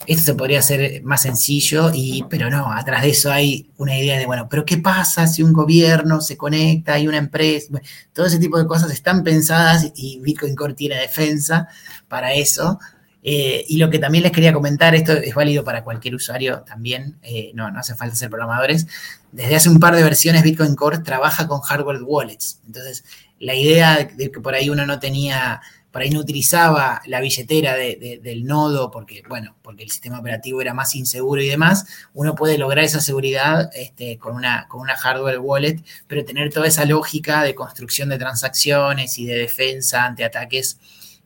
esto 0.06 0.22
se 0.22 0.34
podría 0.34 0.58
hacer 0.58 1.02
más 1.02 1.22
sencillo, 1.22 1.90
y, 1.94 2.24
pero 2.28 2.50
no, 2.50 2.72
atrás 2.72 3.02
de 3.02 3.10
eso 3.10 3.30
hay 3.30 3.70
una 3.76 3.98
idea 3.98 4.18
de, 4.18 4.26
bueno, 4.26 4.48
pero 4.48 4.64
¿qué 4.64 4.78
pasa 4.78 5.26
si 5.26 5.42
un 5.42 5.52
gobierno 5.52 6.20
se 6.20 6.36
conecta 6.36 6.98
y 6.98 7.08
una 7.08 7.18
empresa? 7.18 7.80
todo 8.12 8.26
ese 8.26 8.38
tipo 8.38 8.58
de 8.58 8.66
cosas 8.66 8.90
están 8.92 9.22
pensadas 9.22 9.92
y 9.94 10.20
Bitcoin 10.20 10.54
Core 10.54 10.74
tiene 10.74 10.96
defensa 10.96 11.68
para 12.08 12.34
eso. 12.34 12.78
Eh, 13.24 13.64
y 13.68 13.76
lo 13.76 13.88
que 13.88 14.00
también 14.00 14.24
les 14.24 14.32
quería 14.32 14.52
comentar, 14.52 14.94
esto 14.96 15.12
es 15.12 15.34
válido 15.34 15.62
para 15.62 15.84
cualquier 15.84 16.16
usuario 16.16 16.62
también, 16.62 17.18
eh, 17.22 17.52
no, 17.54 17.70
no 17.70 17.78
hace 17.78 17.94
falta 17.94 18.16
ser 18.16 18.30
programadores. 18.30 18.86
Desde 19.30 19.56
hace 19.56 19.68
un 19.68 19.78
par 19.78 19.94
de 19.94 20.02
versiones 20.02 20.42
Bitcoin 20.42 20.74
Core 20.74 20.98
trabaja 20.98 21.46
con 21.46 21.60
hardware 21.60 22.02
wallets. 22.02 22.60
Entonces, 22.66 23.04
la 23.38 23.54
idea 23.54 24.08
de 24.12 24.30
que 24.30 24.40
por 24.40 24.54
ahí 24.54 24.70
uno 24.70 24.86
no 24.86 24.98
tenía 24.98 25.60
por 25.92 26.00
ahí 26.00 26.10
no 26.10 26.20
utilizaba 26.20 27.02
la 27.06 27.20
billetera 27.20 27.76
del 27.76 28.44
nodo 28.44 28.90
porque, 28.90 29.22
bueno, 29.28 29.54
porque 29.62 29.82
el 29.82 29.90
sistema 29.90 30.18
operativo 30.18 30.62
era 30.62 30.72
más 30.72 30.94
inseguro 30.94 31.42
y 31.42 31.48
demás, 31.48 31.86
uno 32.14 32.34
puede 32.34 32.56
lograr 32.56 32.84
esa 32.84 33.00
seguridad 33.00 33.70
este, 33.74 34.16
con, 34.16 34.34
una, 34.34 34.66
con 34.68 34.80
una 34.80 34.96
hardware 34.96 35.38
wallet, 35.38 35.82
pero 36.06 36.24
tener 36.24 36.50
toda 36.50 36.66
esa 36.66 36.86
lógica 36.86 37.42
de 37.42 37.54
construcción 37.54 38.08
de 38.08 38.18
transacciones 38.18 39.18
y 39.18 39.26
de 39.26 39.36
defensa 39.36 40.06
ante 40.06 40.24
ataques 40.24 40.78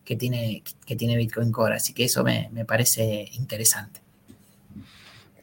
que 0.05 0.17
tiene, 0.17 0.65
que 0.85 0.97
tiene 0.97 1.17
Bitcoin 1.17 1.53
Core. 1.53 1.77
Así 1.77 1.93
que 1.93 2.05
eso 2.05 2.25
me, 2.25 2.51
me 2.53 2.65
parece 2.65 3.31
interesante. 3.35 4.01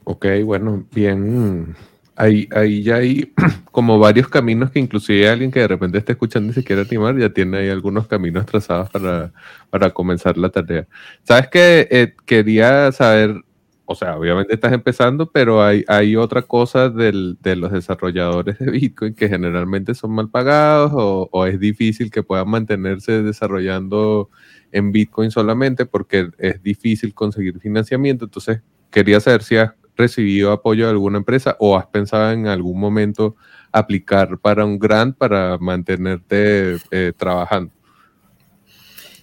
Ok, 0.04 0.26
bueno, 0.44 0.86
bien 0.92 1.78
Ahí, 2.16 2.48
ya 2.84 2.98
hay 2.98 3.34
como 3.72 3.98
varios 3.98 4.28
caminos 4.28 4.70
que 4.70 4.80
inclusive 4.80 5.28
alguien 5.28 5.52
que 5.52 5.62
de 5.62 5.68
repente 5.68 5.98
está 5.98 6.12
escuchando 6.12 6.52
y 6.52 6.54
se 6.54 6.64
quiere 6.64 6.84
animar 6.84 7.18
ya 7.18 7.30
tiene 7.30 7.58
ahí 7.58 7.70
algunos 7.70 8.08
caminos 8.08 8.46
trazados 8.46 8.90
para, 8.92 9.34
para 9.72 9.90
comenzar 9.92 10.38
la 10.38 10.50
tarea. 10.50 10.88
Sabes 11.24 11.48
que 11.48 11.88
eh, 11.90 12.16
quería 12.26 12.92
saber, 12.92 13.42
o 13.86 13.96
sea, 13.96 14.16
obviamente 14.16 14.54
estás 14.54 14.74
empezando, 14.74 15.32
pero 15.32 15.64
hay, 15.64 15.84
hay 15.88 16.16
otra 16.16 16.44
cosa 16.44 16.90
de 16.90 17.56
los 17.56 17.72
desarrolladores 17.72 18.60
de 18.60 18.70
Bitcoin 18.70 19.16
que 19.16 19.28
generalmente 19.28 19.96
son 19.96 20.12
mal 20.12 20.30
pagados 20.30 20.92
o, 20.94 21.30
o 21.32 21.46
es 21.48 21.60
difícil 21.60 22.12
que 22.12 22.22
puedan 22.22 22.48
mantenerse 22.50 23.24
desarrollando 23.24 24.30
en 24.72 24.92
Bitcoin 24.92 25.32
solamente 25.32 25.88
porque 25.88 26.30
es 26.38 26.62
difícil 26.62 27.16
conseguir 27.16 27.60
financiamiento. 27.60 28.26
Entonces, 28.26 28.62
quería 28.92 29.20
saber 29.20 29.42
si 29.44 29.56
has 29.58 29.72
recibido 29.96 30.52
apoyo 30.52 30.86
de 30.86 30.92
alguna 30.92 31.20
empresa 31.20 31.56
o 31.60 31.78
has 31.78 31.88
pensado 31.88 32.32
en 32.32 32.48
algún 32.48 32.80
momento 32.80 33.36
aplicar 33.72 34.38
para 34.38 34.66
un 34.66 34.80
grant 34.80 35.18
para 35.18 35.58
mantenerte 35.58 36.78
eh, 36.92 37.14
trabajando? 37.18 37.72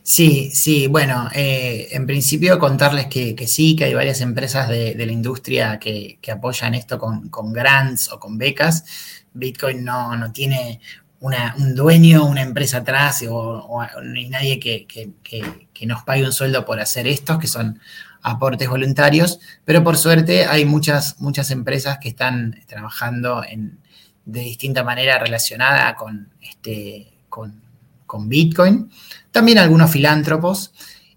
Sí, 0.03 0.51
sí, 0.53 0.89
bueno, 0.89 1.29
eh, 1.35 1.89
en 1.93 2.07
principio 2.07 2.59
contarles 2.59 3.07
que, 3.07 3.37
sí, 3.47 3.77
que 3.77 3.85
hay 3.85 3.95
varias 3.95 4.21
empresas 4.21 4.69
de, 4.69 4.95
la 4.97 5.13
industria 5.13 5.79
que, 5.79 6.19
apoyan 6.33 6.75
esto 6.75 6.99
con, 6.99 7.53
grants 7.53 8.11
o 8.11 8.19
con 8.19 8.37
becas. 8.37 8.85
Bitcoin 9.33 9.85
no, 9.85 10.17
no 10.17 10.33
tiene 10.33 10.81
un 11.21 11.75
dueño, 11.75 12.25
una 12.25 12.43
empresa 12.43 12.79
atrás 12.79 13.25
o, 13.29 13.87
ni 14.03 14.29
nadie 14.31 14.59
que, 14.59 14.87
que, 14.87 15.87
nos 15.87 16.03
pague 16.03 16.25
un 16.25 16.33
sueldo 16.33 16.65
por 16.65 16.81
hacer 16.81 17.07
esto, 17.07 17.39
que 17.39 17.47
son 17.47 17.79
aportes 18.23 18.69
voluntarios, 18.69 19.41
pero 19.65 19.83
por 19.83 19.97
suerte 19.97 20.47
hay 20.47 20.65
muchas, 20.65 21.21
muchas 21.21 21.51
empresas 21.51 21.99
que 21.99 22.09
están 22.09 22.61
trabajando 22.67 23.43
en, 23.49 23.79
de 24.25 24.41
distinta 24.41 24.85
manera 24.85 25.19
relacionada 25.19 25.95
con, 25.95 26.29
este, 26.41 27.13
con, 27.29 27.61
Bitcoin, 28.29 28.91
también 29.31 29.59
algunos 29.59 29.91
filántropos, 29.91 30.73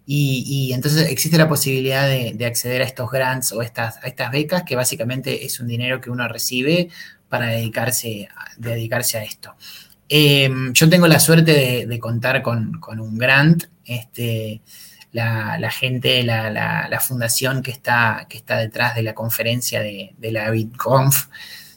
y, 0.06 0.72
entonces 0.74 1.10
existe 1.10 1.38
la 1.38 1.48
posibilidad 1.48 2.08
de, 2.08 2.46
acceder 2.46 2.84
a 2.84 2.86
estos 2.86 3.10
grants 3.10 3.52
o 3.52 3.64
estas, 3.64 3.98
a 4.04 4.08
estas 4.08 4.32
becas, 4.32 4.64
que 4.64 4.76
básicamente 4.76 5.44
es 5.46 5.60
un 5.60 5.68
dinero 5.68 6.00
que 6.00 6.12
uno 6.12 6.28
recibe 6.28 6.90
para 7.30 7.48
dedicarse, 7.48 8.30
dedicarse 8.58 9.18
a 9.18 9.24
esto. 9.24 9.56
Em, 10.08 10.74
yo 10.74 10.88
tengo 10.88 11.08
la 11.08 11.20
suerte 11.20 11.88
de, 11.88 12.00
contar 12.00 12.44
con, 12.44 12.80
un 13.00 13.18
grant. 13.18 13.64
Este, 13.86 14.62
la, 15.14 15.72
gente, 15.72 16.24
la, 16.24 17.00
fundación 17.00 17.62
que 17.62 17.72
está, 17.72 18.26
que 18.28 18.38
está 18.38 18.58
detrás 18.58 18.96
de 18.96 19.04
la 19.04 19.14
conferencia 19.14 19.82
de, 19.82 20.14
de 20.18 20.32
la 20.32 20.50
BitConf, 20.50 21.28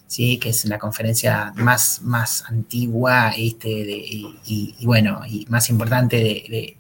¿sí? 0.07 0.39
que 0.39 0.51
es 0.51 0.65
la 0.65 0.79
conferencia 0.79 1.53
más, 1.57 2.01
más 2.03 2.45
antigua 2.49 3.33
este, 3.37 3.71
y, 4.47 4.75
bueno, 4.85 5.21
y 5.27 5.47
más 5.49 5.69
importante 5.71 6.17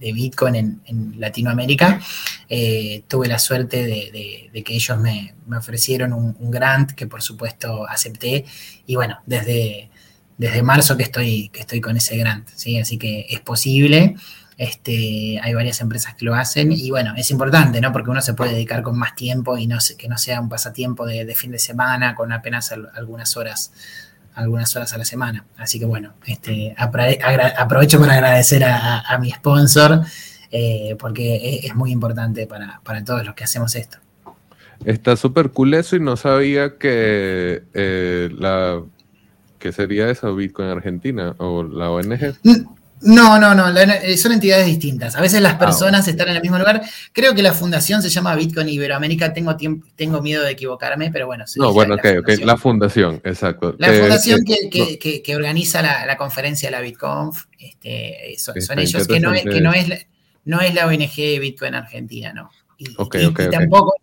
de, 0.00 0.12
Bitcoin 0.12 0.80
en, 0.84 1.14
Latinoamérica. 1.18 2.00
Eh, 2.48 3.02
tuve 3.08 3.28
la 3.28 3.38
suerte 3.38 3.84
de, 3.84 4.62
que 4.64 4.74
ellos 4.74 4.98
me, 4.98 5.34
ofrecieron 5.56 6.12
un, 6.12 6.50
grant 6.50 6.92
que 6.92 7.06
por 7.06 7.22
supuesto 7.22 7.86
acepté 7.88 8.44
y 8.86 8.94
bueno, 8.94 9.18
desde, 9.26 9.90
desde 10.38 10.62
marzo 10.62 10.96
que 10.96 11.02
estoy, 11.02 11.48
que 11.50 11.60
estoy 11.60 11.80
con 11.80 11.96
ese 11.96 12.16
grant, 12.16 12.48
¿sí? 12.54 12.78
así 12.78 12.98
que 12.98 13.26
es 13.28 13.40
posible. 13.40 14.16
Este, 14.58 15.38
hay 15.42 15.52
varias 15.52 15.82
empresas 15.82 16.14
que 16.14 16.24
lo 16.24 16.34
hacen 16.34 16.72
y 16.72 16.90
bueno, 16.90 17.12
es 17.14 17.30
importante, 17.30 17.78
¿no? 17.82 17.92
Porque 17.92 18.08
uno 18.08 18.22
se 18.22 18.32
puede 18.32 18.52
dedicar 18.52 18.82
con 18.82 18.98
más 18.98 19.14
tiempo 19.14 19.58
y 19.58 19.66
no 19.66 19.76
que 19.98 20.08
no 20.08 20.16
sea 20.16 20.40
un 20.40 20.48
pasatiempo 20.48 21.04
de, 21.04 21.34
fin 21.34 21.52
de 21.52 21.58
semana 21.58 22.14
con 22.14 22.32
apenas 22.32 22.72
algunas 22.94 23.36
horas 23.36 23.72
algunas 24.34 24.74
horas 24.76 24.92
a 24.92 24.98
la 24.98 25.04
semana. 25.04 25.44
Así 25.58 25.78
que 25.78 25.84
bueno, 25.84 26.14
este, 26.26 26.74
aprovecho 26.76 27.98
para 27.98 28.14
agradecer 28.14 28.64
a, 28.64 29.18
mi 29.20 29.30
sponsor 29.30 30.02
eh, 30.50 30.96
porque 30.98 31.60
es, 31.62 31.74
muy 31.74 31.90
importante 31.90 32.46
para, 32.46 33.04
todos 33.04 33.24
los 33.24 33.34
que 33.34 33.44
hacemos 33.44 33.74
esto. 33.74 33.98
Está 34.84 35.16
súper 35.16 35.50
cool 35.50 35.74
eso 35.74 35.96
y 35.96 36.00
no 36.00 36.16
sabía 36.16 36.76
que 36.78 37.64
eh, 37.74 38.30
la 38.38 38.82
que 39.58 39.72
sería 39.72 40.10
esa 40.10 40.30
Bitcoin 40.30 40.68
Argentina 40.68 41.34
o 41.38 41.62
la 41.62 41.90
ONG. 41.90 42.36
No, 43.06 43.38
no, 43.38 43.54
no, 43.54 43.68
eh, 43.78 44.16
son 44.16 44.32
entidades 44.32 44.66
distintas. 44.66 45.14
A 45.14 45.20
veces 45.20 45.40
las 45.40 45.54
ah, 45.54 45.58
personas 45.58 46.06
están 46.08 46.28
en 46.28 46.36
el 46.36 46.42
mismo 46.42 46.58
lugar. 46.58 46.82
Creo 47.12 47.34
que 47.34 47.42
la 47.42 47.52
fundación 47.52 48.02
se 48.02 48.08
llama 48.08 48.34
Bitcoin 48.34 48.68
Iberoamérica. 48.68 49.32
Tengo, 49.32 49.56
tengo 49.94 50.20
miedo 50.20 50.42
de 50.42 50.50
equivocarme, 50.50 51.10
pero 51.12 51.26
bueno. 51.26 51.44
No, 51.56 51.72
bueno, 51.72 51.94
ok, 51.94 52.04
ok. 52.20 52.28
La 52.44 52.56
fundación, 52.56 53.20
exacto. 53.24 53.76
La 53.78 53.92
fundación 53.92 54.40
que, 54.44 55.36
organiza 55.36 55.82
la, 55.82 56.16
conferencia, 56.16 56.70
la 56.70 56.80
BitConf, 56.80 57.44
este, 57.58 58.34
son, 58.38 58.78
ellos, 58.78 59.06
que, 59.06 59.20
no 59.20 59.32
es, 59.32 59.44
que 59.44 59.60
no, 59.60 59.72
es, 59.72 60.06
no 60.44 60.60
es 60.60 60.74
la 60.74 60.86
ONG 60.86 61.40
Bitcoin 61.40 61.74
Argentina, 61.74 62.32
no. 62.32 62.50
Y, 62.78 62.94
tampoco, 63.50 63.94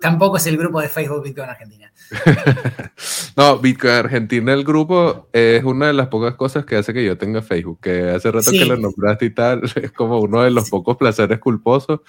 tampoco 0.00 0.36
es 0.38 0.46
el 0.46 0.56
grupo 0.56 0.80
de 0.80 0.88
Facebook 0.88 1.22
Bitcoin 1.22 1.50
Argentina. 1.50 1.92
no, 3.36 3.58
Bitcoin 3.58 3.92
Argentina, 3.92 4.54
el 4.54 4.64
grupo, 4.64 5.28
es 5.32 5.62
una 5.64 5.88
de 5.88 5.92
las 5.92 6.08
pocas 6.08 6.34
cosas 6.34 6.64
que 6.64 6.76
hace 6.76 6.94
que 6.94 7.04
yo 7.04 7.18
tenga 7.18 7.42
Facebook, 7.42 7.80
que 7.82 8.10
hace 8.10 8.30
rato 8.30 8.50
que 8.50 8.64
lo 8.64 8.76
nombraste 8.76 9.26
y 9.26 9.30
tal, 9.30 9.62
es 9.82 9.92
como 9.92 10.18
uno 10.20 10.42
de 10.42 10.50
los 10.50 10.70
pocos 10.70 10.96
placeres 10.96 11.38
culposos 11.40 12.00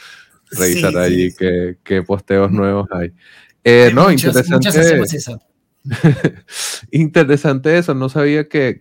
revisar 0.52 0.98
ahí 0.98 1.34
qué, 1.84 2.04
posteos 2.04 2.52
nuevos 2.52 2.88
hay. 2.92 3.12
Eh, 3.64 3.92
no, 3.94 4.12
interesante. 4.12 4.70
eso. 4.70 5.40
Interesante 6.92 7.78
eso, 7.78 7.94
no 7.94 8.08
sabía 8.08 8.48
que, 8.48 8.80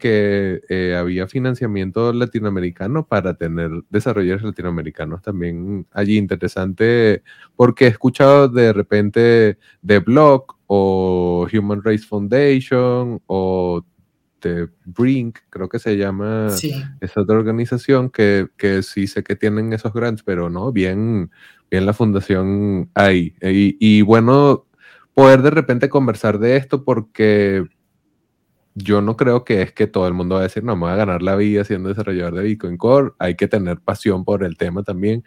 eh, 0.69 0.97
había 0.97 1.27
financiamiento 1.27 2.13
latinoamericano 2.13 3.07
para 3.07 3.35
tener 3.35 3.71
desarrolladores 3.91 4.45
latinoamericanos 4.45 5.23
también 5.23 5.87
allí. 5.93 6.17
Interesante 6.17 7.23
porque 7.57 7.87
he 7.87 7.89
escuchado 7.89 8.49
de 8.49 8.73
repente 8.73 9.59
de 9.83 9.99
Block 9.99 10.57
o 10.67 11.49
Human 11.53 11.83
Rights 11.83 12.07
Foundation 12.07 13.21
o 13.27 13.85
The 14.39 14.69
Brink, 14.85 15.39
creo 15.51 15.69
que 15.69 15.79
se 15.79 15.97
llama 15.97 16.49
esa 16.49 17.21
otra 17.21 17.37
organización 17.37 18.11
que, 18.11 18.49
sí 18.83 19.07
sé 19.07 19.23
que 19.23 19.37
tienen 19.37 19.73
esos 19.73 19.93
grants, 19.93 20.23
pero 20.23 20.51
no, 20.51 20.73
bien, 20.73 21.31
bien 21.71 21.87
la 21.87 21.93
fundación 21.93 22.91
ahí. 22.95 23.35
y 23.41 24.03
bueno, 24.03 24.67
poder 25.15 25.43
de 25.43 25.51
repente 25.51 25.89
conversar 25.89 26.39
de 26.39 26.57
esto 26.57 26.85
porque 26.85 27.65
yo 28.75 29.03
no 29.03 29.17
creo 29.17 29.45
que 29.45 29.63
es 29.63 29.73
que 29.73 29.87
todo 29.87 30.07
el 30.09 30.15
mundo 30.15 30.37
va 30.37 30.41
a 30.41 30.45
decir, 30.45 30.65
no, 30.65 30.77
me 30.77 30.83
voy 30.83 30.93
a 30.93 30.97
ganar 30.97 31.23
la 31.23 31.37
vida 31.37 31.65
siendo 31.65 31.91
desarrollador 31.91 32.35
de 32.37 32.45
Bitcoin 32.45 32.77
Core, 32.77 33.13
hay 33.19 33.35
que 33.37 33.49
tener 33.49 33.81
pasión 33.81 34.25
por 34.25 34.45
el 34.45 34.57
tema 34.57 34.83
también, 34.83 35.25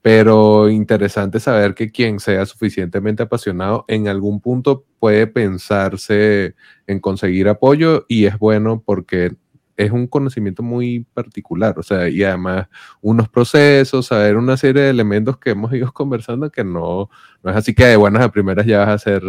pero 0.00 0.70
interesante 0.70 1.40
saber 1.40 1.74
que 1.74 1.90
quien 1.90 2.20
sea 2.20 2.46
suficientemente 2.46 3.24
apasionado 3.24 3.84
en 3.88 4.08
algún 4.08 4.40
punto 4.40 4.84
puede 4.98 5.26
pensarse 5.26 6.54
en 6.86 7.00
conseguir 7.00 7.48
apoyo 7.48 8.06
y 8.08 8.26
es 8.26 8.38
bueno 8.38 8.82
porque 8.84 9.32
es 9.76 9.90
un 9.90 10.06
conocimiento 10.06 10.62
muy 10.62 11.06
particular, 11.14 11.78
o 11.78 11.82
sea, 11.82 12.08
y 12.08 12.22
además 12.24 12.68
unos 13.00 13.28
procesos, 13.28 14.06
saber 14.06 14.36
una 14.36 14.56
serie 14.56 14.82
de 14.82 14.90
elementos 14.90 15.36
que 15.38 15.50
hemos 15.50 15.72
ido 15.72 15.92
conversando 15.92 16.50
que 16.50 16.64
no, 16.64 17.10
no 17.42 17.50
es 17.50 17.56
así 17.56 17.74
que 17.74 17.86
de 17.86 17.96
buenas 17.96 18.22
a 18.22 18.30
primeras 18.30 18.66
ya 18.66 18.78
vas 18.78 18.88
a 18.88 18.98
ser 18.98 19.22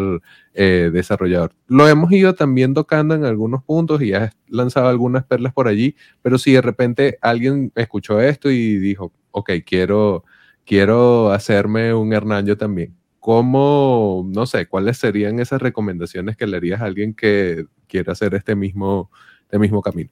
eh, 0.54 0.90
desarrollador. 0.94 1.52
Lo 1.68 1.88
hemos 1.88 2.12
ido 2.12 2.34
también 2.34 2.74
tocando 2.74 3.16
en 3.16 3.26
algunos 3.26 3.64
puntos 3.64 4.02
y 4.02 4.14
has 4.14 4.36
lanzado 4.48 4.88
algunas 4.88 5.26
perlas 5.26 5.54
por 5.54 5.68
allí, 5.68 5.96
pero 6.22 6.38
si 6.38 6.54
de 6.54 6.62
repente 6.62 7.18
alguien 7.22 7.72
escuchó 7.76 8.22
esto 8.22 8.50
y 8.50 8.78
dijo, 8.78 9.12
ok, 9.32 9.52
quiero, 9.66 10.24
quiero 10.66 11.32
hacerme 11.32 11.94
un 11.94 12.14
Hernán 12.14 12.46
también. 12.58 12.96
¿Cómo, 13.20 14.26
no 14.34 14.46
sé, 14.46 14.68
cuáles 14.68 14.98
serían 14.98 15.40
esas 15.40 15.62
recomendaciones 15.62 16.38
que 16.38 16.48
le 16.48 16.58
harías 16.58 16.82
a 16.82 16.86
alguien 16.86 17.14
que 17.14 17.66
quiera 17.88 18.14
hacer 18.14 18.34
este 18.36 18.56
mismo, 18.56 19.12
este 19.42 19.60
mismo 19.60 19.82
camino? 19.82 20.10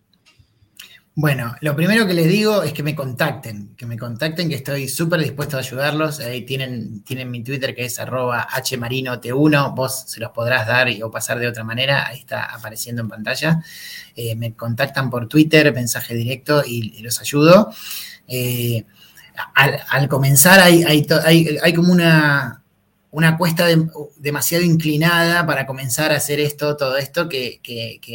Bueno, 1.17 1.55
lo 1.61 1.77
primero 1.77 2.05
que 2.05 2.13
les 2.13 2.27
digo 2.27 2.61
es 2.63 2.73
que 2.73 2.83
me 2.83 2.93
contacten, 2.93 3.73
que 3.77 3.85
me 3.85 3.97
contacten, 3.97 4.49
que 4.49 4.55
estoy 4.55 4.89
súper 4.89 5.21
dispuesto 5.21 5.55
a 5.55 5.61
ayudarlos. 5.61 6.19
Ahí 6.19 6.41
tienen, 6.41 7.03
tienen 7.05 7.31
mi 7.31 7.41
Twitter 7.41 7.73
que 7.73 7.85
es 7.85 7.97
arroba 7.99 8.45
hmarinot1, 8.49 9.73
vos 9.73 10.03
se 10.07 10.19
los 10.19 10.31
podrás 10.31 10.67
dar 10.67 10.89
o 11.01 11.09
pasar 11.09 11.39
de 11.39 11.47
otra 11.47 11.63
manera, 11.63 12.05
ahí 12.05 12.19
está 12.19 12.43
apareciendo 12.43 13.01
en 13.01 13.07
pantalla. 13.07 13.63
Eh, 14.13 14.35
me 14.35 14.55
contactan 14.55 15.09
por 15.09 15.29
Twitter, 15.29 15.73
mensaje 15.73 16.13
directo 16.15 16.63
y, 16.65 17.01
los 17.01 17.21
ayudo. 17.21 17.71
Eh, 18.27 18.83
al, 19.53 20.09
comenzar 20.09 20.59
hay, 20.59 20.83
hay 20.83 21.73
como 21.73 21.93
una, 21.93 22.64
una 23.15 23.37
cuesta 23.37 23.65
demasiado 24.17 24.65
inclinada 24.65 25.45
para 25.45 25.65
comenzar 25.65 26.11
a 26.11 26.17
hacer 26.17 26.41
esto, 26.41 26.75
todo 26.75 26.97
esto, 26.97 27.29
que, 27.29 27.61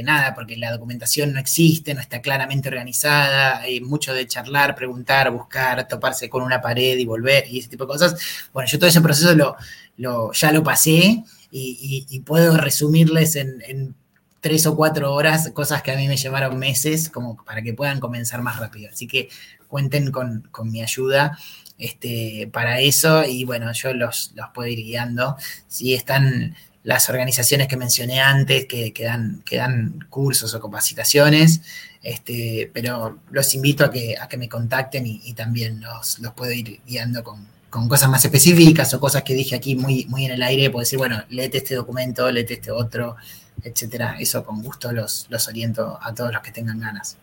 nada, 0.05 0.35
porque 0.35 0.59
la 0.59 0.73
documentación 0.73 1.33
no 1.33 1.41
existe, 1.41 1.95
no 1.95 2.03
está 2.03 2.21
claramente 2.21 2.69
organizada, 2.69 3.61
hay 3.61 3.81
mucho 3.81 4.13
de 4.13 4.27
charlar, 4.27 4.75
preguntar, 4.75 5.31
buscar, 5.31 5.89
toparse 5.89 6.29
con 6.29 6.43
una 6.43 6.61
pared 6.61 6.99
y 6.99 7.07
volver 7.07 7.45
y 7.49 7.61
ese 7.61 7.71
tipo 7.71 7.85
de 7.85 7.89
cosas. 7.89 8.15
Bueno, 8.53 8.69
yo 8.69 8.79
todo 8.79 8.91
ese 8.91 9.01
proceso 9.01 9.35
lo, 9.97 10.33
ya 10.33 10.53
lo 10.53 10.63
pasé 10.63 11.25
y, 11.51 12.21
puedo 12.27 12.59
resumirles 12.59 13.37
en, 13.37 13.95
tres 14.43 14.67
o 14.67 14.77
cuatro 14.77 15.15
horas 15.15 15.51
cosas 15.55 15.83
que 15.83 15.93
a 15.93 15.97
mí 15.97 16.09
me 16.09 16.19
llevaron 16.19 16.59
meses 16.59 17.09
como 17.09 17.43
para 17.43 17.63
que 17.63 17.73
puedan 17.73 18.01
comenzar 18.01 18.43
más 18.43 18.59
rápido. 18.59 18.91
Así 18.93 19.07
que 19.07 19.31
cuenten 19.67 20.11
con, 20.11 20.47
con 20.51 20.71
mi 20.71 20.83
ayuda 20.83 21.39
este, 21.81 22.49
para 22.53 22.81
eso 22.81 23.25
y 23.25 23.45
bueno, 23.45 23.73
yo 23.73 23.93
los, 23.95 24.33
puedo 24.55 24.69
ir 24.69 24.85
guiando. 24.85 25.37
Si 25.67 25.95
están 25.95 26.55
las 26.85 27.09
organizaciones 27.09 27.69
que 27.69 27.77
mencioné 27.77 28.21
antes 28.21 28.67
que, 28.67 28.93
que, 28.93 29.05
dan, 29.05 30.07
cursos 30.09 30.55
o 30.55 30.61
capacitaciones, 30.61 31.63
este, 32.03 32.71
pero 32.73 33.19
los 33.31 33.55
invito 33.55 33.85
a 33.85 33.91
que, 33.91 34.17
a 34.19 34.29
que 34.29 34.37
me 34.37 34.49
contacten 34.49 35.07
y, 35.07 35.33
también 35.35 35.81
los, 35.81 36.19
los, 36.21 36.33
puedo 36.35 36.53
ir 36.53 36.81
guiando 36.87 37.25
con, 37.25 37.49
cosas 37.89 38.09
más 38.09 38.25
específicas 38.25 38.93
o 38.95 39.01
cosas 39.01 39.23
que 39.23 39.35
dije 39.35 39.57
aquí 39.57 39.77
muy, 39.77 40.05
muy 40.07 40.25
en 40.27 40.33
el 40.33 40.43
aire, 40.43 40.71
puedo 40.71 40.81
decir, 40.83 40.99
bueno, 40.99 41.23
léete 41.31 41.59
este 41.59 41.77
documento, 41.77 42.31
léete 42.31 42.55
este 42.55 42.71
otro, 42.71 43.17
etcétera. 43.63 44.17
Eso 44.19 44.45
con 44.45 44.63
gusto 44.63 44.93
los, 44.93 45.27
los 45.31 45.49
oriento 45.49 45.99
a 46.01 46.15
todos 46.15 46.33
los 46.33 46.43
que 46.43 46.51
tengan 46.51 46.81
ganas. 46.81 47.17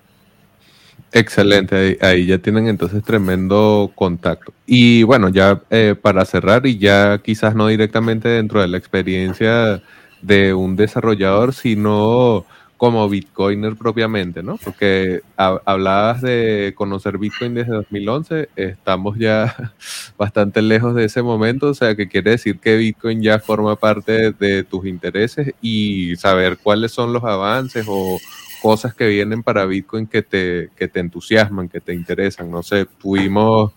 Excelente, 1.14 1.97
ahí, 2.01 2.26
ya 2.26 2.38
tienen 2.38 2.68
entonces 2.68 3.03
tremendo 3.03 3.91
contacto. 3.95 4.53
Y 4.66 5.03
bueno, 5.03 5.30
ya 5.30 5.62
eh, 5.70 5.95
para 5.99 6.26
cerrar 6.26 6.66
y 6.68 6.78
ya 6.78 7.20
quizás 7.20 7.55
no 7.55 7.68
directamente 7.68 8.28
dentro 8.28 8.62
de 8.62 8.68
la 8.68 8.78
experiencia 8.78 9.82
de 10.22 10.53
un 10.53 10.76
desarrollador, 10.76 11.53
sino 11.53 12.45
como 12.78 13.10
Bitcoiner 13.10 13.76
propiamente, 13.76 14.43
¿no? 14.43 14.58
Porque 14.58 15.22
hablabas 15.36 16.22
de 16.22 16.74
conocer 16.76 17.18
Bitcoin 17.18 17.55
desde 17.55 17.72
2011, 17.72 18.49
estamos 18.55 19.18
ya 19.18 19.74
bastante 20.18 20.62
lejos 20.62 20.93
de 20.93 21.05
ese 21.05 21.24
momento, 21.24 21.70
o 21.70 21.74
sea 21.74 21.95
que 21.95 22.08
quiere 22.08 22.32
decir 22.32 22.60
que 22.60 22.78
Bitcoin 22.78 23.22
ya 23.24 23.39
forma 23.39 23.76
parte 23.76 24.32
de 24.32 24.64
tus 24.64 24.86
intereses 24.86 25.53
y 25.62 26.16
saber 26.18 26.58
cuáles 26.58 26.91
son 26.91 27.14
los 27.14 27.24
avances 27.24 27.86
o, 27.89 28.20
cosas 28.62 28.93
que 28.93 29.08
vienen 29.08 29.43
para 29.43 29.66
Bitcoin 29.66 30.08
que 30.08 30.22
te, 30.22 30.70
que 30.76 30.88
te 30.88 30.99
entusiasman, 30.99 31.70
que 31.70 31.80
te 31.80 31.93
interesan. 31.93 32.49
No 32.51 32.64
sé, 32.64 32.86
tuvimos 32.86 33.74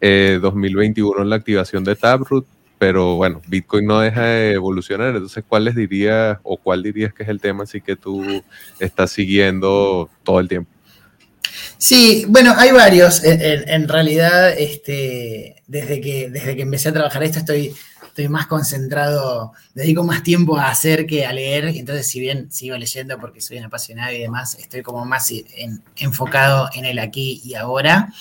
2021 0.00 1.18
eh, 1.18 1.22
en 1.22 1.30
la 1.30 1.36
activación 1.36 1.84
de 1.84 1.94
Taproot, 1.94 2.46
pero 2.78 3.16
bueno, 3.16 3.40
Bitcoin 3.46 3.86
no 3.86 4.00
deja 4.00 4.24
de 4.24 4.52
evolucionar. 4.54 5.14
Entonces, 5.14 5.44
¿cuáles 5.46 5.76
dirías 5.76 6.38
o 6.42 6.56
cuál 6.56 6.82
dirías 6.82 7.14
que 7.14 7.22
es 7.22 7.28
el 7.28 7.40
tema 7.40 7.64
así 7.64 7.80
que 7.80 7.94
tú 7.94 8.42
estás 8.80 9.12
siguiendo 9.12 10.10
todo 10.24 10.40
el 10.40 10.48
tiempo? 10.48 10.71
Sí, 11.78 12.24
bueno, 12.28 12.54
hay 12.56 12.72
varios. 12.72 13.22
En, 13.24 13.88
realidad, 13.88 14.50
este, 14.50 15.62
desde, 15.66 16.00
que, 16.00 16.30
desde 16.30 16.56
que 16.56 16.62
empecé 16.62 16.88
a 16.90 16.92
trabajar 16.92 17.22
esto, 17.22 17.40
estoy, 17.40 17.74
estoy 18.06 18.28
más 18.28 18.46
concentrado, 18.46 19.52
dedico 19.74 20.04
más 20.04 20.22
tiempo 20.22 20.58
a 20.58 20.68
hacer 20.68 21.06
que 21.06 21.24
a 21.24 21.32
leer. 21.32 21.66
Entonces, 21.66 22.06
si 22.06 22.20
bien 22.20 22.52
sigo 22.52 22.76
leyendo 22.76 23.18
porque 23.18 23.40
soy 23.40 23.58
un 23.58 23.64
apasionado 23.64 24.12
y 24.12 24.20
demás, 24.20 24.56
estoy 24.60 24.82
como 24.82 25.04
más 25.04 25.32
enfocado 25.96 26.68
en 26.74 26.84
el 26.84 26.98
aquí 26.98 27.40
y 27.44 27.54
ahora. 27.54 28.12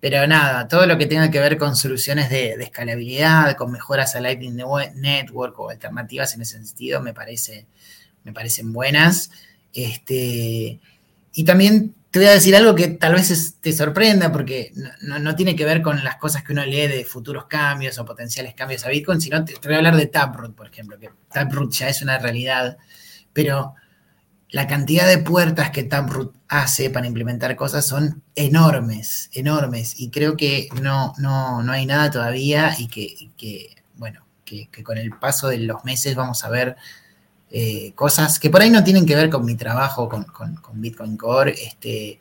Pero 0.00 0.26
nada, 0.26 0.68
todo 0.68 0.86
lo 0.86 0.96
que 0.98 1.06
tenga 1.06 1.30
que 1.30 1.40
ver 1.40 1.58
con 1.58 1.74
soluciones 1.76 2.30
de, 2.30 2.52
escalabilidad, 2.52 3.56
con 3.56 3.72
mejoras 3.72 4.14
a 4.14 4.20
Lightning 4.20 4.56
Network 4.94 5.58
o 5.58 5.70
alternativas 5.70 6.34
en 6.34 6.42
ese 6.42 6.58
sentido, 6.62 7.02
me, 7.02 7.12
parece, 7.12 7.66
me 8.24 8.32
parecen 8.32 8.72
buenas. 8.72 9.30
Este, 9.72 10.80
y 11.34 11.44
también 11.44 11.94
te 12.16 12.20
voy 12.20 12.30
a 12.30 12.32
decir 12.32 12.56
algo 12.56 12.74
que 12.74 12.88
tal 12.88 13.12
vez 13.12 13.56
te 13.60 13.74
sorprenda 13.74 14.32
porque 14.32 14.72
no, 15.02 15.36
tiene 15.36 15.54
que 15.54 15.66
ver 15.66 15.82
con 15.82 16.02
las 16.02 16.16
cosas 16.16 16.42
que 16.42 16.54
uno 16.54 16.64
lee 16.64 16.86
de 16.86 17.04
futuros 17.04 17.44
cambios 17.44 17.98
o 17.98 18.06
potenciales 18.06 18.54
cambios 18.54 18.86
a 18.86 18.88
Bitcoin, 18.88 19.20
sino 19.20 19.44
te, 19.44 19.54
voy 19.62 19.74
a 19.74 19.76
hablar 19.76 19.96
de 19.96 20.06
Taproot, 20.06 20.54
por 20.54 20.66
ejemplo, 20.66 20.98
que 20.98 21.10
Taproot 21.30 21.70
ya 21.72 21.90
es 21.90 22.00
una 22.00 22.16
realidad, 22.18 22.78
pero 23.34 23.74
la 24.48 24.66
cantidad 24.66 25.06
de 25.06 25.18
puertas 25.18 25.68
que 25.72 25.82
Taproot 25.82 26.34
hace 26.48 26.88
para 26.88 27.06
implementar 27.06 27.54
cosas 27.54 27.86
son 27.86 28.22
enormes, 28.34 29.28
enormes, 29.34 30.00
y 30.00 30.08
creo 30.08 30.38
que 30.38 30.70
no, 30.80 31.12
no, 31.18 31.62
no 31.62 31.72
hay 31.72 31.84
nada 31.84 32.10
todavía 32.10 32.74
y 32.78 32.88
que, 32.88 33.76
bueno, 33.96 34.26
que, 34.42 34.70
que 34.70 34.82
con 34.82 34.96
el 34.96 35.10
paso 35.10 35.48
de 35.48 35.58
los 35.58 35.84
meses 35.84 36.14
vamos 36.14 36.44
a 36.44 36.48
ver 36.48 36.76
eh, 37.50 37.92
cosas 37.94 38.38
que 38.38 38.50
por 38.50 38.60
ahí 38.60 38.70
no 38.70 38.82
tienen 38.82 39.06
que 39.06 39.14
ver 39.14 39.30
con 39.30 39.44
mi 39.44 39.54
trabajo 39.54 40.08
con, 40.08 40.26
Bitcoin 40.74 41.16
Core, 41.16 41.52
este, 41.52 42.18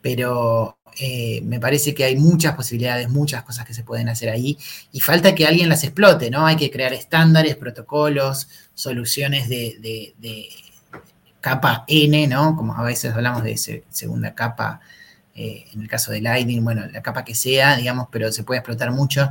pero 0.00 0.78
eh, 0.98 1.40
me 1.42 1.58
parece 1.58 1.94
que 1.94 2.04
hay 2.04 2.16
muchas 2.16 2.54
posibilidades, 2.54 3.08
muchas 3.08 3.42
cosas 3.42 3.66
que 3.66 3.74
se 3.74 3.82
pueden 3.82 4.08
hacer 4.08 4.28
ahí 4.28 4.56
y 4.92 5.00
falta 5.00 5.34
que 5.34 5.46
alguien 5.46 5.68
las 5.68 5.84
explote, 5.84 6.30
¿no? 6.30 6.46
Hay 6.46 6.56
que 6.56 6.70
crear 6.70 6.92
estándares, 6.92 7.56
protocolos, 7.56 8.48
soluciones 8.74 9.48
de, 9.48 10.14
capa 11.40 11.84
N, 11.88 12.26
¿no? 12.28 12.54
Como 12.56 12.74
a 12.74 12.82
veces 12.82 13.12
hablamos 13.12 13.42
de 13.42 13.56
segunda 13.56 14.34
capa, 14.34 14.80
eh, 15.34 15.64
en 15.72 15.82
el 15.82 15.88
caso 15.88 16.12
de 16.12 16.20
Lightning, 16.20 16.62
bueno, 16.62 16.86
la 16.86 17.02
capa 17.02 17.24
que 17.24 17.34
sea, 17.34 17.76
digamos, 17.76 18.08
pero 18.12 18.30
se 18.30 18.44
puede 18.44 18.58
explotar 18.58 18.92
mucho. 18.92 19.30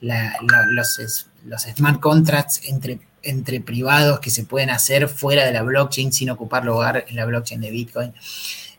Los, 0.00 1.26
los 1.44 1.62
smart 1.62 2.00
contracts 2.00 2.60
entre 2.64 3.00
entre 3.26 3.60
privados 3.60 4.20
que 4.20 4.30
se 4.30 4.44
pueden 4.44 4.70
hacer 4.70 5.08
fuera 5.08 5.44
de 5.44 5.52
la 5.52 5.62
blockchain 5.62 6.12
sin 6.12 6.30
ocupar 6.30 6.64
lugar 6.64 7.04
en 7.08 7.16
la 7.16 7.26
blockchain 7.26 7.60
de 7.60 7.70
Bitcoin. 7.70 8.12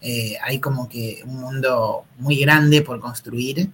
Eh, 0.02 0.38
hay 0.44 0.60
como 0.60 0.88
que 0.88 1.22
un 1.26 1.40
mundo 1.40 2.06
muy 2.18 2.40
grande 2.40 2.82
por 2.82 3.00
construir 3.00 3.70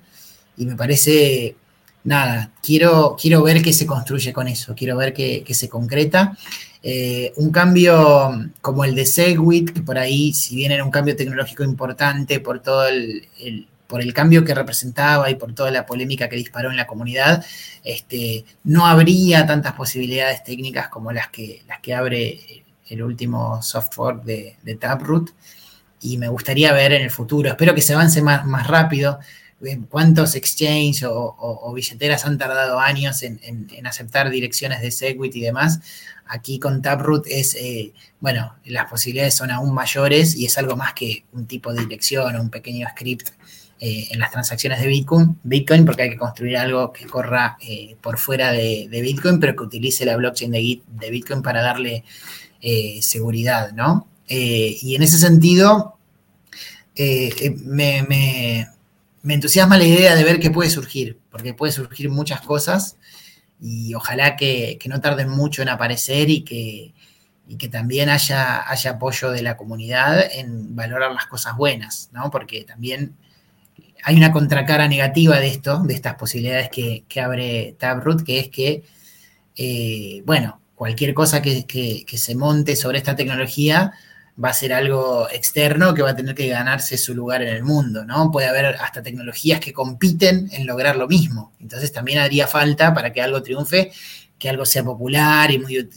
y 0.57 0.65
me 0.65 0.75
parece, 0.75 1.55
nada, 2.03 2.51
quiero, 2.61 3.15
quiero 3.19 3.43
ver 3.43 3.61
qué 3.61 3.73
se 3.73 3.85
construye 3.85 4.33
con 4.33 4.47
eso, 4.47 4.73
quiero 4.75 4.97
ver 4.97 5.13
qué, 5.13 5.45
se 5.49 5.69
concreta. 5.69 6.37
Eh, 6.81 7.31
un 7.37 7.51
cambio 7.51 8.49
como 8.61 8.83
el 8.83 8.95
de 8.95 9.05
Segwit, 9.05 9.71
que 9.71 9.81
por 9.81 9.97
ahí, 9.97 10.33
si 10.33 10.55
bien 10.55 10.71
era 10.71 10.83
un 10.83 10.91
cambio 10.91 11.15
tecnológico 11.15 11.63
importante 11.63 12.39
por 12.39 12.61
todo 12.61 12.87
el 12.87 13.67
por 13.87 14.01
el 14.01 14.13
cambio 14.13 14.43
que 14.43 14.55
representaba 14.55 15.29
y 15.29 15.35
por 15.35 15.53
toda 15.53 15.71
la 15.71 15.85
polémica 15.85 16.29
que 16.29 16.35
disparó 16.35 16.71
en 16.71 16.77
la 16.77 16.87
comunidad, 16.87 17.45
este, 17.83 18.45
no 18.63 18.85
habría 18.85 19.45
tantas 19.45 19.73
posibilidades 19.73 20.43
técnicas 20.43 20.87
como 20.89 21.11
las 21.11 21.29
que, 21.29 21.63
las 21.67 21.79
que 21.79 21.93
abre 21.93 22.63
el 22.87 23.03
último 23.03 23.61
software 23.61 24.21
de, 24.21 24.77
Taproot. 24.79 25.31
Y 26.01 26.17
me 26.17 26.27
gustaría 26.27 26.73
ver 26.73 26.93
en 26.93 27.03
el 27.03 27.11
futuro, 27.11 27.49
espero 27.49 27.73
que 27.73 27.81
se 27.81 27.93
avance 27.93 28.21
más, 28.21 28.45
más 28.45 28.67
rápido. 28.67 29.19
Eh, 29.63 29.79
¿Cuántos 29.89 30.35
exchanges 30.35 31.05
o, 31.07 31.71
billeteras 31.73 32.25
han 32.25 32.37
tardado 32.37 32.79
años 32.79 33.23
en, 33.23 33.69
aceptar 33.85 34.29
direcciones 34.29 34.81
de 34.81 34.91
Segwit 34.91 35.35
y 35.35 35.41
demás? 35.41 35.79
Aquí 36.25 36.59
con 36.59 36.81
Taproot 36.81 37.25
es, 37.27 37.55
eh, 37.55 37.93
bueno, 38.19 38.55
las 38.65 38.89
posibilidades 38.89 39.35
son 39.35 39.51
aún 39.51 39.73
mayores 39.73 40.35
y 40.35 40.45
es 40.45 40.57
algo 40.57 40.75
más 40.75 40.93
que 40.93 41.25
un 41.31 41.47
tipo 41.47 41.73
de 41.73 41.81
dirección 41.81 42.35
o 42.35 42.41
un 42.41 42.49
pequeño 42.49 42.87
script 42.89 43.29
eh, 43.85 44.07
en 44.11 44.19
las 44.21 44.31
transacciones 44.31 44.79
de 44.79 44.87
Bitcoin, 44.87 45.37
Bitcoin, 45.43 45.83
porque 45.83 46.03
hay 46.03 46.09
que 46.11 46.17
construir 46.17 46.55
algo 46.55 46.93
que 46.93 47.05
corra 47.05 47.57
eh, 47.59 47.97
por 47.99 48.17
fuera 48.17 48.53
de, 48.53 48.87
Bitcoin, 48.89 49.41
pero 49.41 49.57
que 49.57 49.63
utilice 49.63 50.05
la 50.05 50.15
blockchain 50.15 50.51
de, 50.51 51.11
Bitcoin 51.11 51.41
para 51.41 51.61
darle 51.61 52.05
eh, 52.61 52.99
seguridad, 53.01 53.73
¿no? 53.73 54.07
y 54.25 54.95
en 54.95 55.03
ese 55.03 55.17
sentido, 55.17 55.97
me, 56.95 58.69
entusiasma 59.27 59.77
la 59.77 59.83
idea 59.83 60.15
de 60.15 60.23
ver 60.23 60.39
qué 60.39 60.49
puede 60.49 60.69
surgir, 60.69 61.19
porque 61.29 61.53
puede 61.53 61.73
surgir 61.73 62.09
muchas 62.09 62.39
cosas 62.39 62.95
y 63.59 63.93
ojalá 63.95 64.37
que, 64.37 64.79
no 64.87 65.01
tarden 65.01 65.27
mucho 65.27 65.61
en 65.61 65.67
aparecer 65.67 66.29
y 66.29 66.43
que, 66.43 66.93
que 67.57 67.67
también 67.67 68.07
haya, 68.07 68.65
haya 68.65 68.91
apoyo 68.91 69.29
de 69.31 69.41
la 69.41 69.57
comunidad 69.57 70.23
en 70.35 70.73
valorar 70.73 71.11
las 71.11 71.25
cosas 71.25 71.57
buenas, 71.57 72.09
¿no? 72.13 72.31
Porque 72.31 72.63
también 72.63 73.17
hay 74.03 74.17
una 74.17 74.31
contracara 74.31 74.87
negativa 74.87 75.39
de 75.39 75.47
esto, 75.47 75.79
de 75.79 75.93
estas 75.93 76.15
posibilidades 76.15 76.69
que, 76.69 77.21
abre 77.21 77.75
Taproot, 77.79 78.23
que 78.23 78.39
es 78.39 78.49
que, 78.49 78.83
eh, 79.55 80.21
bueno, 80.25 80.61
cualquier 80.75 81.13
cosa 81.13 81.41
que, 81.41 82.05
se 82.13 82.35
monte 82.35 82.75
sobre 82.75 82.97
esta 82.97 83.15
tecnología 83.15 83.93
va 84.43 84.49
a 84.49 84.53
ser 84.53 84.73
algo 84.73 85.29
externo 85.29 85.93
que 85.93 86.01
va 86.01 86.09
a 86.09 86.15
tener 86.15 86.35
que 86.35 86.47
ganarse 86.47 86.97
su 86.97 87.15
lugar 87.15 87.43
en 87.43 87.49
el 87.49 87.63
mundo, 87.63 88.03
¿no? 88.03 88.31
Puede 88.31 88.47
haber 88.47 88.65
hasta 88.65 89.03
tecnologías 89.03 89.59
que 89.59 89.71
compiten 89.71 90.49
en 90.51 90.65
lograr 90.65 90.97
lo 90.97 91.07
mismo. 91.07 91.53
Entonces 91.61 91.91
también 91.91 92.19
haría 92.19 92.47
falta 92.47 92.93
para 92.93 93.13
que 93.13 93.21
algo 93.21 93.41
triunfe, 93.43 93.91
que 94.37 94.49
algo 94.49 94.65
sea 94.65 94.83
popular 94.83 95.49
y 95.51 95.59
muy, 95.59 95.89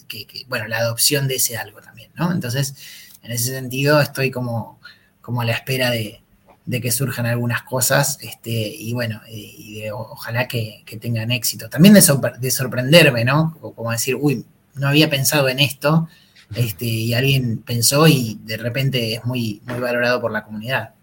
bueno, 0.48 0.68
la 0.68 0.78
adopción 0.78 1.26
de 1.26 1.36
ese 1.36 1.56
algo 1.56 1.80
también, 1.80 2.12
¿no? 2.14 2.30
Entonces, 2.30 2.74
en 3.22 3.32
ese 3.32 3.52
sentido, 3.52 4.00
estoy 4.00 4.30
como, 4.30 4.80
como 5.20 5.40
a 5.40 5.44
la 5.44 5.52
espera 5.52 5.90
de, 5.90 6.20
de 6.66 6.80
que 6.80 6.90
surjan 6.90 7.26
algunas 7.26 7.62
cosas 7.62 8.18
este, 8.20 8.50
y 8.50 8.92
bueno, 8.92 9.20
y 9.30 9.88
ojalá 9.90 10.48
que, 10.48 10.84
tengan 11.00 11.30
éxito. 11.30 11.68
También 11.70 11.94
de, 11.94 12.02
sorprenderme, 12.50 13.24
¿no? 13.24 13.56
Como 13.60 13.92
decir, 13.92 14.16
uy, 14.20 14.44
no 14.74 14.88
había 14.88 15.08
pensado 15.08 15.48
en 15.48 15.60
esto 15.60 16.08
este, 16.54 16.84
y 16.84 17.14
alguien 17.14 17.58
pensó 17.58 18.06
y 18.08 18.38
de 18.44 18.56
repente 18.56 19.14
es 19.14 19.24
muy, 19.24 19.62
muy 19.64 19.80
valorado 19.80 20.20
por 20.20 20.32
la 20.32 20.44
comunidad. 20.44 20.95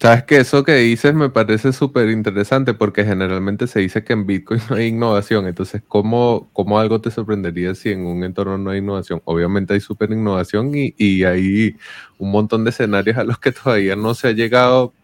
Sabes 0.00 0.22
que 0.24 0.36
eso 0.36 0.62
que 0.62 0.76
dices 0.76 1.12
me 1.12 1.28
parece 1.28 1.72
súper 1.72 2.08
interesante 2.10 2.72
porque 2.72 3.04
generalmente 3.04 3.66
se 3.66 3.80
dice 3.80 4.04
que 4.04 4.12
en 4.12 4.26
Bitcoin 4.26 4.60
no 4.70 4.76
hay 4.76 4.86
innovación. 4.88 5.48
Entonces, 5.48 5.82
¿cómo, 5.88 6.48
¿cómo, 6.52 6.78
algo 6.78 7.00
te 7.00 7.10
sorprendería 7.10 7.74
si 7.74 7.90
en 7.90 8.06
un 8.06 8.22
entorno 8.22 8.58
no 8.58 8.70
hay 8.70 8.78
innovación? 8.78 9.20
Obviamente 9.24 9.74
hay 9.74 9.80
súper 9.80 10.12
innovación 10.12 10.72
y, 10.74 10.94
y, 10.96 11.24
hay 11.24 11.76
un 12.16 12.30
montón 12.30 12.62
de 12.62 12.70
escenarios 12.70 13.16
a 13.18 13.24
los 13.24 13.38
que 13.40 13.50
todavía 13.50 13.96
no 13.96 14.14
se 14.14 14.28
ha 14.28 14.32
llegado, 14.32 14.94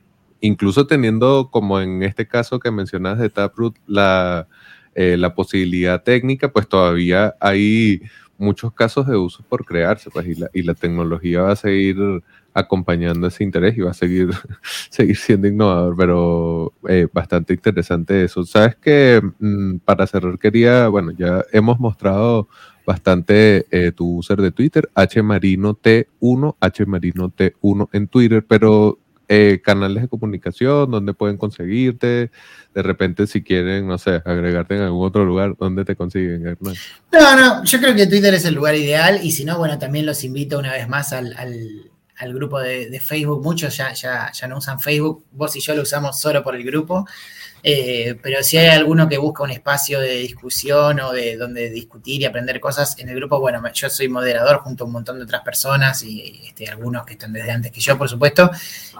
incluso 0.41 0.87
teniendo, 0.87 1.51
como 1.51 1.81
en 1.81 2.05
este 2.05 2.29
caso 2.29 2.61
que 2.61 2.71
mencionas 2.71 3.19
de 3.19 3.31
Taproot, 3.31 3.77
la, 3.89 4.47
eh, 4.95 5.17
la 5.17 5.35
posibilidad 5.35 6.05
técnica, 6.05 6.53
pues 6.53 6.69
todavía 6.69 7.35
hay 7.41 8.03
muchos 8.39 8.73
casos 8.73 9.09
de 9.09 9.17
uso 9.17 9.45
por 9.49 9.65
crearse, 9.65 10.11
pues, 10.11 10.27
y 10.29 10.35
la, 10.37 10.51
y 10.55 10.63
la 10.63 10.75
tecnología 10.75 11.43
va 11.43 11.53
a 11.53 11.57
seguir 11.57 11.97
acompañando 12.55 13.27
ese 13.27 13.43
interés 13.43 13.77
y 13.77 13.81
va 13.81 13.91
a 13.91 13.95
seguir, 13.95 14.31
seguir 14.91 15.17
siendo 15.17 15.49
innovador, 15.49 15.97
pero 15.97 16.73
eh, 16.89 17.09
bastante 17.13 17.53
interesante 17.53 18.25
eso. 18.25 18.45
Sabes 18.45 18.77
que 18.77 19.21
mm, 19.41 19.79
para 19.85 20.07
cerrar 20.07 20.39
quería, 20.39 20.89
bueno, 20.89 21.11
ya 21.11 21.45
hemos 21.53 21.81
mostrado 21.81 22.49
bastante 22.87 23.67
eh, 23.71 23.93
tu 23.93 24.19
user 24.19 24.41
de 24.41 24.53
Twitter, 24.53 24.89
hmarino.t1, 24.95 26.87
hmarino.t1 26.87 27.89
en 27.93 28.09
Twitter, 28.09 28.45
pero 28.47 28.99
eh, 29.27 29.63
canales 29.65 30.03
de 30.03 30.09
comunicación, 30.09 30.91
donde 30.91 31.15
pueden 31.15 31.39
conseguirte, 31.39 32.31
de 32.75 32.83
repente 32.83 33.27
si 33.27 33.43
quieren, 33.43 33.89
no 33.89 33.97
sé, 33.97 34.21
agregarte 34.25 34.77
en 34.77 34.83
algún 34.83 35.07
otro 35.07 35.25
lugar, 35.25 35.57
¿dónde 35.59 35.85
te 35.87 35.97
consiguen, 35.97 36.47
Hernán? 36.47 36.75
No, 37.11 37.37
no, 37.37 37.65
yo 37.65 37.81
creo 37.81 37.95
que 37.95 38.07
Twitter 38.07 38.35
es 38.35 38.45
el 38.45 38.55
lugar 38.55 38.75
ideal 38.75 39.21
y 39.23 39.33
si 39.33 39.47
no, 39.47 39.59
bueno, 39.59 39.79
también 39.79 40.05
los 40.05 40.23
invito 40.25 40.59
una 40.59 40.73
vez 40.73 40.89
más 40.89 41.15
al 41.15 41.35
al 41.39 41.91
grupo 42.33 42.61
de, 42.61 43.01
Facebook. 43.01 43.43
Muchos 43.43 43.77
ya, 43.77 43.93
ya, 43.93 44.31
ya, 44.33 44.49
no 44.49 44.59
usan 44.59 44.81
Facebook. 44.81 45.25
Vos 45.33 45.55
y 45.57 45.61
yo 45.61 45.75
lo 45.75 45.83
usamos 45.83 46.21
solo 46.21 46.43
por 46.43 46.55
el 46.55 46.65
grupo. 46.65 47.07
Eh, 47.67 48.19
pero 48.23 48.43
si 48.43 48.59
hay 48.59 48.67
alguno 48.67 49.09
que 49.09 49.17
busca 49.17 49.43
un 49.43 49.51
espacio 49.51 49.99
de 49.99 50.17
discusión 50.17 51.01
o 51.01 51.13
de 51.13 51.39
donde 51.39 51.71
discutir 51.71 52.21
y 52.21 52.27
aprender 52.27 52.61
cosas 52.61 52.99
en 52.99 53.09
el 53.09 53.17
grupo, 53.17 53.41
bueno, 53.41 53.63
yo 53.73 53.89
soy 53.89 54.07
moderador 54.07 54.59
junto 54.59 54.85
a 54.85 54.87
un 54.87 54.93
montón 54.93 55.17
de 55.17 55.25
otras 55.25 55.41
personas 55.41 56.03
y 56.03 56.43
este, 56.47 56.69
algunos 56.69 57.07
que 57.07 57.15
están 57.15 57.33
desde 57.33 57.51
antes 57.51 57.73
que 57.73 57.81
yo, 57.81 57.97
por 57.97 58.11
supuesto, 58.11 58.51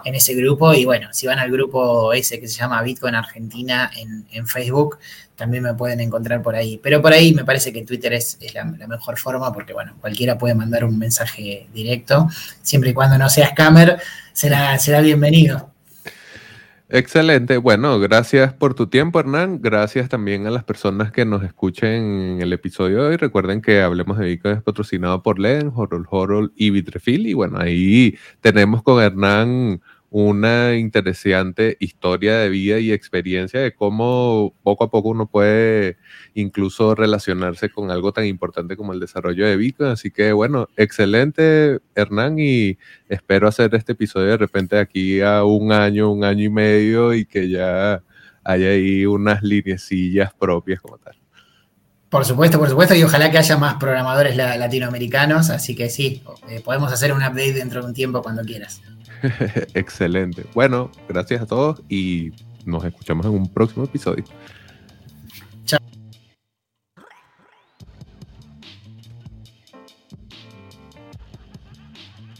en 0.03 0.15
ese 0.15 0.33
grupo. 0.33 0.73
Y 0.73 0.83
bueno, 0.83 1.09
si 1.13 1.27
van 1.27 1.37
al 1.37 1.51
grupo 1.51 2.11
ese 2.11 2.39
que 2.39 2.47
se 2.47 2.57
llama 2.57 2.81
Bitcoin 2.81 3.13
Argentina 3.13 3.91
en, 3.95 4.47
Facebook, 4.47 4.97
también 5.35 5.61
me 5.61 5.75
pueden 5.75 5.99
encontrar 5.99 6.41
por 6.41 6.55
ahí. 6.55 6.79
Pero 6.81 7.03
por 7.03 7.13
ahí 7.13 7.35
me 7.35 7.45
parece 7.45 7.71
que 7.71 7.85
Twitter 7.85 8.13
es, 8.13 8.39
la, 8.55 8.63
mejor 8.63 9.19
forma 9.19 9.53
porque, 9.53 9.73
bueno, 9.73 9.95
cualquiera 10.01 10.39
puede 10.39 10.55
mandar 10.55 10.85
un 10.85 10.97
mensaje 10.97 11.67
directo, 11.71 12.29
siempre 12.63 12.89
y 12.89 12.93
cuando 12.95 13.19
no 13.19 13.29
sea 13.29 13.49
scammer, 13.49 14.01
será, 14.33 14.75
será 14.79 15.01
bienvenido. 15.01 15.74
Excelente. 16.87 17.57
Bueno, 17.57 17.99
gracias 17.99 18.53
por 18.53 18.75
tu 18.75 18.87
tiempo, 18.87 19.19
Hernán. 19.19 19.59
Gracias 19.59 20.07
también 20.07 20.45
a 20.45 20.51
las 20.51 20.63
personas 20.63 21.11
que 21.11 21.25
nos 21.25 21.43
escuchen 21.43 21.89
en 21.89 22.41
el 22.41 22.53
episodio 22.53 23.01
de 23.01 23.09
hoy. 23.09 23.17
Recuerden 23.17 23.61
que 23.61 23.81
Hablemos 23.81 24.19
de 24.19 24.27
Bitcoin 24.27 24.57
es 24.57 24.61
patrocinado 24.61 25.23
por 25.23 25.39
Len, 25.39 25.71
Horror 25.73 26.05
Horror 26.07 26.51
y 26.55 26.69
Bitrefil. 26.69 27.25
Y 27.25 27.33
bueno, 27.33 27.57
ahí 27.59 28.15
tenemos 28.39 28.83
con 28.83 29.01
Hernán 29.01 29.81
una 30.17 30.75
interesante 30.77 31.75
historia 31.81 32.37
de 32.37 32.47
vida 32.47 32.79
y 32.79 32.93
experiencia 32.93 33.59
de 33.59 33.73
cómo 33.73 34.53
poco 34.63 34.85
a 34.85 34.89
poco 34.89 35.09
uno 35.09 35.25
puede 35.25 35.97
incluso 36.33 36.95
relacionarse 36.95 37.69
con 37.69 37.91
algo 37.91 38.13
tan 38.13 38.25
importante 38.25 38.77
como 38.77 38.93
el 38.93 39.01
desarrollo 39.01 39.45
de 39.45 39.57
Bitcoin. 39.57 39.89
Así 39.89 40.11
que 40.11 40.31
bueno, 40.31 40.69
excelente 40.77 41.79
Hernán 41.95 42.39
y 42.39 42.77
espero 43.09 43.49
hacer 43.49 43.75
este 43.75 43.91
episodio 43.91 44.27
de 44.27 44.37
repente 44.37 44.79
aquí 44.79 45.19
a 45.19 45.43
un 45.43 45.73
año, 45.73 46.09
un 46.09 46.23
año 46.23 46.45
y 46.45 46.49
medio 46.49 47.13
y 47.13 47.25
que 47.25 47.49
ya 47.49 48.01
haya 48.45 48.69
ahí 48.69 49.05
unas 49.05 49.43
linecillas 49.43 50.33
propias 50.33 50.79
como 50.79 50.97
tal. 50.97 51.15
Por 52.07 52.23
supuesto, 52.23 52.57
por 52.57 52.69
supuesto, 52.69 52.95
y 52.95 53.03
ojalá 53.03 53.31
que 53.31 53.37
haya 53.37 53.57
más 53.57 53.75
programadores 53.75 54.37
latinoamericanos, 54.37 55.49
así 55.49 55.75
que 55.75 55.89
sí, 55.89 56.23
eh, 56.47 56.61
podemos 56.63 56.93
hacer 56.93 57.11
un 57.11 57.17
update 57.17 57.51
dentro 57.51 57.81
de 57.81 57.87
un 57.87 57.93
tiempo 57.93 58.21
cuando 58.21 58.43
quieras. 58.43 58.81
Excelente. 59.73 60.45
Bueno, 60.53 60.91
gracias 61.07 61.41
a 61.41 61.45
todos 61.45 61.81
y 61.89 62.31
nos 62.65 62.83
escuchamos 62.83 63.25
en 63.25 63.33
un 63.33 63.51
próximo 63.51 63.85
episodio. 63.85 64.23